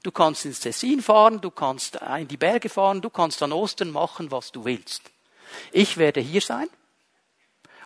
Du 0.07 0.12
kannst 0.12 0.45
ins 0.45 0.61
Tessin 0.61 1.03
fahren, 1.03 1.40
du 1.40 1.51
kannst 1.51 1.99
in 2.21 2.29
die 2.29 2.37
Berge 2.37 2.69
fahren, 2.69 3.01
du 3.01 3.11
kannst 3.11 3.42
an 3.42 3.53
Ostern 3.53 3.90
machen, 3.90 4.31
was 4.31 4.53
du 4.53 4.64
willst. 4.64 5.03
Ich 5.73 5.97
werde 5.97 6.21
hier 6.21 6.40
sein 6.40 6.69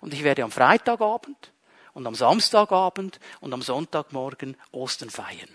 und 0.03 0.13
ich 0.13 0.23
werde 0.23 0.45
am 0.45 0.51
Freitagabend 0.51 1.51
und 1.95 2.07
am 2.07 2.15
Samstagabend 2.15 3.21
und 3.41 3.55
am 3.55 3.63
Sonntagmorgen 3.63 4.59
Ostern 4.71 5.09
feiern. 5.09 5.49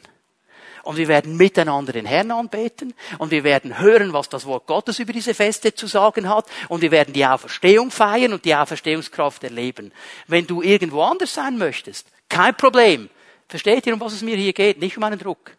Und 0.82 0.97
wir 0.97 1.08
werden 1.08 1.38
miteinander 1.38 1.93
den 1.93 2.08
Herrn 2.08 2.32
anbeten 2.32 2.95
und 3.19 3.30
wir 3.30 3.43
werden 3.43 3.78
hören, 3.78 4.12
was 4.12 4.30
das 4.30 4.47
Wort 4.47 4.65
Gottes 4.65 4.97
über 4.97 5.13
diese 5.13 5.36
Feste 5.36 5.75
zu 5.75 5.86
sagen 5.86 6.28
hat 6.28 6.47
und 6.67 6.82
wir 6.82 6.89
werden 6.89 7.13
die 7.13 7.28
Auferstehung 7.28 7.91
feiern 7.91 8.34
und 8.34 8.43
die 8.43 8.56
Auferstehungskraft 8.56 9.43
erleben. 9.43 9.91
Wenn 10.25 10.47
du 10.47 10.63
irgendwo 10.63 11.04
anders 11.04 11.32
sein 11.32 11.60
möchtest, 11.60 12.08
kein 12.28 12.58
Problem. 12.58 13.12
Versteht 13.47 13.86
ihr, 13.86 13.93
um 13.93 13.99
was 13.99 14.13
es 14.13 14.23
mir 14.23 14.36
hier 14.36 14.54
geht? 14.54 14.80
Nicht 14.80 14.97
um 14.97 15.04
einen 15.04 15.19
Druck. 15.19 15.56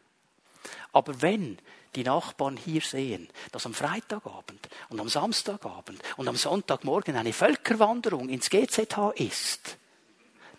Aber 0.92 1.22
wenn 1.22 1.58
die 1.94 2.04
Nachbarn 2.04 2.56
hier 2.56 2.82
sehen, 2.82 3.28
dass 3.52 3.66
am 3.66 3.74
Freitagabend 3.74 4.68
und 4.88 5.00
am 5.00 5.08
Samstagabend 5.08 6.00
und 6.16 6.28
am 6.28 6.36
Sonntagmorgen 6.36 7.16
eine 7.16 7.32
Völkerwanderung 7.32 8.28
ins 8.28 8.50
GZH 8.50 9.12
ist, 9.16 9.78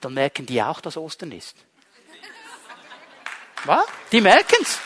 dann 0.01 0.13
merken 0.13 0.45
die 0.45 0.61
auch, 0.61 0.81
dass 0.81 0.97
Ostern 0.97 1.31
ist. 1.31 1.55
Was? 3.65 3.85
Die 4.11 4.21
merken's. 4.21 4.79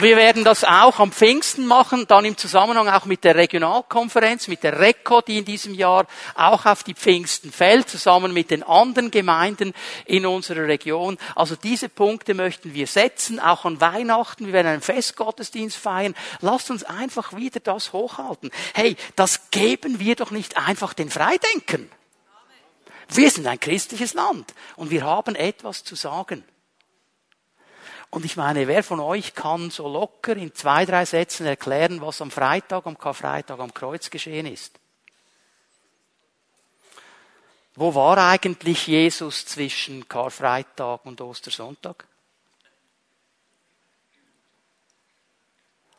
Wir 0.00 0.16
werden 0.16 0.44
das 0.44 0.64
auch 0.64 0.98
am 0.98 1.12
Pfingsten 1.12 1.66
machen, 1.66 2.06
dann 2.06 2.24
im 2.24 2.36
Zusammenhang 2.36 2.88
auch 2.88 3.04
mit 3.04 3.24
der 3.24 3.36
Regionalkonferenz, 3.36 4.48
mit 4.48 4.62
der 4.62 4.78
RECO, 4.78 5.20
die 5.20 5.38
in 5.38 5.44
diesem 5.44 5.74
Jahr 5.74 6.06
auch 6.34 6.66
auf 6.66 6.82
die 6.82 6.94
Pfingsten 6.94 7.52
fällt, 7.52 7.88
zusammen 7.88 8.32
mit 8.32 8.50
den 8.50 8.62
anderen 8.62 9.10
Gemeinden 9.10 9.72
in 10.04 10.26
unserer 10.26 10.66
Region. 10.66 11.18
Also 11.34 11.56
diese 11.56 11.88
Punkte 11.88 12.34
möchten 12.34 12.74
wir 12.74 12.86
setzen, 12.86 13.40
auch 13.40 13.64
an 13.64 13.80
Weihnachten. 13.80 14.46
Wir 14.46 14.52
werden 14.52 14.68
einen 14.68 14.82
Festgottesdienst 14.82 15.76
feiern. 15.76 16.14
Lasst 16.40 16.70
uns 16.70 16.84
einfach 16.84 17.36
wieder 17.36 17.60
das 17.60 17.92
hochhalten. 17.92 18.50
Hey, 18.74 18.96
das 19.16 19.50
geben 19.50 20.00
wir 20.00 20.16
doch 20.16 20.30
nicht 20.30 20.56
einfach 20.56 20.92
den 20.92 21.10
Freidenken. 21.10 21.90
Wir 23.10 23.30
sind 23.30 23.46
ein 23.46 23.58
christliches 23.58 24.14
Land 24.14 24.52
und 24.76 24.90
wir 24.90 25.04
haben 25.04 25.34
etwas 25.34 25.82
zu 25.82 25.94
sagen. 25.94 26.44
Und 28.10 28.24
ich 28.24 28.36
meine, 28.36 28.66
wer 28.66 28.82
von 28.82 29.00
euch 29.00 29.34
kann 29.34 29.70
so 29.70 29.86
locker 29.86 30.34
in 30.34 30.54
zwei, 30.54 30.86
drei 30.86 31.04
Sätzen 31.04 31.46
erklären, 31.46 32.00
was 32.00 32.22
am 32.22 32.30
Freitag, 32.30 32.86
am 32.86 32.98
Karfreitag 32.98 33.58
am 33.60 33.74
Kreuz 33.74 34.08
geschehen 34.08 34.46
ist? 34.46 34.78
Wo 37.74 37.94
war 37.94 38.18
eigentlich 38.18 38.86
Jesus 38.86 39.44
zwischen 39.44 40.08
Karfreitag 40.08 41.04
und 41.04 41.20
Ostersonntag? 41.20 42.06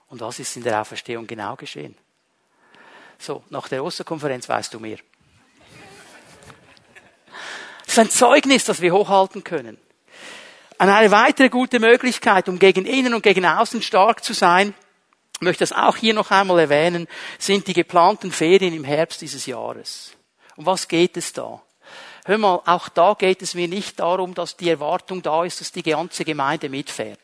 Und 0.07 0.19
was 0.19 0.39
ist 0.39 0.57
in 0.57 0.63
der 0.63 0.81
Auferstehung 0.81 1.27
genau 1.27 1.55
geschehen? 1.55 1.95
So, 3.19 3.43
nach 3.49 3.67
der 3.67 3.83
Osterkonferenz 3.83 4.49
weißt 4.49 4.73
du 4.73 4.79
mehr. 4.79 4.97
Das 7.85 7.93
ist 7.93 7.99
ein 7.99 8.09
Zeugnis, 8.09 8.65
das 8.65 8.81
wir 8.81 8.93
hochhalten 8.93 9.43
können. 9.43 9.77
Eine 10.79 11.11
weitere 11.11 11.49
gute 11.49 11.77
Möglichkeit, 11.79 12.47
um 12.47 12.57
gegen 12.57 12.85
innen 12.85 13.13
und 13.13 13.21
gegen 13.21 13.45
außen 13.45 13.81
stark 13.81 14.23
zu 14.23 14.33
sein, 14.33 14.73
möchte 15.41 15.61
das 15.63 15.73
auch 15.73 15.97
hier 15.97 16.13
noch 16.13 16.31
einmal 16.31 16.57
erwähnen, 16.57 17.07
sind 17.37 17.67
die 17.67 17.73
geplanten 17.73 18.31
Ferien 18.31 18.73
im 18.73 18.85
Herbst 18.85 19.21
dieses 19.21 19.45
Jahres. 19.45 20.13
Um 20.55 20.65
was 20.65 20.87
geht 20.87 21.17
es 21.17 21.33
da? 21.33 21.61
Hör 22.23 22.37
mal, 22.37 22.61
auch 22.65 22.87
da 22.87 23.13
geht 23.13 23.41
es 23.41 23.55
mir 23.55 23.67
nicht 23.67 23.99
darum, 23.99 24.33
dass 24.33 24.55
die 24.55 24.69
Erwartung 24.69 25.21
da 25.21 25.43
ist, 25.43 25.59
dass 25.59 25.73
die 25.73 25.83
ganze 25.83 26.23
Gemeinde 26.23 26.69
mitfährt. 26.69 27.19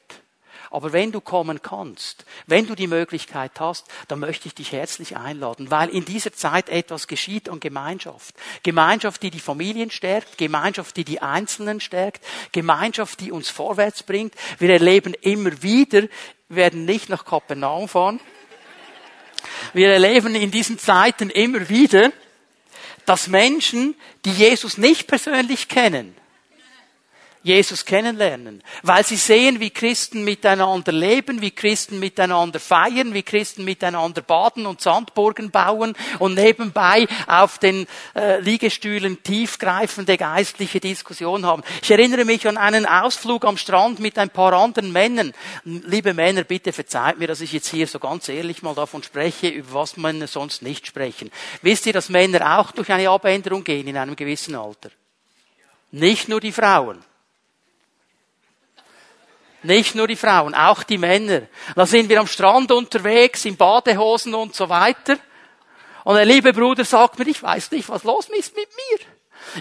Aber 0.72 0.94
wenn 0.94 1.12
du 1.12 1.22
kommen 1.22 1.62
kannst, 1.62 2.26
wenn 2.48 2.68
du 2.68 2.76
die 2.76 2.88
Möglichkeit 2.88 3.60
hast, 3.60 3.88
dann 4.08 4.20
möchte 4.20 4.48
ich 4.48 4.56
dich 4.56 4.72
herzlich 4.72 5.18
einladen, 5.18 5.72
weil 5.72 5.90
in 5.90 6.06
dieser 6.06 6.34
Zeit 6.34 6.70
etwas 6.70 7.08
geschieht 7.08 7.50
an 7.50 7.60
Gemeinschaft. 7.60 8.36
Gemeinschaft, 8.64 9.24
die 9.24 9.32
die 9.32 9.40
Familien 9.40 9.92
stärkt, 9.92 10.38
Gemeinschaft, 10.38 10.98
die 10.98 11.06
die 11.06 11.22
Einzelnen 11.22 11.80
stärkt, 11.80 12.24
Gemeinschaft, 12.52 13.20
die 13.20 13.32
uns 13.32 13.50
vorwärts 13.50 14.04
bringt. 14.04 14.34
Wir 14.60 14.72
erleben 14.72 15.14
immer 15.22 15.62
wieder, 15.62 16.04
wir 16.50 16.58
werden 16.58 16.86
nicht 16.86 17.10
nach 17.10 17.26
Kapernaum 17.26 17.88
fahren. 17.88 18.20
Wir 19.74 19.90
erleben 19.90 20.36
in 20.36 20.52
diesen 20.52 20.80
Zeiten 20.80 21.30
immer 21.30 21.70
wieder, 21.70 22.12
dass 23.06 23.28
Menschen, 23.28 23.96
die 24.26 24.32
Jesus 24.32 24.78
nicht 24.78 25.08
persönlich 25.08 25.68
kennen, 25.68 26.16
Jesus 27.46 27.86
kennenlernen, 27.86 28.64
weil 28.82 29.06
sie 29.06 29.18
sehen, 29.18 29.60
wie 29.60 29.70
Christen 29.70 30.24
miteinander 30.24 30.92
leben, 30.92 31.42
wie 31.42 31.52
Christen 31.52 32.00
miteinander 32.00 32.60
feiern, 32.60 33.14
wie 33.14 33.22
Christen 33.22 33.64
miteinander 33.64 34.24
baden 34.24 34.66
und 34.66 34.82
Sandburgen 34.82 35.52
bauen 35.52 35.94
und 36.18 36.34
nebenbei 36.34 37.06
auf 37.28 37.60
den 37.60 37.86
äh, 38.16 38.40
Liegestühlen 38.40 39.22
tiefgreifende 39.22 40.18
geistliche 40.18 40.80
Diskussionen 40.80 41.46
haben. 41.46 41.62
Ich 41.84 41.92
erinnere 41.92 42.26
mich 42.26 42.48
an 42.48 42.58
einen 42.58 42.88
Ausflug 42.88 43.46
am 43.46 43.58
Strand 43.58 44.00
mit 44.00 44.18
ein 44.18 44.32
paar 44.32 44.54
anderen 44.54 44.92
Männern. 44.92 45.32
Liebe 45.66 46.16
Männer, 46.16 46.46
bitte 46.46 46.74
verzeiht 46.74 47.20
mir, 47.20 47.28
dass 47.28 47.42
ich 47.42 47.54
jetzt 47.54 47.70
hier 47.70 47.86
so 47.86 48.00
ganz 48.00 48.28
ehrlich 48.28 48.64
mal 48.64 48.74
davon 48.74 49.04
spreche, 49.04 49.50
über 49.50 49.76
was 49.76 49.98
Männer 49.98 50.26
sonst 50.26 50.64
nicht 50.64 50.88
sprechen. 50.88 51.30
Wisst 51.62 51.86
ihr, 51.86 51.94
dass 51.94 52.10
Männer 52.10 52.58
auch 52.58 52.72
durch 52.72 52.92
eine 52.92 53.08
Abänderung 53.08 53.64
gehen 53.64 53.88
in 53.88 53.98
einem 53.98 54.16
gewissen 54.16 54.56
Alter? 54.56 54.90
Nicht 55.92 56.28
nur 56.28 56.42
die 56.42 56.52
Frauen. 56.52 57.04
Nicht 59.66 59.96
nur 59.96 60.08
die 60.08 60.16
Frauen, 60.16 60.54
auch 60.54 60.84
die 60.84 60.98
Männer. 60.98 61.42
Da 61.76 61.86
sind 61.86 62.08
wir 62.10 62.20
am 62.20 62.28
Strand 62.28 62.72
unterwegs, 62.72 63.46
in 63.46 63.58
Badehosen 63.58 64.36
und 64.36 64.56
so 64.56 64.70
weiter. 64.70 65.18
Und 66.04 66.16
der 66.16 66.26
liebe 66.26 66.54
Bruder 66.54 66.86
sagt 66.86 67.18
mir, 67.18 67.28
ich 67.28 67.42
weiß 67.42 67.72
nicht, 67.72 67.90
was 67.90 68.04
los 68.04 68.30
ist 68.30 68.56
mit 68.56 68.70
mir. 68.70 69.00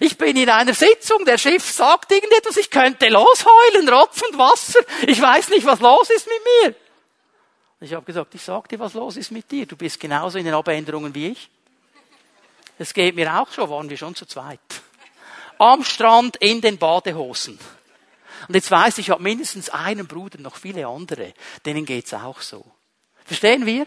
Ich 0.00 0.18
bin 0.18 0.36
in 0.36 0.50
einer 0.50 0.74
Sitzung, 0.74 1.24
der 1.24 1.38
Chef 1.38 1.64
sagt 1.64 2.12
irgendetwas, 2.12 2.56
ich 2.58 2.70
könnte 2.70 3.08
losheulen, 3.08 3.88
Rotz 3.88 4.22
und 4.22 4.38
Wasser. 4.38 4.80
Ich 5.06 5.20
weiß 5.20 5.48
nicht, 5.48 5.64
was 5.64 5.80
los 5.80 6.10
ist 6.10 6.26
mit 6.26 6.40
mir. 6.62 6.74
Ich 7.80 7.94
habe 7.94 8.04
gesagt, 8.04 8.34
ich 8.34 8.42
sag 8.42 8.68
dir, 8.68 8.78
was 8.78 8.94
los 8.94 9.16
ist 9.16 9.30
mit 9.30 9.50
dir. 9.50 9.66
Du 9.66 9.76
bist 9.76 9.98
genauso 9.98 10.38
in 10.38 10.44
den 10.44 10.54
Abänderungen 10.54 11.14
wie 11.14 11.28
ich. 11.28 11.50
Es 12.78 12.92
geht 12.92 13.14
mir 13.14 13.40
auch 13.40 13.50
schon, 13.52 13.70
waren 13.70 13.88
wir 13.88 13.96
schon 13.96 14.14
zu 14.14 14.26
zweit. 14.26 14.60
Am 15.58 15.82
Strand 15.82 16.36
in 16.36 16.60
den 16.60 16.76
Badehosen. 16.76 17.58
Und 18.48 18.54
jetzt 18.54 18.70
weiß 18.70 18.98
ich, 18.98 19.06
ich 19.06 19.10
habe 19.10 19.22
mindestens 19.22 19.70
einen 19.70 20.06
Bruder, 20.06 20.40
noch 20.40 20.56
viele 20.56 20.86
andere, 20.86 21.34
denen 21.64 21.84
geht's 21.84 22.14
auch 22.14 22.40
so. 22.40 22.64
Verstehen 23.24 23.66
wir? 23.66 23.86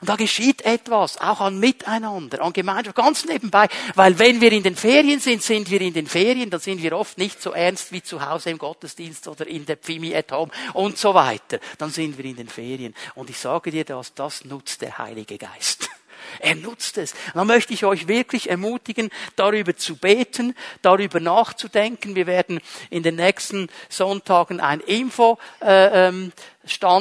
Und 0.00 0.08
da 0.08 0.16
geschieht 0.16 0.62
etwas, 0.62 1.18
auch 1.18 1.40
an 1.40 1.60
Miteinander, 1.60 2.42
an 2.42 2.52
Gemeinschaft, 2.52 2.96
ganz 2.96 3.24
nebenbei. 3.24 3.68
Weil 3.94 4.18
wenn 4.18 4.40
wir 4.40 4.50
in 4.52 4.62
den 4.62 4.76
Ferien 4.76 5.20
sind, 5.20 5.42
sind 5.42 5.70
wir 5.70 5.80
in 5.80 5.94
den 5.94 6.06
Ferien, 6.06 6.50
dann 6.50 6.60
sind 6.60 6.82
wir 6.82 6.96
oft 6.96 7.16
nicht 7.16 7.40
so 7.40 7.52
ernst 7.52 7.92
wie 7.92 8.02
zu 8.02 8.26
Hause 8.26 8.50
im 8.50 8.58
Gottesdienst 8.58 9.28
oder 9.28 9.46
in 9.46 9.66
der 9.66 9.76
Pfimi 9.76 10.14
at 10.14 10.32
home 10.32 10.50
und 10.72 10.98
so 10.98 11.14
weiter. 11.14 11.60
Dann 11.78 11.90
sind 11.90 12.18
wir 12.18 12.24
in 12.24 12.36
den 12.36 12.48
Ferien. 12.48 12.94
Und 13.14 13.30
ich 13.30 13.38
sage 13.38 13.70
dir 13.70 13.84
das, 13.84 14.14
das 14.14 14.44
nutzt 14.44 14.82
der 14.82 14.98
Heilige 14.98 15.38
Geist. 15.38 15.88
Er 16.44 16.56
nutzt 16.56 16.98
es. 16.98 17.12
Und 17.12 17.36
dann 17.36 17.46
möchte 17.46 17.72
ich 17.72 17.86
euch 17.86 18.06
wirklich 18.06 18.50
ermutigen, 18.50 19.08
darüber 19.34 19.74
zu 19.74 19.96
beten, 19.96 20.54
darüber 20.82 21.18
nachzudenken. 21.18 22.14
Wir 22.14 22.26
werden 22.26 22.60
in 22.90 23.02
den 23.02 23.16
nächsten 23.16 23.70
Sonntagen 23.88 24.60
ein 24.60 24.80
Infostand 24.80 25.40
äh, 25.62 26.08
ähm, 26.08 26.32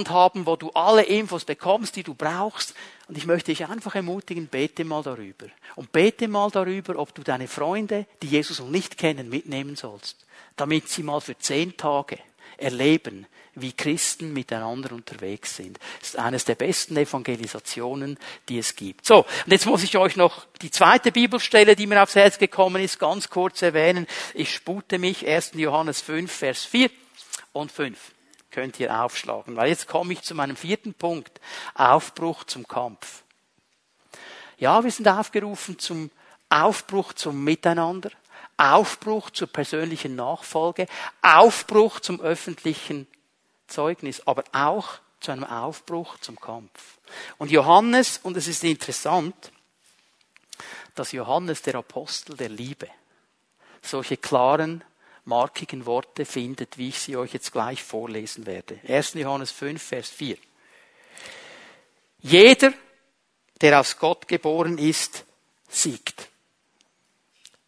haben, 0.09 0.45
wo 0.45 0.55
du 0.55 0.69
alle 0.71 1.03
Infos 1.03 1.43
bekommst, 1.43 1.97
die 1.97 2.03
du 2.03 2.13
brauchst. 2.13 2.73
Und 3.09 3.17
ich 3.17 3.25
möchte 3.25 3.51
dich 3.51 3.67
einfach 3.67 3.95
ermutigen, 3.95 4.47
bete 4.47 4.85
mal 4.85 5.03
darüber. 5.03 5.47
Und 5.75 5.91
bete 5.91 6.29
mal 6.29 6.49
darüber, 6.49 6.97
ob 6.97 7.13
du 7.13 7.21
deine 7.21 7.49
Freunde, 7.49 8.05
die 8.21 8.27
Jesus 8.27 8.59
noch 8.59 8.69
nicht 8.69 8.97
kennen, 8.97 9.27
mitnehmen 9.27 9.75
sollst. 9.75 10.25
Damit 10.55 10.87
sie 10.87 11.03
mal 11.03 11.19
für 11.19 11.37
zehn 11.37 11.75
Tage 11.75 12.17
erleben, 12.57 13.27
wie 13.55 13.71
Christen 13.71 14.33
miteinander 14.33 14.93
unterwegs 14.93 15.55
sind. 15.57 15.79
Das 15.99 16.09
ist 16.09 16.19
eines 16.19 16.45
der 16.45 16.55
besten 16.55 16.97
Evangelisationen, 16.97 18.17
die 18.49 18.57
es 18.57 18.75
gibt. 18.75 19.05
So, 19.05 19.19
und 19.19 19.51
jetzt 19.51 19.65
muss 19.65 19.83
ich 19.83 19.97
euch 19.97 20.15
noch 20.15 20.45
die 20.61 20.71
zweite 20.71 21.11
Bibelstelle, 21.11 21.75
die 21.75 21.87
mir 21.87 22.01
aufs 22.01 22.15
Herz 22.15 22.37
gekommen 22.37 22.81
ist, 22.81 22.99
ganz 22.99 23.29
kurz 23.29 23.61
erwähnen. 23.61 24.07
Ich 24.33 24.53
spute 24.53 24.97
mich, 24.97 25.27
1. 25.27 25.51
Johannes 25.53 26.01
5, 26.01 26.31
Vers 26.31 26.65
4 26.65 26.89
und 27.51 27.71
5. 27.71 27.97
Könnt 28.49 28.79
ihr 28.79 29.01
aufschlagen, 29.01 29.55
weil 29.55 29.69
jetzt 29.69 29.87
komme 29.87 30.13
ich 30.13 30.21
zu 30.21 30.35
meinem 30.35 30.55
vierten 30.55 30.93
Punkt. 30.93 31.39
Aufbruch 31.73 32.43
zum 32.43 32.67
Kampf. 32.67 33.23
Ja, 34.57 34.83
wir 34.83 34.91
sind 34.91 35.07
aufgerufen 35.07 35.79
zum 35.79 36.11
Aufbruch 36.49 37.13
zum 37.13 37.43
Miteinander. 37.43 38.11
Aufbruch 38.71 39.29
zur 39.29 39.47
persönlichen 39.47 40.15
Nachfolge, 40.15 40.87
Aufbruch 41.21 41.99
zum 41.99 42.21
öffentlichen 42.21 43.07
Zeugnis, 43.67 44.25
aber 44.25 44.43
auch 44.53 44.99
zu 45.19 45.31
einem 45.31 45.43
Aufbruch 45.43 46.17
zum 46.19 46.39
Kampf. 46.39 46.97
Und 47.37 47.51
Johannes, 47.51 48.19
und 48.23 48.37
es 48.37 48.47
ist 48.47 48.63
interessant, 48.63 49.51
dass 50.95 51.11
Johannes 51.11 51.61
der 51.61 51.75
Apostel 51.75 52.37
der 52.37 52.49
Liebe 52.49 52.87
solche 53.81 54.17
klaren, 54.17 54.83
markigen 55.25 55.85
Worte 55.85 56.25
findet, 56.25 56.77
wie 56.77 56.89
ich 56.89 56.99
sie 56.99 57.15
euch 57.17 57.33
jetzt 57.33 57.51
gleich 57.51 57.81
vorlesen 57.83 58.45
werde. 58.45 58.79
1. 58.87 59.13
Johannes 59.15 59.51
5, 59.51 59.81
Vers 59.81 60.09
4. 60.09 60.37
Jeder, 62.19 62.73
der 63.61 63.79
aus 63.79 63.97
Gott 63.97 64.27
geboren 64.27 64.77
ist, 64.77 65.25
siegt 65.69 66.29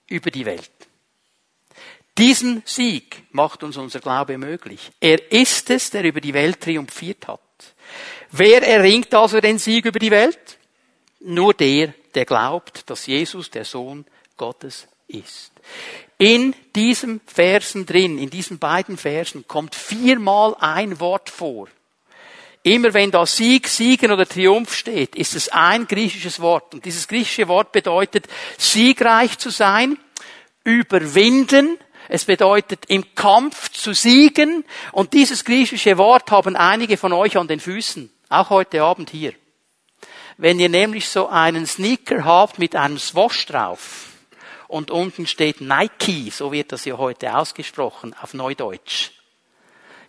über 0.08 0.32
die 0.32 0.46
Welt. 0.46 0.72
Diesen 2.18 2.64
Sieg 2.66 3.24
macht 3.32 3.64
uns 3.64 3.76
unser 3.76 4.00
Glaube 4.00 4.38
möglich. 4.38 4.92
Er 5.02 5.32
ist 5.32 5.70
es, 5.70 5.90
der 5.90 6.04
über 6.04 6.22
die 6.22 6.34
Welt 6.34 6.62
triumphiert 6.62 7.28
hat. 7.28 7.42
Wer 8.32 8.66
erringt 8.66 9.14
also 9.14 9.42
den 9.42 9.60
Sieg 9.60 9.86
über 9.86 10.00
die 10.00 10.12
Welt? 10.12 10.58
Nur 11.20 11.54
der, 11.54 11.94
der 12.14 12.26
glaubt, 12.26 12.90
dass 12.90 13.08
Jesus 13.08 13.52
der 13.52 13.66
Sohn 13.66 14.06
Gottes 14.38 14.88
ist. 15.08 15.52
In 16.18 16.56
diesem 16.76 17.20
Versen 17.26 17.86
drin, 17.86 18.18
in 18.18 18.30
diesen 18.30 18.60
beiden 18.60 18.98
Versen 18.98 19.46
kommt 19.48 19.76
viermal 19.76 20.56
ein 20.60 21.00
Wort 21.00 21.30
vor. 21.30 21.68
Immer 22.66 22.96
wenn 22.96 23.12
da 23.12 23.28
Sieg, 23.28 23.68
Siegen 23.68 24.12
oder 24.12 24.28
Triumph 24.28 24.74
steht, 24.74 25.16
ist 25.16 25.36
es 25.36 25.50
ein 25.50 25.86
griechisches 25.86 26.40
Wort. 26.40 26.74
Und 26.74 26.84
dieses 26.84 27.08
griechische 27.08 27.48
Wort 27.48 27.72
bedeutet, 27.72 28.28
siegreich 28.58 29.38
zu 29.38 29.52
sein, 29.52 30.00
überwinden, 30.64 31.78
es 32.10 32.26
bedeutet 32.26 32.86
im 32.88 33.14
Kampf 33.14 33.70
zu 33.70 33.94
siegen. 33.94 34.66
Und 34.94 35.14
dieses 35.14 35.46
griechische 35.46 36.00
Wort 36.00 36.32
haben 36.32 36.56
einige 36.56 36.98
von 36.98 37.14
euch 37.14 37.38
an 37.38 37.48
den 37.48 37.60
Füßen. 37.60 38.12
Auch 38.30 38.50
heute 38.50 38.82
Abend 38.82 39.12
hier. 39.12 39.36
Wenn 40.38 40.60
ihr 40.60 40.70
nämlich 40.70 41.08
so 41.08 41.28
einen 41.28 41.68
Sneaker 41.68 42.26
habt 42.26 42.58
mit 42.58 42.76
einem 42.76 42.98
Swash 42.98 43.46
drauf 43.46 44.08
und 44.68 44.90
unten 44.90 45.28
steht 45.28 45.62
Nike, 45.62 46.32
so 46.32 46.52
wird 46.52 46.72
das 46.72 46.86
ja 46.86 46.98
heute 46.98 47.38
ausgesprochen 47.38 48.16
auf 48.20 48.34
Neudeutsch, 48.34 49.12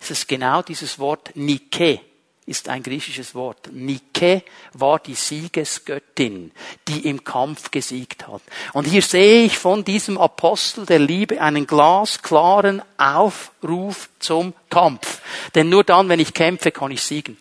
ist 0.00 0.10
es 0.10 0.26
genau 0.26 0.62
dieses 0.62 0.98
Wort 0.98 1.32
Nike 1.34 2.00
ist 2.46 2.68
ein 2.68 2.82
griechisches 2.82 3.34
Wort. 3.34 3.70
Nike 3.72 4.42
war 4.72 5.00
die 5.00 5.14
Siegesgöttin, 5.14 6.52
die 6.86 7.08
im 7.08 7.24
Kampf 7.24 7.72
gesiegt 7.72 8.28
hat. 8.28 8.40
Und 8.72 8.84
hier 8.84 9.02
sehe 9.02 9.44
ich 9.44 9.58
von 9.58 9.84
diesem 9.84 10.16
Apostel 10.16 10.86
der 10.86 11.00
Liebe 11.00 11.40
einen 11.40 11.66
glasklaren 11.66 12.82
Aufruf 12.96 14.08
zum 14.20 14.54
Kampf. 14.70 15.20
Denn 15.56 15.68
nur 15.68 15.82
dann, 15.82 16.08
wenn 16.08 16.20
ich 16.20 16.32
kämpfe, 16.32 16.70
kann 16.70 16.92
ich 16.92 17.02
siegen. 17.02 17.36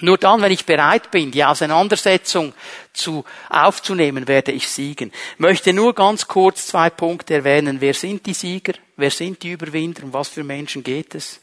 Nur 0.00 0.16
dann, 0.16 0.40
wenn 0.42 0.52
ich 0.52 0.64
bereit 0.64 1.10
bin, 1.10 1.30
die 1.30 1.44
Auseinandersetzung 1.44 2.54
zu, 2.92 3.24
aufzunehmen, 3.50 4.28
werde 4.28 4.52
ich 4.52 4.68
siegen. 4.68 5.12
Möchte 5.38 5.72
nur 5.72 5.94
ganz 5.94 6.28
kurz 6.28 6.68
zwei 6.68 6.88
Punkte 6.88 7.34
erwähnen. 7.34 7.80
Wer 7.80 7.94
sind 7.94 8.24
die 8.24 8.34
Sieger? 8.34 8.74
Wer 8.96 9.10
sind 9.10 9.42
die 9.42 9.52
Überwinder? 9.52 10.04
Um 10.04 10.12
was 10.12 10.28
für 10.28 10.44
Menschen 10.44 10.82
geht 10.82 11.14
es? 11.14 11.40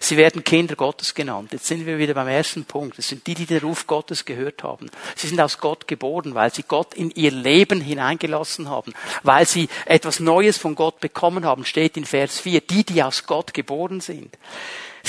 Sie 0.00 0.16
werden 0.16 0.44
Kinder 0.44 0.76
Gottes 0.76 1.14
genannt. 1.14 1.52
Jetzt 1.52 1.66
sind 1.66 1.86
wir 1.86 1.98
wieder 1.98 2.14
beim 2.14 2.28
ersten 2.28 2.64
Punkt. 2.64 2.98
Es 2.98 3.08
sind 3.08 3.26
die, 3.26 3.34
die 3.34 3.46
den 3.46 3.60
Ruf 3.60 3.86
Gottes 3.86 4.24
gehört 4.24 4.62
haben. 4.62 4.90
Sie 5.16 5.28
sind 5.28 5.40
aus 5.40 5.58
Gott 5.58 5.88
geboren, 5.88 6.34
weil 6.34 6.52
sie 6.52 6.62
Gott 6.62 6.94
in 6.94 7.10
ihr 7.10 7.30
Leben 7.30 7.80
hineingelassen 7.80 8.68
haben, 8.68 8.94
weil 9.22 9.46
sie 9.46 9.68
etwas 9.86 10.20
Neues 10.20 10.58
von 10.58 10.74
Gott 10.74 11.00
bekommen 11.00 11.44
haben, 11.44 11.64
steht 11.64 11.96
in 11.96 12.04
Vers 12.04 12.40
4. 12.40 12.60
Die, 12.60 12.84
die 12.84 13.02
aus 13.02 13.26
Gott 13.26 13.54
geboren 13.54 14.00
sind. 14.00 14.36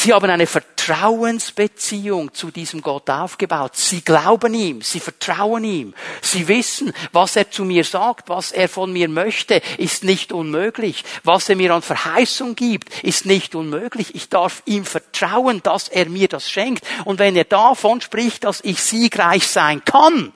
Sie 0.01 0.13
haben 0.13 0.29
eine 0.29 0.47
Vertrauensbeziehung 0.47 2.33
zu 2.33 2.51
diesem 2.51 2.81
Gott 2.81 3.09
aufgebaut. 3.09 3.75
Sie 3.75 3.99
glauben 3.99 4.53
ihm, 4.53 4.81
sie 4.81 5.01
vertrauen 5.01 5.65
ihm. 5.65 5.93
Sie 6.21 6.47
wissen, 6.47 6.93
was 7.11 7.35
er 7.35 7.51
zu 7.51 7.65
mir 7.65 7.83
sagt, 7.83 8.29
was 8.29 8.53
er 8.53 8.69
von 8.69 8.93
mir 8.93 9.09
möchte, 9.09 9.61
ist 9.77 10.05
nicht 10.05 10.31
unmöglich. 10.31 11.03
Was 11.25 11.49
er 11.49 11.57
mir 11.57 11.73
an 11.73 11.81
Verheißung 11.81 12.55
gibt, 12.55 13.03
ist 13.03 13.25
nicht 13.25 13.55
unmöglich. 13.55 14.15
Ich 14.15 14.29
darf 14.29 14.63
ihm 14.63 14.85
vertrauen, 14.85 15.61
dass 15.63 15.89
er 15.89 16.07
mir 16.07 16.29
das 16.29 16.49
schenkt. 16.49 16.85
Und 17.03 17.19
wenn 17.19 17.35
er 17.35 17.43
davon 17.43 17.99
spricht, 17.99 18.45
dass 18.45 18.61
ich 18.63 18.81
siegreich 18.81 19.49
sein 19.49 19.83
kann, 19.83 20.31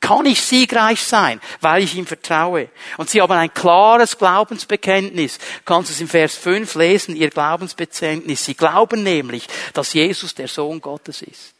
kann 0.00 0.26
ich 0.26 0.40
siegreich 0.40 1.02
sein, 1.02 1.40
weil 1.60 1.82
ich 1.82 1.96
ihm 1.96 2.06
vertraue. 2.06 2.68
Und 2.96 3.10
sie 3.10 3.20
haben 3.20 3.32
ein 3.32 3.52
klares 3.52 4.16
Glaubensbekenntnis. 4.16 5.38
Du 5.38 5.44
kannst 5.64 5.90
es 5.90 6.00
im 6.00 6.08
Vers 6.08 6.36
5 6.36 6.74
lesen, 6.76 7.16
ihr 7.16 7.30
Glaubensbekenntnis. 7.30 8.44
Sie 8.44 8.54
glauben 8.54 9.02
nämlich, 9.02 9.48
dass 9.74 9.92
Jesus 9.92 10.34
der 10.34 10.48
Sohn 10.48 10.80
Gottes 10.80 11.22
ist. 11.22 11.54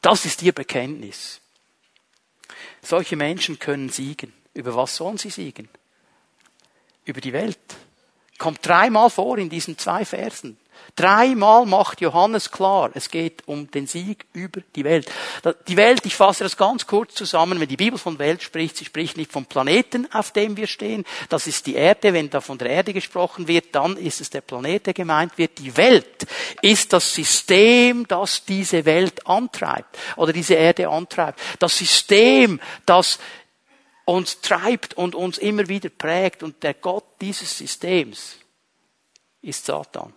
Das 0.00 0.24
ist 0.24 0.42
ihr 0.42 0.52
Bekenntnis. 0.52 1.40
Solche 2.82 3.16
Menschen 3.16 3.58
können 3.58 3.88
siegen. 3.90 4.32
Über 4.54 4.74
was 4.74 4.96
sollen 4.96 5.16
sie 5.16 5.30
siegen? 5.30 5.68
Über 7.04 7.20
die 7.20 7.32
Welt. 7.32 7.58
Kommt 8.38 8.66
dreimal 8.66 9.08
vor 9.08 9.38
in 9.38 9.48
diesen 9.48 9.78
zwei 9.78 10.04
Versen. 10.04 10.58
Dreimal 10.94 11.64
macht 11.64 12.02
Johannes 12.02 12.50
klar, 12.50 12.90
es 12.92 13.10
geht 13.10 13.48
um 13.48 13.70
den 13.70 13.86
Sieg 13.86 14.26
über 14.34 14.60
die 14.76 14.84
Welt. 14.84 15.10
Die 15.66 15.78
Welt, 15.78 16.04
ich 16.04 16.14
fasse 16.14 16.44
das 16.44 16.58
ganz 16.58 16.86
kurz 16.86 17.14
zusammen, 17.14 17.58
wenn 17.58 17.68
die 17.68 17.78
Bibel 17.78 17.98
von 17.98 18.18
Welt 18.18 18.42
spricht, 18.42 18.76
sie 18.76 18.84
spricht 18.84 19.16
nicht 19.16 19.32
vom 19.32 19.46
Planeten, 19.46 20.06
auf 20.12 20.32
dem 20.32 20.58
wir 20.58 20.66
stehen, 20.66 21.04
das 21.30 21.46
ist 21.46 21.66
die 21.66 21.76
Erde, 21.76 22.12
wenn 22.12 22.28
da 22.28 22.42
von 22.42 22.58
der 22.58 22.68
Erde 22.68 22.92
gesprochen 22.92 23.48
wird, 23.48 23.74
dann 23.74 23.96
ist 23.96 24.20
es 24.20 24.28
der 24.28 24.42
Planet, 24.42 24.86
der 24.86 24.92
gemeint 24.92 25.38
wird. 25.38 25.58
Die 25.58 25.74
Welt 25.78 26.26
ist 26.60 26.92
das 26.92 27.14
System, 27.14 28.06
das 28.06 28.44
diese 28.44 28.84
Welt 28.84 29.26
antreibt 29.26 29.96
oder 30.16 30.34
diese 30.34 30.54
Erde 30.54 30.90
antreibt. 30.90 31.40
Das 31.58 31.78
System, 31.78 32.60
das 32.84 33.18
uns 34.04 34.42
treibt 34.42 34.92
und 34.94 35.14
uns 35.14 35.38
immer 35.38 35.68
wieder 35.68 35.88
prägt 35.88 36.42
und 36.42 36.62
der 36.62 36.74
Gott 36.74 37.04
dieses 37.20 37.56
Systems 37.56 38.36
ist 39.40 39.64
Satan. 39.64 40.12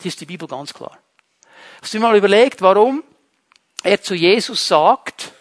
Hier 0.00 0.08
ist 0.08 0.20
die 0.20 0.26
Bibel 0.26 0.46
ganz 0.48 0.72
klar. 0.72 0.98
Hast 1.82 1.94
du 1.94 2.00
mal 2.00 2.16
überlegt, 2.16 2.62
warum 2.62 3.02
er 3.82 4.00
zu 4.02 4.14
Jesus 4.14 4.66
sagt, 4.66 5.32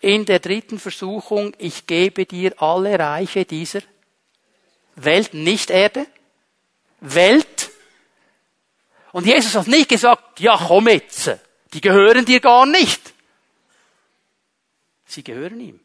in 0.00 0.24
der 0.24 0.38
dritten 0.38 0.78
Versuchung, 0.78 1.54
ich 1.58 1.86
gebe 1.86 2.24
dir 2.24 2.60
alle 2.60 2.98
Reiche 2.98 3.44
dieser 3.44 3.82
Welt, 4.96 5.34
nicht 5.34 5.70
Erde, 5.70 6.06
Welt. 7.00 7.70
Und 9.12 9.26
Jesus 9.26 9.54
hat 9.54 9.66
nicht 9.66 9.88
gesagt, 9.88 10.40
ja 10.40 10.56
komm 10.56 10.88
jetzt, 10.88 11.30
die 11.72 11.80
gehören 11.80 12.24
dir 12.24 12.40
gar 12.40 12.66
nicht. 12.66 13.12
Sie 15.04 15.24
gehören 15.24 15.60
ihm. 15.60 15.80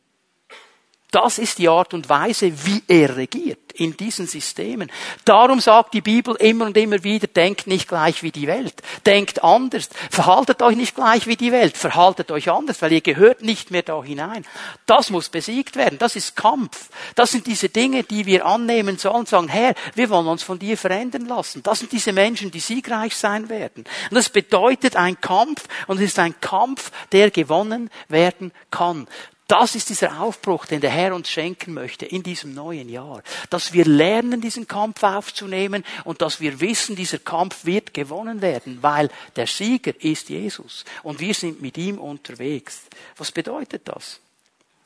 Das 1.16 1.38
ist 1.38 1.60
die 1.60 1.70
Art 1.70 1.94
und 1.94 2.10
Weise, 2.10 2.52
wie 2.66 2.84
er 2.90 3.16
regiert 3.16 3.72
in 3.72 3.96
diesen 3.96 4.28
Systemen. 4.28 4.92
Darum 5.24 5.62
sagt 5.62 5.94
die 5.94 6.02
Bibel 6.02 6.36
immer 6.36 6.66
und 6.66 6.76
immer 6.76 7.06
wieder, 7.06 7.28
denkt 7.28 7.68
nicht 7.68 7.88
gleich 7.88 8.22
wie 8.22 8.34
die 8.34 8.48
Welt. 8.48 8.74
Denkt 9.06 9.42
anders. 9.42 9.88
Verhaltet 10.12 10.62
euch 10.62 10.76
nicht 10.76 10.94
gleich 10.94 11.26
wie 11.26 11.38
die 11.38 11.54
Welt. 11.54 11.78
Verhaltet 11.78 12.32
euch 12.32 12.52
anders, 12.52 12.82
weil 12.82 12.92
ihr 12.92 13.00
gehört 13.00 13.44
nicht 13.44 13.72
mehr 13.72 13.84
da 13.84 14.04
hinein. 14.04 14.46
Das 14.88 15.10
muss 15.10 15.30
besiegt 15.30 15.78
werden. 15.78 16.00
Das 16.00 16.18
ist 16.18 16.36
Kampf. 16.36 16.90
Das 17.16 17.32
sind 17.32 17.48
diese 17.48 17.70
Dinge, 17.70 18.04
die 18.04 18.26
wir 18.26 18.46
annehmen 18.46 18.98
sollen 18.98 19.26
sagen, 19.26 19.48
Herr, 19.48 19.74
wir 19.94 20.10
wollen 20.10 20.28
uns 20.28 20.44
von 20.44 20.60
dir 20.60 20.78
verändern 20.78 21.28
lassen. 21.28 21.64
Das 21.64 21.80
sind 21.80 21.94
diese 21.94 22.12
Menschen, 22.12 22.52
die 22.52 22.60
siegreich 22.60 23.16
sein 23.16 23.48
werden. 23.48 23.86
Und 24.10 24.16
das 24.16 24.28
bedeutet 24.28 24.98
ein 24.98 25.22
Kampf 25.22 25.64
und 25.88 25.96
es 25.96 26.04
ist 26.04 26.20
ein 26.20 26.42
Kampf, 26.42 26.92
der 27.14 27.32
gewonnen 27.32 27.90
werden 28.10 28.52
kann. 28.70 29.08
Das 29.48 29.76
ist 29.76 29.90
dieser 29.90 30.22
Aufbruch, 30.22 30.66
den 30.66 30.82
der 30.82 30.90
Herr 30.90 31.14
uns 31.14 31.30
schenken 31.30 31.74
möchte 31.74 32.08
in 32.08 32.24
diesem 32.24 32.56
neuen 32.56 32.90
Jahr. 32.90 33.22
Dass 33.52 33.74
wir 33.74 33.86
lernen, 33.86 34.42
diesen 34.42 34.68
Kampf 34.68 35.04
aufzunehmen 35.04 35.86
und 36.04 36.24
dass 36.24 36.40
wir 36.40 36.60
wissen, 36.62 36.96
dieser 36.96 37.20
Kampf 37.20 37.64
wird 37.64 37.94
gewonnen 37.94 38.42
werden, 38.42 38.82
weil 38.82 39.12
der 39.36 39.46
Sieger 39.46 39.94
ist 40.02 40.30
Jesus 40.30 40.84
und 41.04 41.20
wir 41.20 41.36
sind 41.36 41.62
mit 41.62 41.78
ihm 41.78 42.00
unterwegs. 42.00 42.82
Was 43.18 43.32
bedeutet 43.32 43.88
das? 43.88 44.20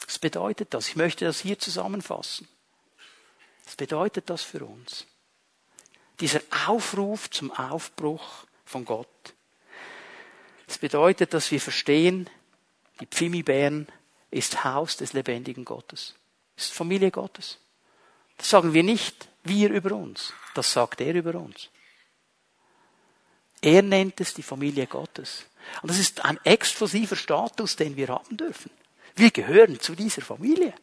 Was 0.05 0.19
bedeutet 0.19 0.73
das? 0.73 0.89
Ich 0.89 0.97
möchte 0.97 1.23
das 1.23 1.39
hier 1.39 1.57
zusammenfassen. 1.57 2.47
Was 3.63 3.77
bedeutet 3.77 4.29
das 4.29 4.43
für 4.43 4.65
uns? 4.65 5.05
Dieser 6.19 6.41
Aufruf 6.67 7.29
zum 7.29 7.51
Aufbruch 7.51 8.45
von 8.65 8.83
Gott. 8.83 9.07
Das 10.67 10.79
bedeutet, 10.79 11.33
dass 11.33 11.49
wir 11.49 11.61
verstehen, 11.61 12.29
die 12.99 13.05
Pfimibären 13.05 13.87
ist 14.31 14.63
Haus 14.63 14.97
des 14.97 15.13
lebendigen 15.13 15.65
Gottes. 15.65 16.15
Ist 16.55 16.73
Familie 16.73 17.11
Gottes. 17.11 17.57
Das 18.37 18.49
sagen 18.49 18.73
wir 18.73 18.83
nicht 18.83 19.27
wir 19.43 19.69
über 19.71 19.95
uns. 19.95 20.33
Das 20.53 20.71
sagt 20.71 21.01
er 21.01 21.15
über 21.15 21.35
uns. 21.35 21.69
Er 23.61 23.81
nennt 23.81 24.21
es 24.21 24.33
die 24.33 24.43
Familie 24.43 24.87
Gottes. 24.87 25.45
Und 25.81 25.89
das 25.89 25.99
ist 25.99 26.23
ein 26.23 26.39
exklusiver 26.43 27.15
Status, 27.15 27.75
den 27.75 27.95
wir 27.95 28.07
haben 28.09 28.37
dürfen. 28.37 28.71
Wir 29.15 29.31
gehören 29.31 29.79
zu 29.79 29.95
dieser 29.95 30.21
Familie. 30.21 30.73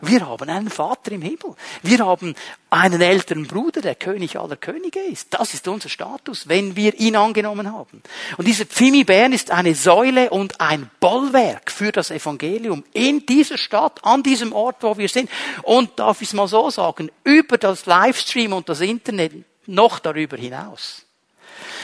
Wir 0.00 0.26
haben 0.26 0.48
einen 0.48 0.70
Vater 0.70 1.12
im 1.12 1.22
Himmel. 1.22 1.54
Wir 1.82 1.98
haben 1.98 2.34
einen 2.70 3.00
älteren 3.00 3.46
Bruder, 3.46 3.80
der 3.80 3.94
König 3.94 4.38
aller 4.38 4.56
Könige 4.56 5.00
ist. 5.00 5.34
Das 5.34 5.54
ist 5.54 5.68
unser 5.68 5.88
Status, 5.88 6.48
wenn 6.48 6.76
wir 6.76 6.98
ihn 6.98 7.16
angenommen 7.16 7.72
haben. 7.72 8.02
Und 8.36 8.46
dieser 8.46 8.64
Pfimi 8.64 9.04
Bern 9.04 9.32
ist 9.32 9.50
eine 9.50 9.74
Säule 9.74 10.30
und 10.30 10.60
ein 10.60 10.90
Bollwerk 11.00 11.70
für 11.70 11.92
das 11.92 12.10
Evangelium 12.10 12.84
in 12.92 13.26
dieser 13.26 13.58
Stadt, 13.58 14.04
an 14.04 14.22
diesem 14.22 14.52
Ort, 14.52 14.82
wo 14.82 14.96
wir 14.98 15.08
sind. 15.08 15.30
Und 15.62 15.98
darf 15.98 16.22
ich 16.22 16.28
es 16.28 16.34
mal 16.34 16.48
so 16.48 16.70
sagen, 16.70 17.10
über 17.24 17.58
das 17.58 17.86
Livestream 17.86 18.52
und 18.52 18.68
das 18.68 18.80
Internet 18.80 19.32
noch 19.66 19.98
darüber 19.98 20.36
hinaus. 20.36 21.05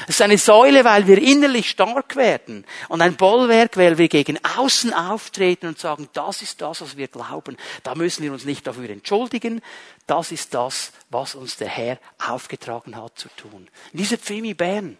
Es 0.03 0.17
ist 0.17 0.23
eine 0.23 0.39
Säule, 0.39 0.85
weil 0.85 1.07
wir 1.07 1.19
innerlich 1.19 1.71
stark 1.71 2.17
werden 2.17 2.65
und 2.89 3.01
ein 3.01 3.17
Bollwerk, 3.17 3.77
weil 3.77 3.99
wir 3.99 4.09
gegen 4.09 4.39
außen 4.45 4.93
auftreten 4.93 5.67
und 5.67 5.79
sagen, 5.79 6.09
das 6.13 6.43
ist 6.43 6.61
das, 6.61 6.81
was 6.81 6.97
wir 6.97 7.09
glauben. 7.09 7.57
Da 7.83 7.95
müssen 7.95 8.23
wir 8.23 8.33
uns 8.33 8.45
nicht 8.45 8.67
dafür 8.67 8.91
entschuldigen. 8.91 9.63
Das 10.07 10.33
ist 10.33 10.55
das, 10.55 10.93
was 11.11 11.35
uns 11.35 11.57
der 11.57 11.69
Herr 11.69 11.99
aufgetragen 12.19 12.97
hat 12.97 13.19
zu 13.19 13.29
tun. 13.37 13.69
Diese 13.93 14.19
Pfimi 14.19 14.55
Bern, 14.55 14.99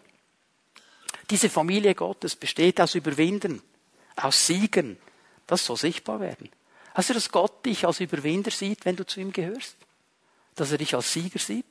diese 1.29 1.49
Familie 1.49 1.95
Gottes 1.95 2.35
besteht 2.35 2.79
aus 2.81 2.95
Überwinden, 2.95 3.61
aus 4.15 4.47
Siegen. 4.47 4.97
Das 5.47 5.65
soll 5.65 5.77
sichtbar 5.77 6.19
werden. 6.19 6.49
Hast 6.93 7.09
du, 7.09 7.13
dass 7.13 7.31
Gott 7.31 7.65
dich 7.65 7.85
als 7.85 7.99
Überwinder 7.99 8.51
sieht, 8.51 8.85
wenn 8.85 8.95
du 8.95 9.05
zu 9.05 9.19
ihm 9.19 9.33
gehörst? 9.33 9.75
Dass 10.55 10.71
er 10.71 10.77
dich 10.77 10.95
als 10.95 11.11
Sieger 11.11 11.39
sieht? 11.39 11.65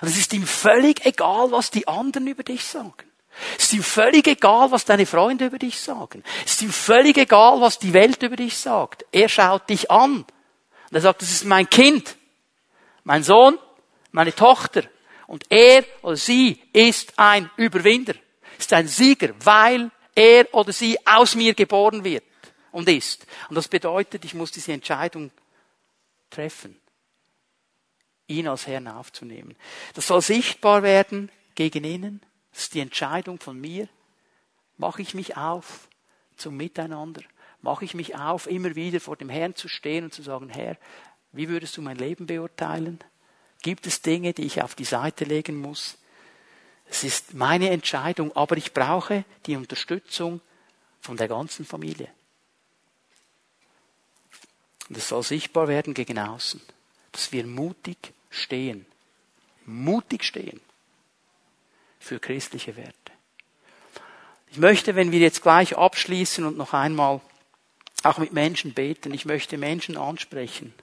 Und 0.00 0.08
es 0.08 0.18
ist 0.18 0.32
ihm 0.32 0.46
völlig 0.46 1.04
egal, 1.04 1.50
was 1.50 1.70
die 1.70 1.88
anderen 1.88 2.26
über 2.26 2.42
dich 2.42 2.64
sagen. 2.64 2.94
Es 3.56 3.64
ist 3.64 3.72
ihm 3.72 3.82
völlig 3.82 4.26
egal, 4.26 4.70
was 4.70 4.84
deine 4.84 5.06
Freunde 5.06 5.46
über 5.46 5.58
dich 5.58 5.80
sagen. 5.80 6.22
Es 6.44 6.54
ist 6.54 6.62
ihm 6.62 6.72
völlig 6.72 7.16
egal, 7.16 7.60
was 7.60 7.78
die 7.78 7.92
Welt 7.92 8.22
über 8.22 8.36
dich 8.36 8.56
sagt. 8.56 9.04
Er 9.10 9.28
schaut 9.28 9.68
dich 9.70 9.90
an. 9.90 10.16
Und 10.16 10.96
er 10.96 11.00
sagt, 11.00 11.22
das 11.22 11.30
ist 11.30 11.44
mein 11.44 11.68
Kind, 11.68 12.16
mein 13.04 13.22
Sohn, 13.22 13.58
meine 14.10 14.34
Tochter. 14.34 14.82
Und 15.26 15.44
er 15.48 15.84
oder 16.02 16.16
sie 16.16 16.62
ist 16.72 17.18
ein 17.18 17.50
Überwinder, 17.56 18.14
ist 18.58 18.72
ein 18.74 18.86
Sieger, 18.86 19.30
weil 19.42 19.90
er 20.14 20.52
oder 20.52 20.72
sie 20.72 20.98
aus 21.06 21.34
mir 21.34 21.54
geboren 21.54 22.04
wird 22.04 22.24
und 22.70 22.88
ist. 22.88 23.26
Und 23.48 23.56
das 23.56 23.68
bedeutet, 23.68 24.24
ich 24.26 24.34
muss 24.34 24.50
diese 24.50 24.72
Entscheidung 24.72 25.30
treffen 26.28 26.78
ihn 28.32 28.48
als 28.48 28.66
Herrn 28.66 28.88
aufzunehmen. 28.88 29.56
Das 29.94 30.06
soll 30.06 30.22
sichtbar 30.22 30.82
werden 30.82 31.30
gegen 31.54 31.84
innen. 31.84 32.22
Das 32.52 32.64
ist 32.64 32.74
die 32.74 32.80
Entscheidung 32.80 33.38
von 33.38 33.60
mir. 33.60 33.88
Mache 34.76 35.02
ich 35.02 35.14
mich 35.14 35.36
auf 35.36 35.88
zum 36.36 36.56
Miteinander? 36.56 37.22
Mache 37.60 37.84
ich 37.84 37.94
mich 37.94 38.16
auf, 38.16 38.46
immer 38.46 38.74
wieder 38.74 39.00
vor 39.00 39.16
dem 39.16 39.28
Herrn 39.28 39.54
zu 39.54 39.68
stehen 39.68 40.04
und 40.04 40.14
zu 40.14 40.22
sagen, 40.22 40.48
Herr, 40.48 40.76
wie 41.32 41.48
würdest 41.48 41.76
du 41.76 41.82
mein 41.82 41.96
Leben 41.96 42.26
beurteilen? 42.26 42.98
Gibt 43.62 43.86
es 43.86 44.02
Dinge, 44.02 44.32
die 44.32 44.44
ich 44.44 44.62
auf 44.62 44.74
die 44.74 44.84
Seite 44.84 45.24
legen 45.24 45.56
muss? 45.56 45.96
Es 46.86 47.04
ist 47.04 47.34
meine 47.34 47.70
Entscheidung, 47.70 48.34
aber 48.36 48.56
ich 48.56 48.74
brauche 48.74 49.24
die 49.46 49.56
Unterstützung 49.56 50.40
von 51.00 51.16
der 51.16 51.28
ganzen 51.28 51.64
Familie. 51.64 52.08
Und 54.88 54.98
es 54.98 55.08
soll 55.08 55.22
sichtbar 55.22 55.68
werden 55.68 55.94
gegen 55.94 56.18
außen, 56.18 56.60
dass 57.12 57.32
wir 57.32 57.46
mutig 57.46 58.12
stehen. 58.32 58.84
Mutig 59.64 60.24
stehen 60.24 60.60
für 62.00 62.18
christliche 62.18 62.74
Werte. 62.74 62.92
Ich 64.50 64.58
möchte, 64.58 64.96
wenn 64.96 65.12
wir 65.12 65.20
jetzt 65.20 65.42
gleich 65.42 65.78
abschließen 65.78 66.44
und 66.44 66.58
noch 66.58 66.74
einmal 66.74 67.20
auch 68.02 68.18
mit 68.18 68.32
Menschen 68.32 68.74
beten, 68.74 69.14
ich 69.14 69.24
möchte 69.24 69.56
Menschen 69.56 69.96
ansprechen. 69.96 70.74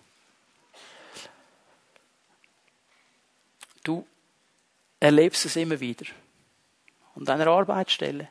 Du 3.83 4.07
erlebst 4.99 5.45
es 5.45 5.55
immer 5.55 5.79
wieder. 5.79 6.05
an 7.15 7.25
deiner 7.25 7.47
Arbeitsstelle. 7.47 8.29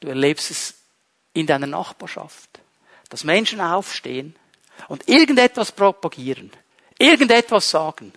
Du 0.00 0.08
erlebst 0.08 0.50
es 0.50 0.74
in 1.34 1.46
deiner 1.46 1.66
Nachbarschaft, 1.66 2.60
dass 3.10 3.24
Menschen 3.24 3.60
aufstehen 3.60 4.34
und 4.88 5.06
irgendetwas 5.08 5.72
propagieren, 5.72 6.50
irgendetwas 6.98 7.70
sagen. 7.70 8.12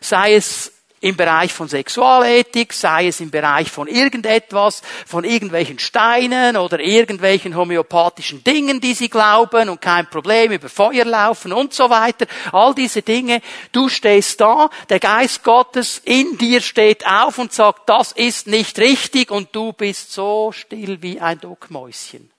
Sei 0.00 0.34
es 0.34 0.72
im 1.02 1.16
Bereich 1.16 1.52
von 1.52 1.68
Sexualethik, 1.68 2.72
sei 2.72 3.08
es 3.08 3.20
im 3.20 3.30
Bereich 3.30 3.68
von 3.70 3.88
irgendetwas, 3.88 4.82
von 5.04 5.24
irgendwelchen 5.24 5.80
Steinen 5.80 6.56
oder 6.56 6.78
irgendwelchen 6.78 7.56
homöopathischen 7.56 8.44
Dingen, 8.44 8.80
die 8.80 8.94
sie 8.94 9.08
glauben 9.08 9.68
und 9.68 9.80
kein 9.80 10.08
Problem 10.08 10.52
über 10.52 10.68
Feuer 10.68 11.04
laufen 11.04 11.52
und 11.52 11.74
so 11.74 11.90
weiter. 11.90 12.26
All 12.52 12.72
diese 12.72 13.02
Dinge. 13.02 13.42
Du 13.72 13.88
stehst 13.88 14.40
da, 14.40 14.70
der 14.88 15.00
Geist 15.00 15.42
Gottes 15.42 16.00
in 16.04 16.38
dir 16.38 16.60
steht 16.60 17.04
auf 17.04 17.36
und 17.38 17.52
sagt, 17.52 17.88
das 17.88 18.12
ist 18.12 18.46
nicht 18.46 18.78
richtig 18.78 19.32
und 19.32 19.48
du 19.56 19.72
bist 19.72 20.12
so 20.12 20.52
still 20.52 21.02
wie 21.02 21.20
ein 21.20 21.40
Duckmäuschen. 21.40 22.30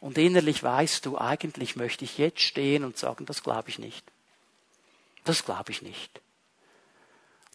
Und 0.00 0.18
innerlich 0.18 0.64
weißt 0.64 1.06
du, 1.06 1.16
eigentlich 1.16 1.76
möchte 1.76 2.04
ich 2.04 2.18
jetzt 2.18 2.40
stehen 2.40 2.82
und 2.82 2.98
sagen, 2.98 3.24
das 3.24 3.44
glaube 3.44 3.68
ich 3.68 3.78
nicht. 3.78 4.11
Das 5.24 5.44
glaube 5.44 5.70
ich 5.70 5.82
nicht. 5.82 6.20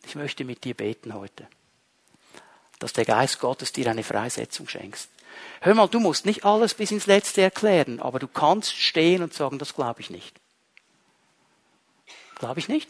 Ich 0.05 0.15
möchte 0.15 0.45
mit 0.45 0.63
dir 0.63 0.74
beten 0.74 1.13
heute, 1.13 1.47
dass 2.80 2.93
der 2.93 3.05
Geist 3.05 3.39
Gottes 3.39 3.74
dir 3.74 3.89
eine 3.89 4.03
Freisetzung 4.03 4.68
schenkst. 4.68 5.09
Hör 5.61 5.76
mal, 5.76 5.88
du 5.88 5.99
musst 5.99 6.26
nicht 6.26 6.45
alles 6.45 6.74
bis 6.74 6.91
ins 6.91 7.07
Letzte 7.07 7.41
erklären, 7.41 7.99
aber 7.99 8.20
du 8.20 8.28
kannst 8.28 8.76
stehen 8.76 9.22
und 9.22 9.34
sagen, 9.34 9.59
das 9.59 9.74
glaube 9.74 10.01
ich 10.01 10.09
nicht. 10.09 10.39
Glaube 12.36 12.59
ich 12.59 12.70
nicht? 12.70 12.89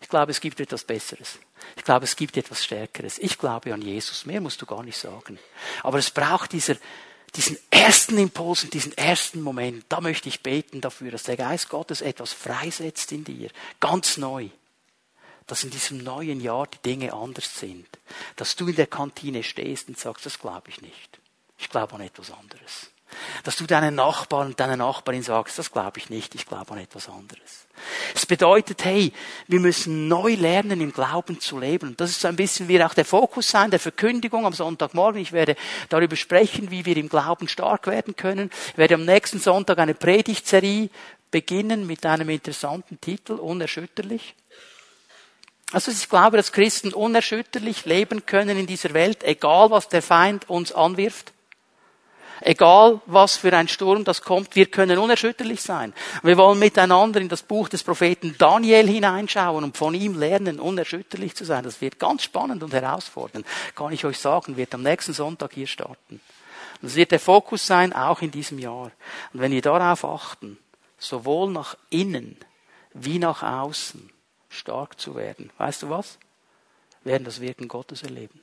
Ich 0.00 0.08
glaube, 0.08 0.32
es 0.32 0.40
gibt 0.40 0.58
etwas 0.58 0.84
Besseres. 0.84 1.38
Ich 1.76 1.84
glaube, 1.84 2.04
es 2.04 2.16
gibt 2.16 2.36
etwas 2.36 2.64
Stärkeres. 2.64 3.18
Ich 3.18 3.38
glaube 3.38 3.72
an 3.72 3.82
Jesus. 3.82 4.26
Mehr 4.26 4.40
musst 4.40 4.60
du 4.60 4.66
gar 4.66 4.82
nicht 4.82 4.98
sagen. 4.98 5.38
Aber 5.82 5.98
es 5.98 6.10
braucht 6.10 6.52
dieser, 6.52 6.76
diesen 7.36 7.56
ersten 7.70 8.18
Impuls 8.18 8.64
und 8.64 8.74
diesen 8.74 8.96
ersten 8.96 9.40
Moment. 9.40 9.84
Da 9.88 10.00
möchte 10.00 10.28
ich 10.28 10.42
beten 10.42 10.80
dafür, 10.80 11.10
dass 11.10 11.22
der 11.22 11.36
Geist 11.36 11.68
Gottes 11.68 12.02
etwas 12.02 12.32
freisetzt 12.32 13.10
in 13.12 13.24
dir. 13.24 13.50
Ganz 13.80 14.16
neu 14.16 14.48
dass 15.46 15.64
in 15.64 15.70
diesem 15.70 15.98
neuen 15.98 16.40
Jahr 16.40 16.66
die 16.66 16.78
Dinge 16.78 17.12
anders 17.12 17.58
sind. 17.58 17.86
Dass 18.36 18.56
du 18.56 18.68
in 18.68 18.76
der 18.76 18.86
Kantine 18.86 19.42
stehst 19.42 19.88
und 19.88 19.98
sagst, 19.98 20.26
das 20.26 20.38
glaube 20.38 20.70
ich 20.70 20.80
nicht. 20.80 21.20
Ich 21.58 21.68
glaube 21.68 21.94
an 21.94 22.00
etwas 22.00 22.30
anderes. 22.30 22.91
Dass 23.44 23.56
du 23.56 23.66
deinen 23.66 23.94
Nachbarn 23.94 24.48
und 24.48 24.60
deiner 24.60 24.76
Nachbarin 24.76 25.22
sagst, 25.22 25.58
das 25.58 25.70
glaube 25.70 25.98
ich 25.98 26.10
nicht, 26.10 26.34
ich 26.34 26.46
glaube 26.46 26.72
an 26.72 26.78
etwas 26.78 27.08
anderes. 27.08 27.66
Es 28.14 28.26
bedeutet, 28.26 28.84
hey, 28.84 29.12
wir 29.48 29.60
müssen 29.60 30.08
neu 30.08 30.34
lernen, 30.34 30.80
im 30.80 30.92
Glauben 30.92 31.40
zu 31.40 31.58
leben. 31.58 31.90
Und 31.90 32.00
das 32.00 32.10
ist 32.10 32.20
so 32.20 32.28
ein 32.28 32.36
bisschen 32.36 32.68
wie 32.68 32.82
auch 32.82 32.94
der 32.94 33.04
Fokus 33.04 33.48
sein, 33.48 33.70
der 33.70 33.80
Verkündigung 33.80 34.46
am 34.46 34.52
Sonntagmorgen. 34.52 35.20
Ich 35.20 35.32
werde 35.32 35.56
darüber 35.88 36.16
sprechen, 36.16 36.70
wie 36.70 36.84
wir 36.84 36.96
im 36.96 37.08
Glauben 37.08 37.48
stark 37.48 37.86
werden 37.86 38.14
können. 38.14 38.50
Ich 38.72 38.78
werde 38.78 38.94
am 38.94 39.04
nächsten 39.04 39.38
Sonntag 39.38 39.78
eine 39.78 39.94
Predigtserie 39.94 40.90
beginnen 41.30 41.86
mit 41.86 42.04
einem 42.04 42.28
interessanten 42.28 43.00
Titel, 43.00 43.32
unerschütterlich. 43.32 44.34
Also 45.72 45.90
ich 45.90 46.08
glaube, 46.08 46.36
dass 46.36 46.52
Christen 46.52 46.92
unerschütterlich 46.92 47.86
leben 47.86 48.26
können 48.26 48.58
in 48.58 48.66
dieser 48.66 48.92
Welt, 48.92 49.24
egal 49.24 49.70
was 49.70 49.88
der 49.88 50.02
Feind 50.02 50.48
uns 50.50 50.70
anwirft. 50.72 51.32
Egal 52.44 53.00
was 53.06 53.36
für 53.36 53.52
ein 53.56 53.68
Sturm 53.68 54.04
das 54.04 54.22
kommt, 54.22 54.56
wir 54.56 54.66
können 54.66 54.98
unerschütterlich 54.98 55.62
sein. 55.62 55.94
Wir 56.22 56.36
wollen 56.36 56.58
miteinander 56.58 57.20
in 57.20 57.28
das 57.28 57.42
Buch 57.42 57.68
des 57.68 57.82
Propheten 57.82 58.34
Daniel 58.36 58.88
hineinschauen 58.88 59.64
und 59.64 59.76
von 59.76 59.94
ihm 59.94 60.18
lernen, 60.18 60.58
unerschütterlich 60.58 61.36
zu 61.36 61.44
sein. 61.44 61.64
Das 61.64 61.80
wird 61.80 61.98
ganz 61.98 62.24
spannend 62.24 62.62
und 62.62 62.72
herausfordernd. 62.72 63.46
Kann 63.74 63.92
ich 63.92 64.04
euch 64.04 64.18
sagen, 64.18 64.56
wird 64.56 64.74
am 64.74 64.82
nächsten 64.82 65.12
Sonntag 65.12 65.52
hier 65.52 65.66
starten. 65.66 66.20
Und 66.80 66.88
das 66.88 66.96
wird 66.96 67.12
der 67.12 67.20
Fokus 67.20 67.66
sein, 67.66 67.92
auch 67.92 68.22
in 68.22 68.30
diesem 68.30 68.58
Jahr. 68.58 68.90
Und 69.32 69.40
wenn 69.40 69.52
wir 69.52 69.62
darauf 69.62 70.04
achten, 70.04 70.58
sowohl 70.98 71.50
nach 71.50 71.76
innen 71.90 72.36
wie 72.94 73.18
nach 73.18 73.42
außen, 73.42 74.10
stark 74.48 75.00
zu 75.00 75.16
werden. 75.16 75.50
Weißt 75.58 75.82
du 75.82 75.90
was? 75.90 76.18
Wir 77.04 77.12
werden 77.12 77.24
das 77.24 77.40
Wirken 77.40 77.68
Gottes 77.68 78.02
erleben. 78.02 78.40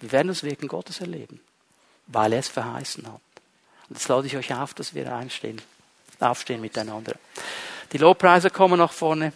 Wir 0.00 0.12
werden 0.12 0.28
das 0.28 0.42
Wirken 0.42 0.68
Gottes 0.68 1.00
erleben, 1.00 1.40
weil 2.06 2.32
er 2.32 2.40
es 2.40 2.48
verheißen 2.48 3.06
hat. 3.06 3.20
Und 3.88 3.96
jetzt 3.96 4.08
lade 4.08 4.26
ich 4.26 4.36
euch 4.36 4.54
auf, 4.54 4.74
dass 4.74 4.94
wir 4.94 5.14
einstehen, 5.14 5.60
aufstehen 6.20 6.60
miteinander. 6.60 7.14
Die 7.92 7.98
Lobpreise 7.98 8.50
kommen 8.50 8.78
nach 8.78 8.92
vorne. 8.92 9.32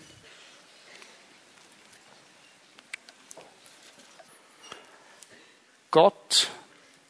Gott 5.90 6.48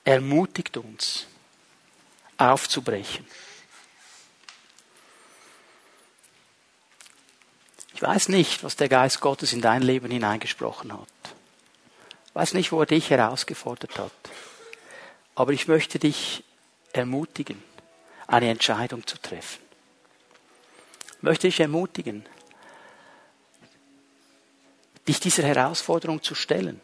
ermutigt 0.04 0.76
uns, 0.76 1.26
aufzubrechen. 2.36 3.26
Ich 7.94 8.02
weiß 8.02 8.28
nicht, 8.28 8.62
was 8.62 8.76
der 8.76 8.88
Geist 8.88 9.20
Gottes 9.20 9.52
in 9.52 9.60
dein 9.60 9.82
Leben 9.82 10.10
hineingesprochen 10.10 10.92
hat. 10.92 11.08
Ich 12.26 12.34
weiß 12.34 12.54
nicht, 12.54 12.70
wo 12.70 12.80
er 12.80 12.86
dich 12.86 13.10
herausgefordert 13.10 13.98
hat. 13.98 14.12
Aber 15.38 15.52
ich 15.52 15.68
möchte 15.68 16.00
dich 16.00 16.42
ermutigen, 16.92 17.62
eine 18.26 18.50
Entscheidung 18.50 19.06
zu 19.06 19.16
treffen. 19.18 19.62
Ich 21.16 21.22
möchte 21.22 21.46
dich 21.46 21.60
ermutigen, 21.60 22.26
dich 25.06 25.20
dieser 25.20 25.44
Herausforderung 25.44 26.24
zu 26.24 26.34
stellen. 26.34 26.80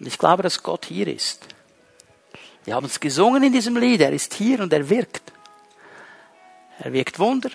Und 0.00 0.08
ich 0.08 0.18
glaube, 0.18 0.42
dass 0.42 0.64
Gott 0.64 0.86
hier 0.86 1.06
ist. 1.06 1.46
Wir 2.64 2.74
haben 2.74 2.86
es 2.86 2.98
gesungen 2.98 3.44
in 3.44 3.52
diesem 3.52 3.76
Lied. 3.76 4.00
Er 4.00 4.10
ist 4.10 4.34
hier 4.34 4.58
und 4.58 4.72
er 4.72 4.90
wirkt. 4.90 5.32
Er 6.80 6.92
wirkt 6.92 7.20
Wunder. 7.20 7.50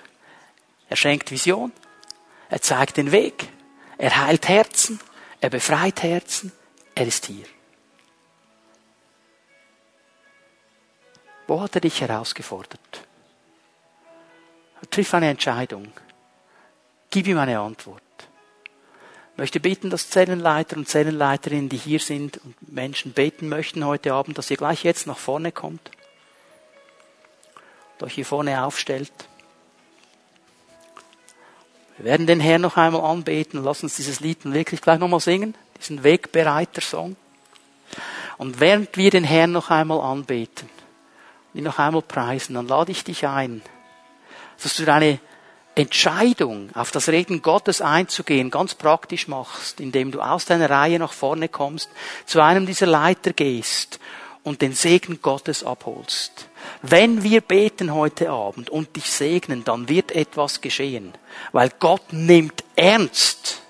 Er 0.87 0.95
schenkt 0.95 1.29
Vision. 1.29 1.73
Er 2.49 2.61
zeigt 2.61 2.95
den 2.95 3.11
Weg. 3.11 3.49
Er 3.97 4.15
heilt 4.15 4.47
Herzen. 4.47 4.97
Er 5.41 5.49
befreit 5.49 6.03
Herzen. 6.03 6.53
Er 6.95 7.05
ist 7.05 7.25
hier. 7.25 7.45
Wo 11.47 11.61
hat 11.61 11.75
er 11.75 11.81
dich 11.81 12.01
herausgefordert? 12.01 12.79
Triff 14.89 15.13
eine 15.13 15.29
Entscheidung. 15.29 15.91
Gib 17.09 17.27
ihm 17.27 17.37
eine 17.37 17.59
Antwort. 17.59 18.01
Ich 19.33 19.37
möchte 19.37 19.59
bitten, 19.59 19.89
dass 19.89 20.09
Zellenleiter 20.09 20.77
und 20.77 20.87
Zellenleiterinnen, 20.87 21.69
die 21.69 21.77
hier 21.77 21.99
sind 21.99 22.37
und 22.37 22.71
Menschen 22.71 23.11
beten 23.11 23.49
möchten 23.49 23.85
heute 23.85 24.13
Abend, 24.13 24.37
dass 24.37 24.49
ihr 24.49 24.57
gleich 24.57 24.83
jetzt 24.83 25.07
nach 25.07 25.17
vorne 25.17 25.51
kommt 25.51 25.91
und 27.93 28.05
euch 28.05 28.13
hier 28.13 28.25
vorne 28.25 28.63
aufstellt. 28.63 29.11
Wir 31.97 32.05
werden 32.05 32.27
den 32.27 32.39
Herrn 32.39 32.61
noch 32.61 32.77
einmal 32.77 33.01
anbeten. 33.01 33.63
Lass 33.63 33.83
uns 33.83 33.95
dieses 33.95 34.19
Lied 34.19 34.45
wirklich 34.45 34.81
gleich 34.81 34.99
nochmal 34.99 35.19
singen. 35.19 35.55
Diesen 35.79 36.03
Wegbereiter-Song. 36.03 37.15
Und 38.37 38.59
während 38.59 38.97
wir 38.97 39.11
den 39.11 39.23
Herrn 39.23 39.51
noch 39.51 39.69
einmal 39.69 40.01
anbeten, 40.01 40.69
ihn 41.55 41.63
noch 41.63 41.79
einmal 41.79 42.01
preisen, 42.01 42.53
dann 42.55 42.67
lade 42.67 42.91
ich 42.91 43.03
dich 43.03 43.25
ein, 43.27 43.61
dass 44.61 44.75
du 44.75 44.85
deine 44.85 45.19
Entscheidung, 45.75 46.69
auf 46.73 46.91
das 46.91 47.09
Reden 47.09 47.41
Gottes 47.41 47.81
einzugehen, 47.81 48.49
ganz 48.49 48.75
praktisch 48.75 49.27
machst, 49.27 49.79
indem 49.81 50.11
du 50.11 50.21
aus 50.21 50.45
deiner 50.45 50.69
Reihe 50.69 50.99
nach 50.99 51.11
vorne 51.11 51.49
kommst, 51.49 51.89
zu 52.25 52.41
einem 52.41 52.65
dieser 52.65 52.85
Leiter 52.85 53.33
gehst 53.33 53.99
und 54.43 54.61
den 54.61 54.73
Segen 54.73 55.21
Gottes 55.21 55.63
abholst. 55.63 56.47
Wenn 56.81 57.23
wir 57.23 57.41
beten 57.41 57.93
heute 57.93 58.29
Abend 58.29 58.69
und 58.69 58.95
dich 58.95 59.11
segnen, 59.11 59.65
dann 59.65 59.89
wird 59.89 60.13
etwas 60.13 60.61
geschehen, 60.61 61.13
weil 61.51 61.71
Gott 61.79 62.13
nimmt 62.13 62.63
ernst, 62.75 63.61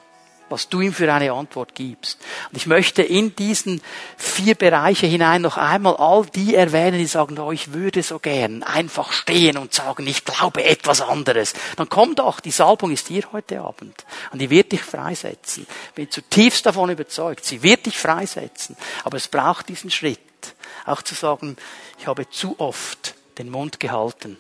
was 0.49 0.69
du 0.69 0.81
ihm 0.81 0.93
für 0.93 1.11
eine 1.11 1.31
Antwort 1.31 1.75
gibst. 1.75 2.19
Und 2.49 2.57
ich 2.57 2.67
möchte 2.67 3.01
in 3.01 3.35
diesen 3.35 3.81
vier 4.17 4.55
Bereiche 4.55 5.07
hinein 5.07 5.41
noch 5.41 5.57
einmal 5.57 5.95
all 5.97 6.25
die 6.25 6.55
erwähnen, 6.55 6.97
die 6.97 7.05
sagen, 7.05 7.37
oh, 7.39 7.51
ich 7.51 7.73
würde 7.73 8.03
so 8.03 8.19
gern 8.19 8.63
einfach 8.63 9.11
stehen 9.11 9.57
und 9.57 9.73
sagen, 9.73 10.05
ich 10.07 10.25
glaube 10.25 10.63
etwas 10.63 11.01
anderes. 11.01 11.53
Dann 11.77 11.89
komm 11.89 12.15
doch, 12.15 12.39
die 12.39 12.51
Salbung 12.51 12.91
ist 12.91 13.07
hier 13.07 13.23
heute 13.31 13.61
Abend 13.61 14.05
und 14.31 14.39
die 14.39 14.49
wird 14.49 14.71
dich 14.71 14.83
freisetzen. 14.83 15.65
Bin 15.95 16.09
zutiefst 16.11 16.65
davon 16.65 16.89
überzeugt, 16.89 17.45
sie 17.45 17.63
wird 17.63 17.85
dich 17.85 17.97
freisetzen. 17.97 18.77
Aber 19.03 19.17
es 19.17 19.27
braucht 19.27 19.69
diesen 19.69 19.91
Schritt, 19.91 20.19
auch 20.85 21.01
zu 21.01 21.15
sagen, 21.15 21.57
ich 21.99 22.07
habe 22.07 22.29
zu 22.29 22.59
oft 22.59 23.15
den 23.37 23.49
Mund 23.49 23.79
gehalten. 23.79 24.37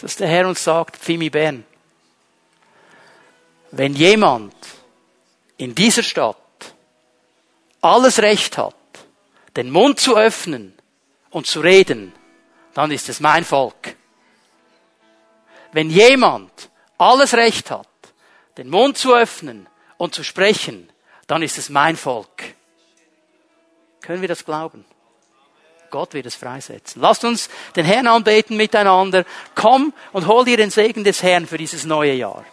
Dass 0.00 0.16
der 0.16 0.28
Herr 0.28 0.48
uns 0.48 0.64
sagt, 0.64 0.96
Fimi 0.96 1.30
Ben, 1.30 1.64
wenn 3.70 3.94
jemand 3.94 4.54
in 5.58 5.74
dieser 5.74 6.02
Stadt 6.02 6.36
alles 7.80 8.20
Recht 8.20 8.58
hat, 8.58 8.74
den 9.56 9.70
Mund 9.70 10.00
zu 10.00 10.16
öffnen 10.16 10.74
und 11.30 11.46
zu 11.46 11.60
reden, 11.60 12.12
dann 12.74 12.90
ist 12.90 13.08
es 13.08 13.20
mein 13.20 13.44
Volk. 13.44 13.96
Wenn 15.72 15.90
jemand 15.90 16.70
alles 16.98 17.34
Recht 17.34 17.70
hat, 17.70 17.86
den 18.56 18.68
Mund 18.68 18.96
zu 18.96 19.14
öffnen 19.14 19.68
und 19.98 20.14
zu 20.14 20.24
sprechen, 20.24 20.90
dann 21.26 21.42
ist 21.42 21.58
es 21.58 21.68
mein 21.68 21.96
Volk. 21.96 22.54
Können 24.00 24.20
wir 24.20 24.28
das 24.28 24.44
glauben? 24.44 24.84
Gott 25.90 26.14
wird 26.14 26.26
es 26.26 26.34
freisetzen. 26.34 27.02
Lasst 27.02 27.24
uns 27.24 27.48
den 27.76 27.84
Herrn 27.84 28.06
anbeten 28.06 28.56
miteinander. 28.56 29.24
Komm 29.54 29.92
und 30.12 30.26
hol 30.26 30.44
dir 30.44 30.56
den 30.56 30.70
Segen 30.70 31.04
des 31.04 31.22
Herrn 31.22 31.46
für 31.46 31.58
dieses 31.58 31.84
neue 31.84 32.14
Jahr. 32.14 32.44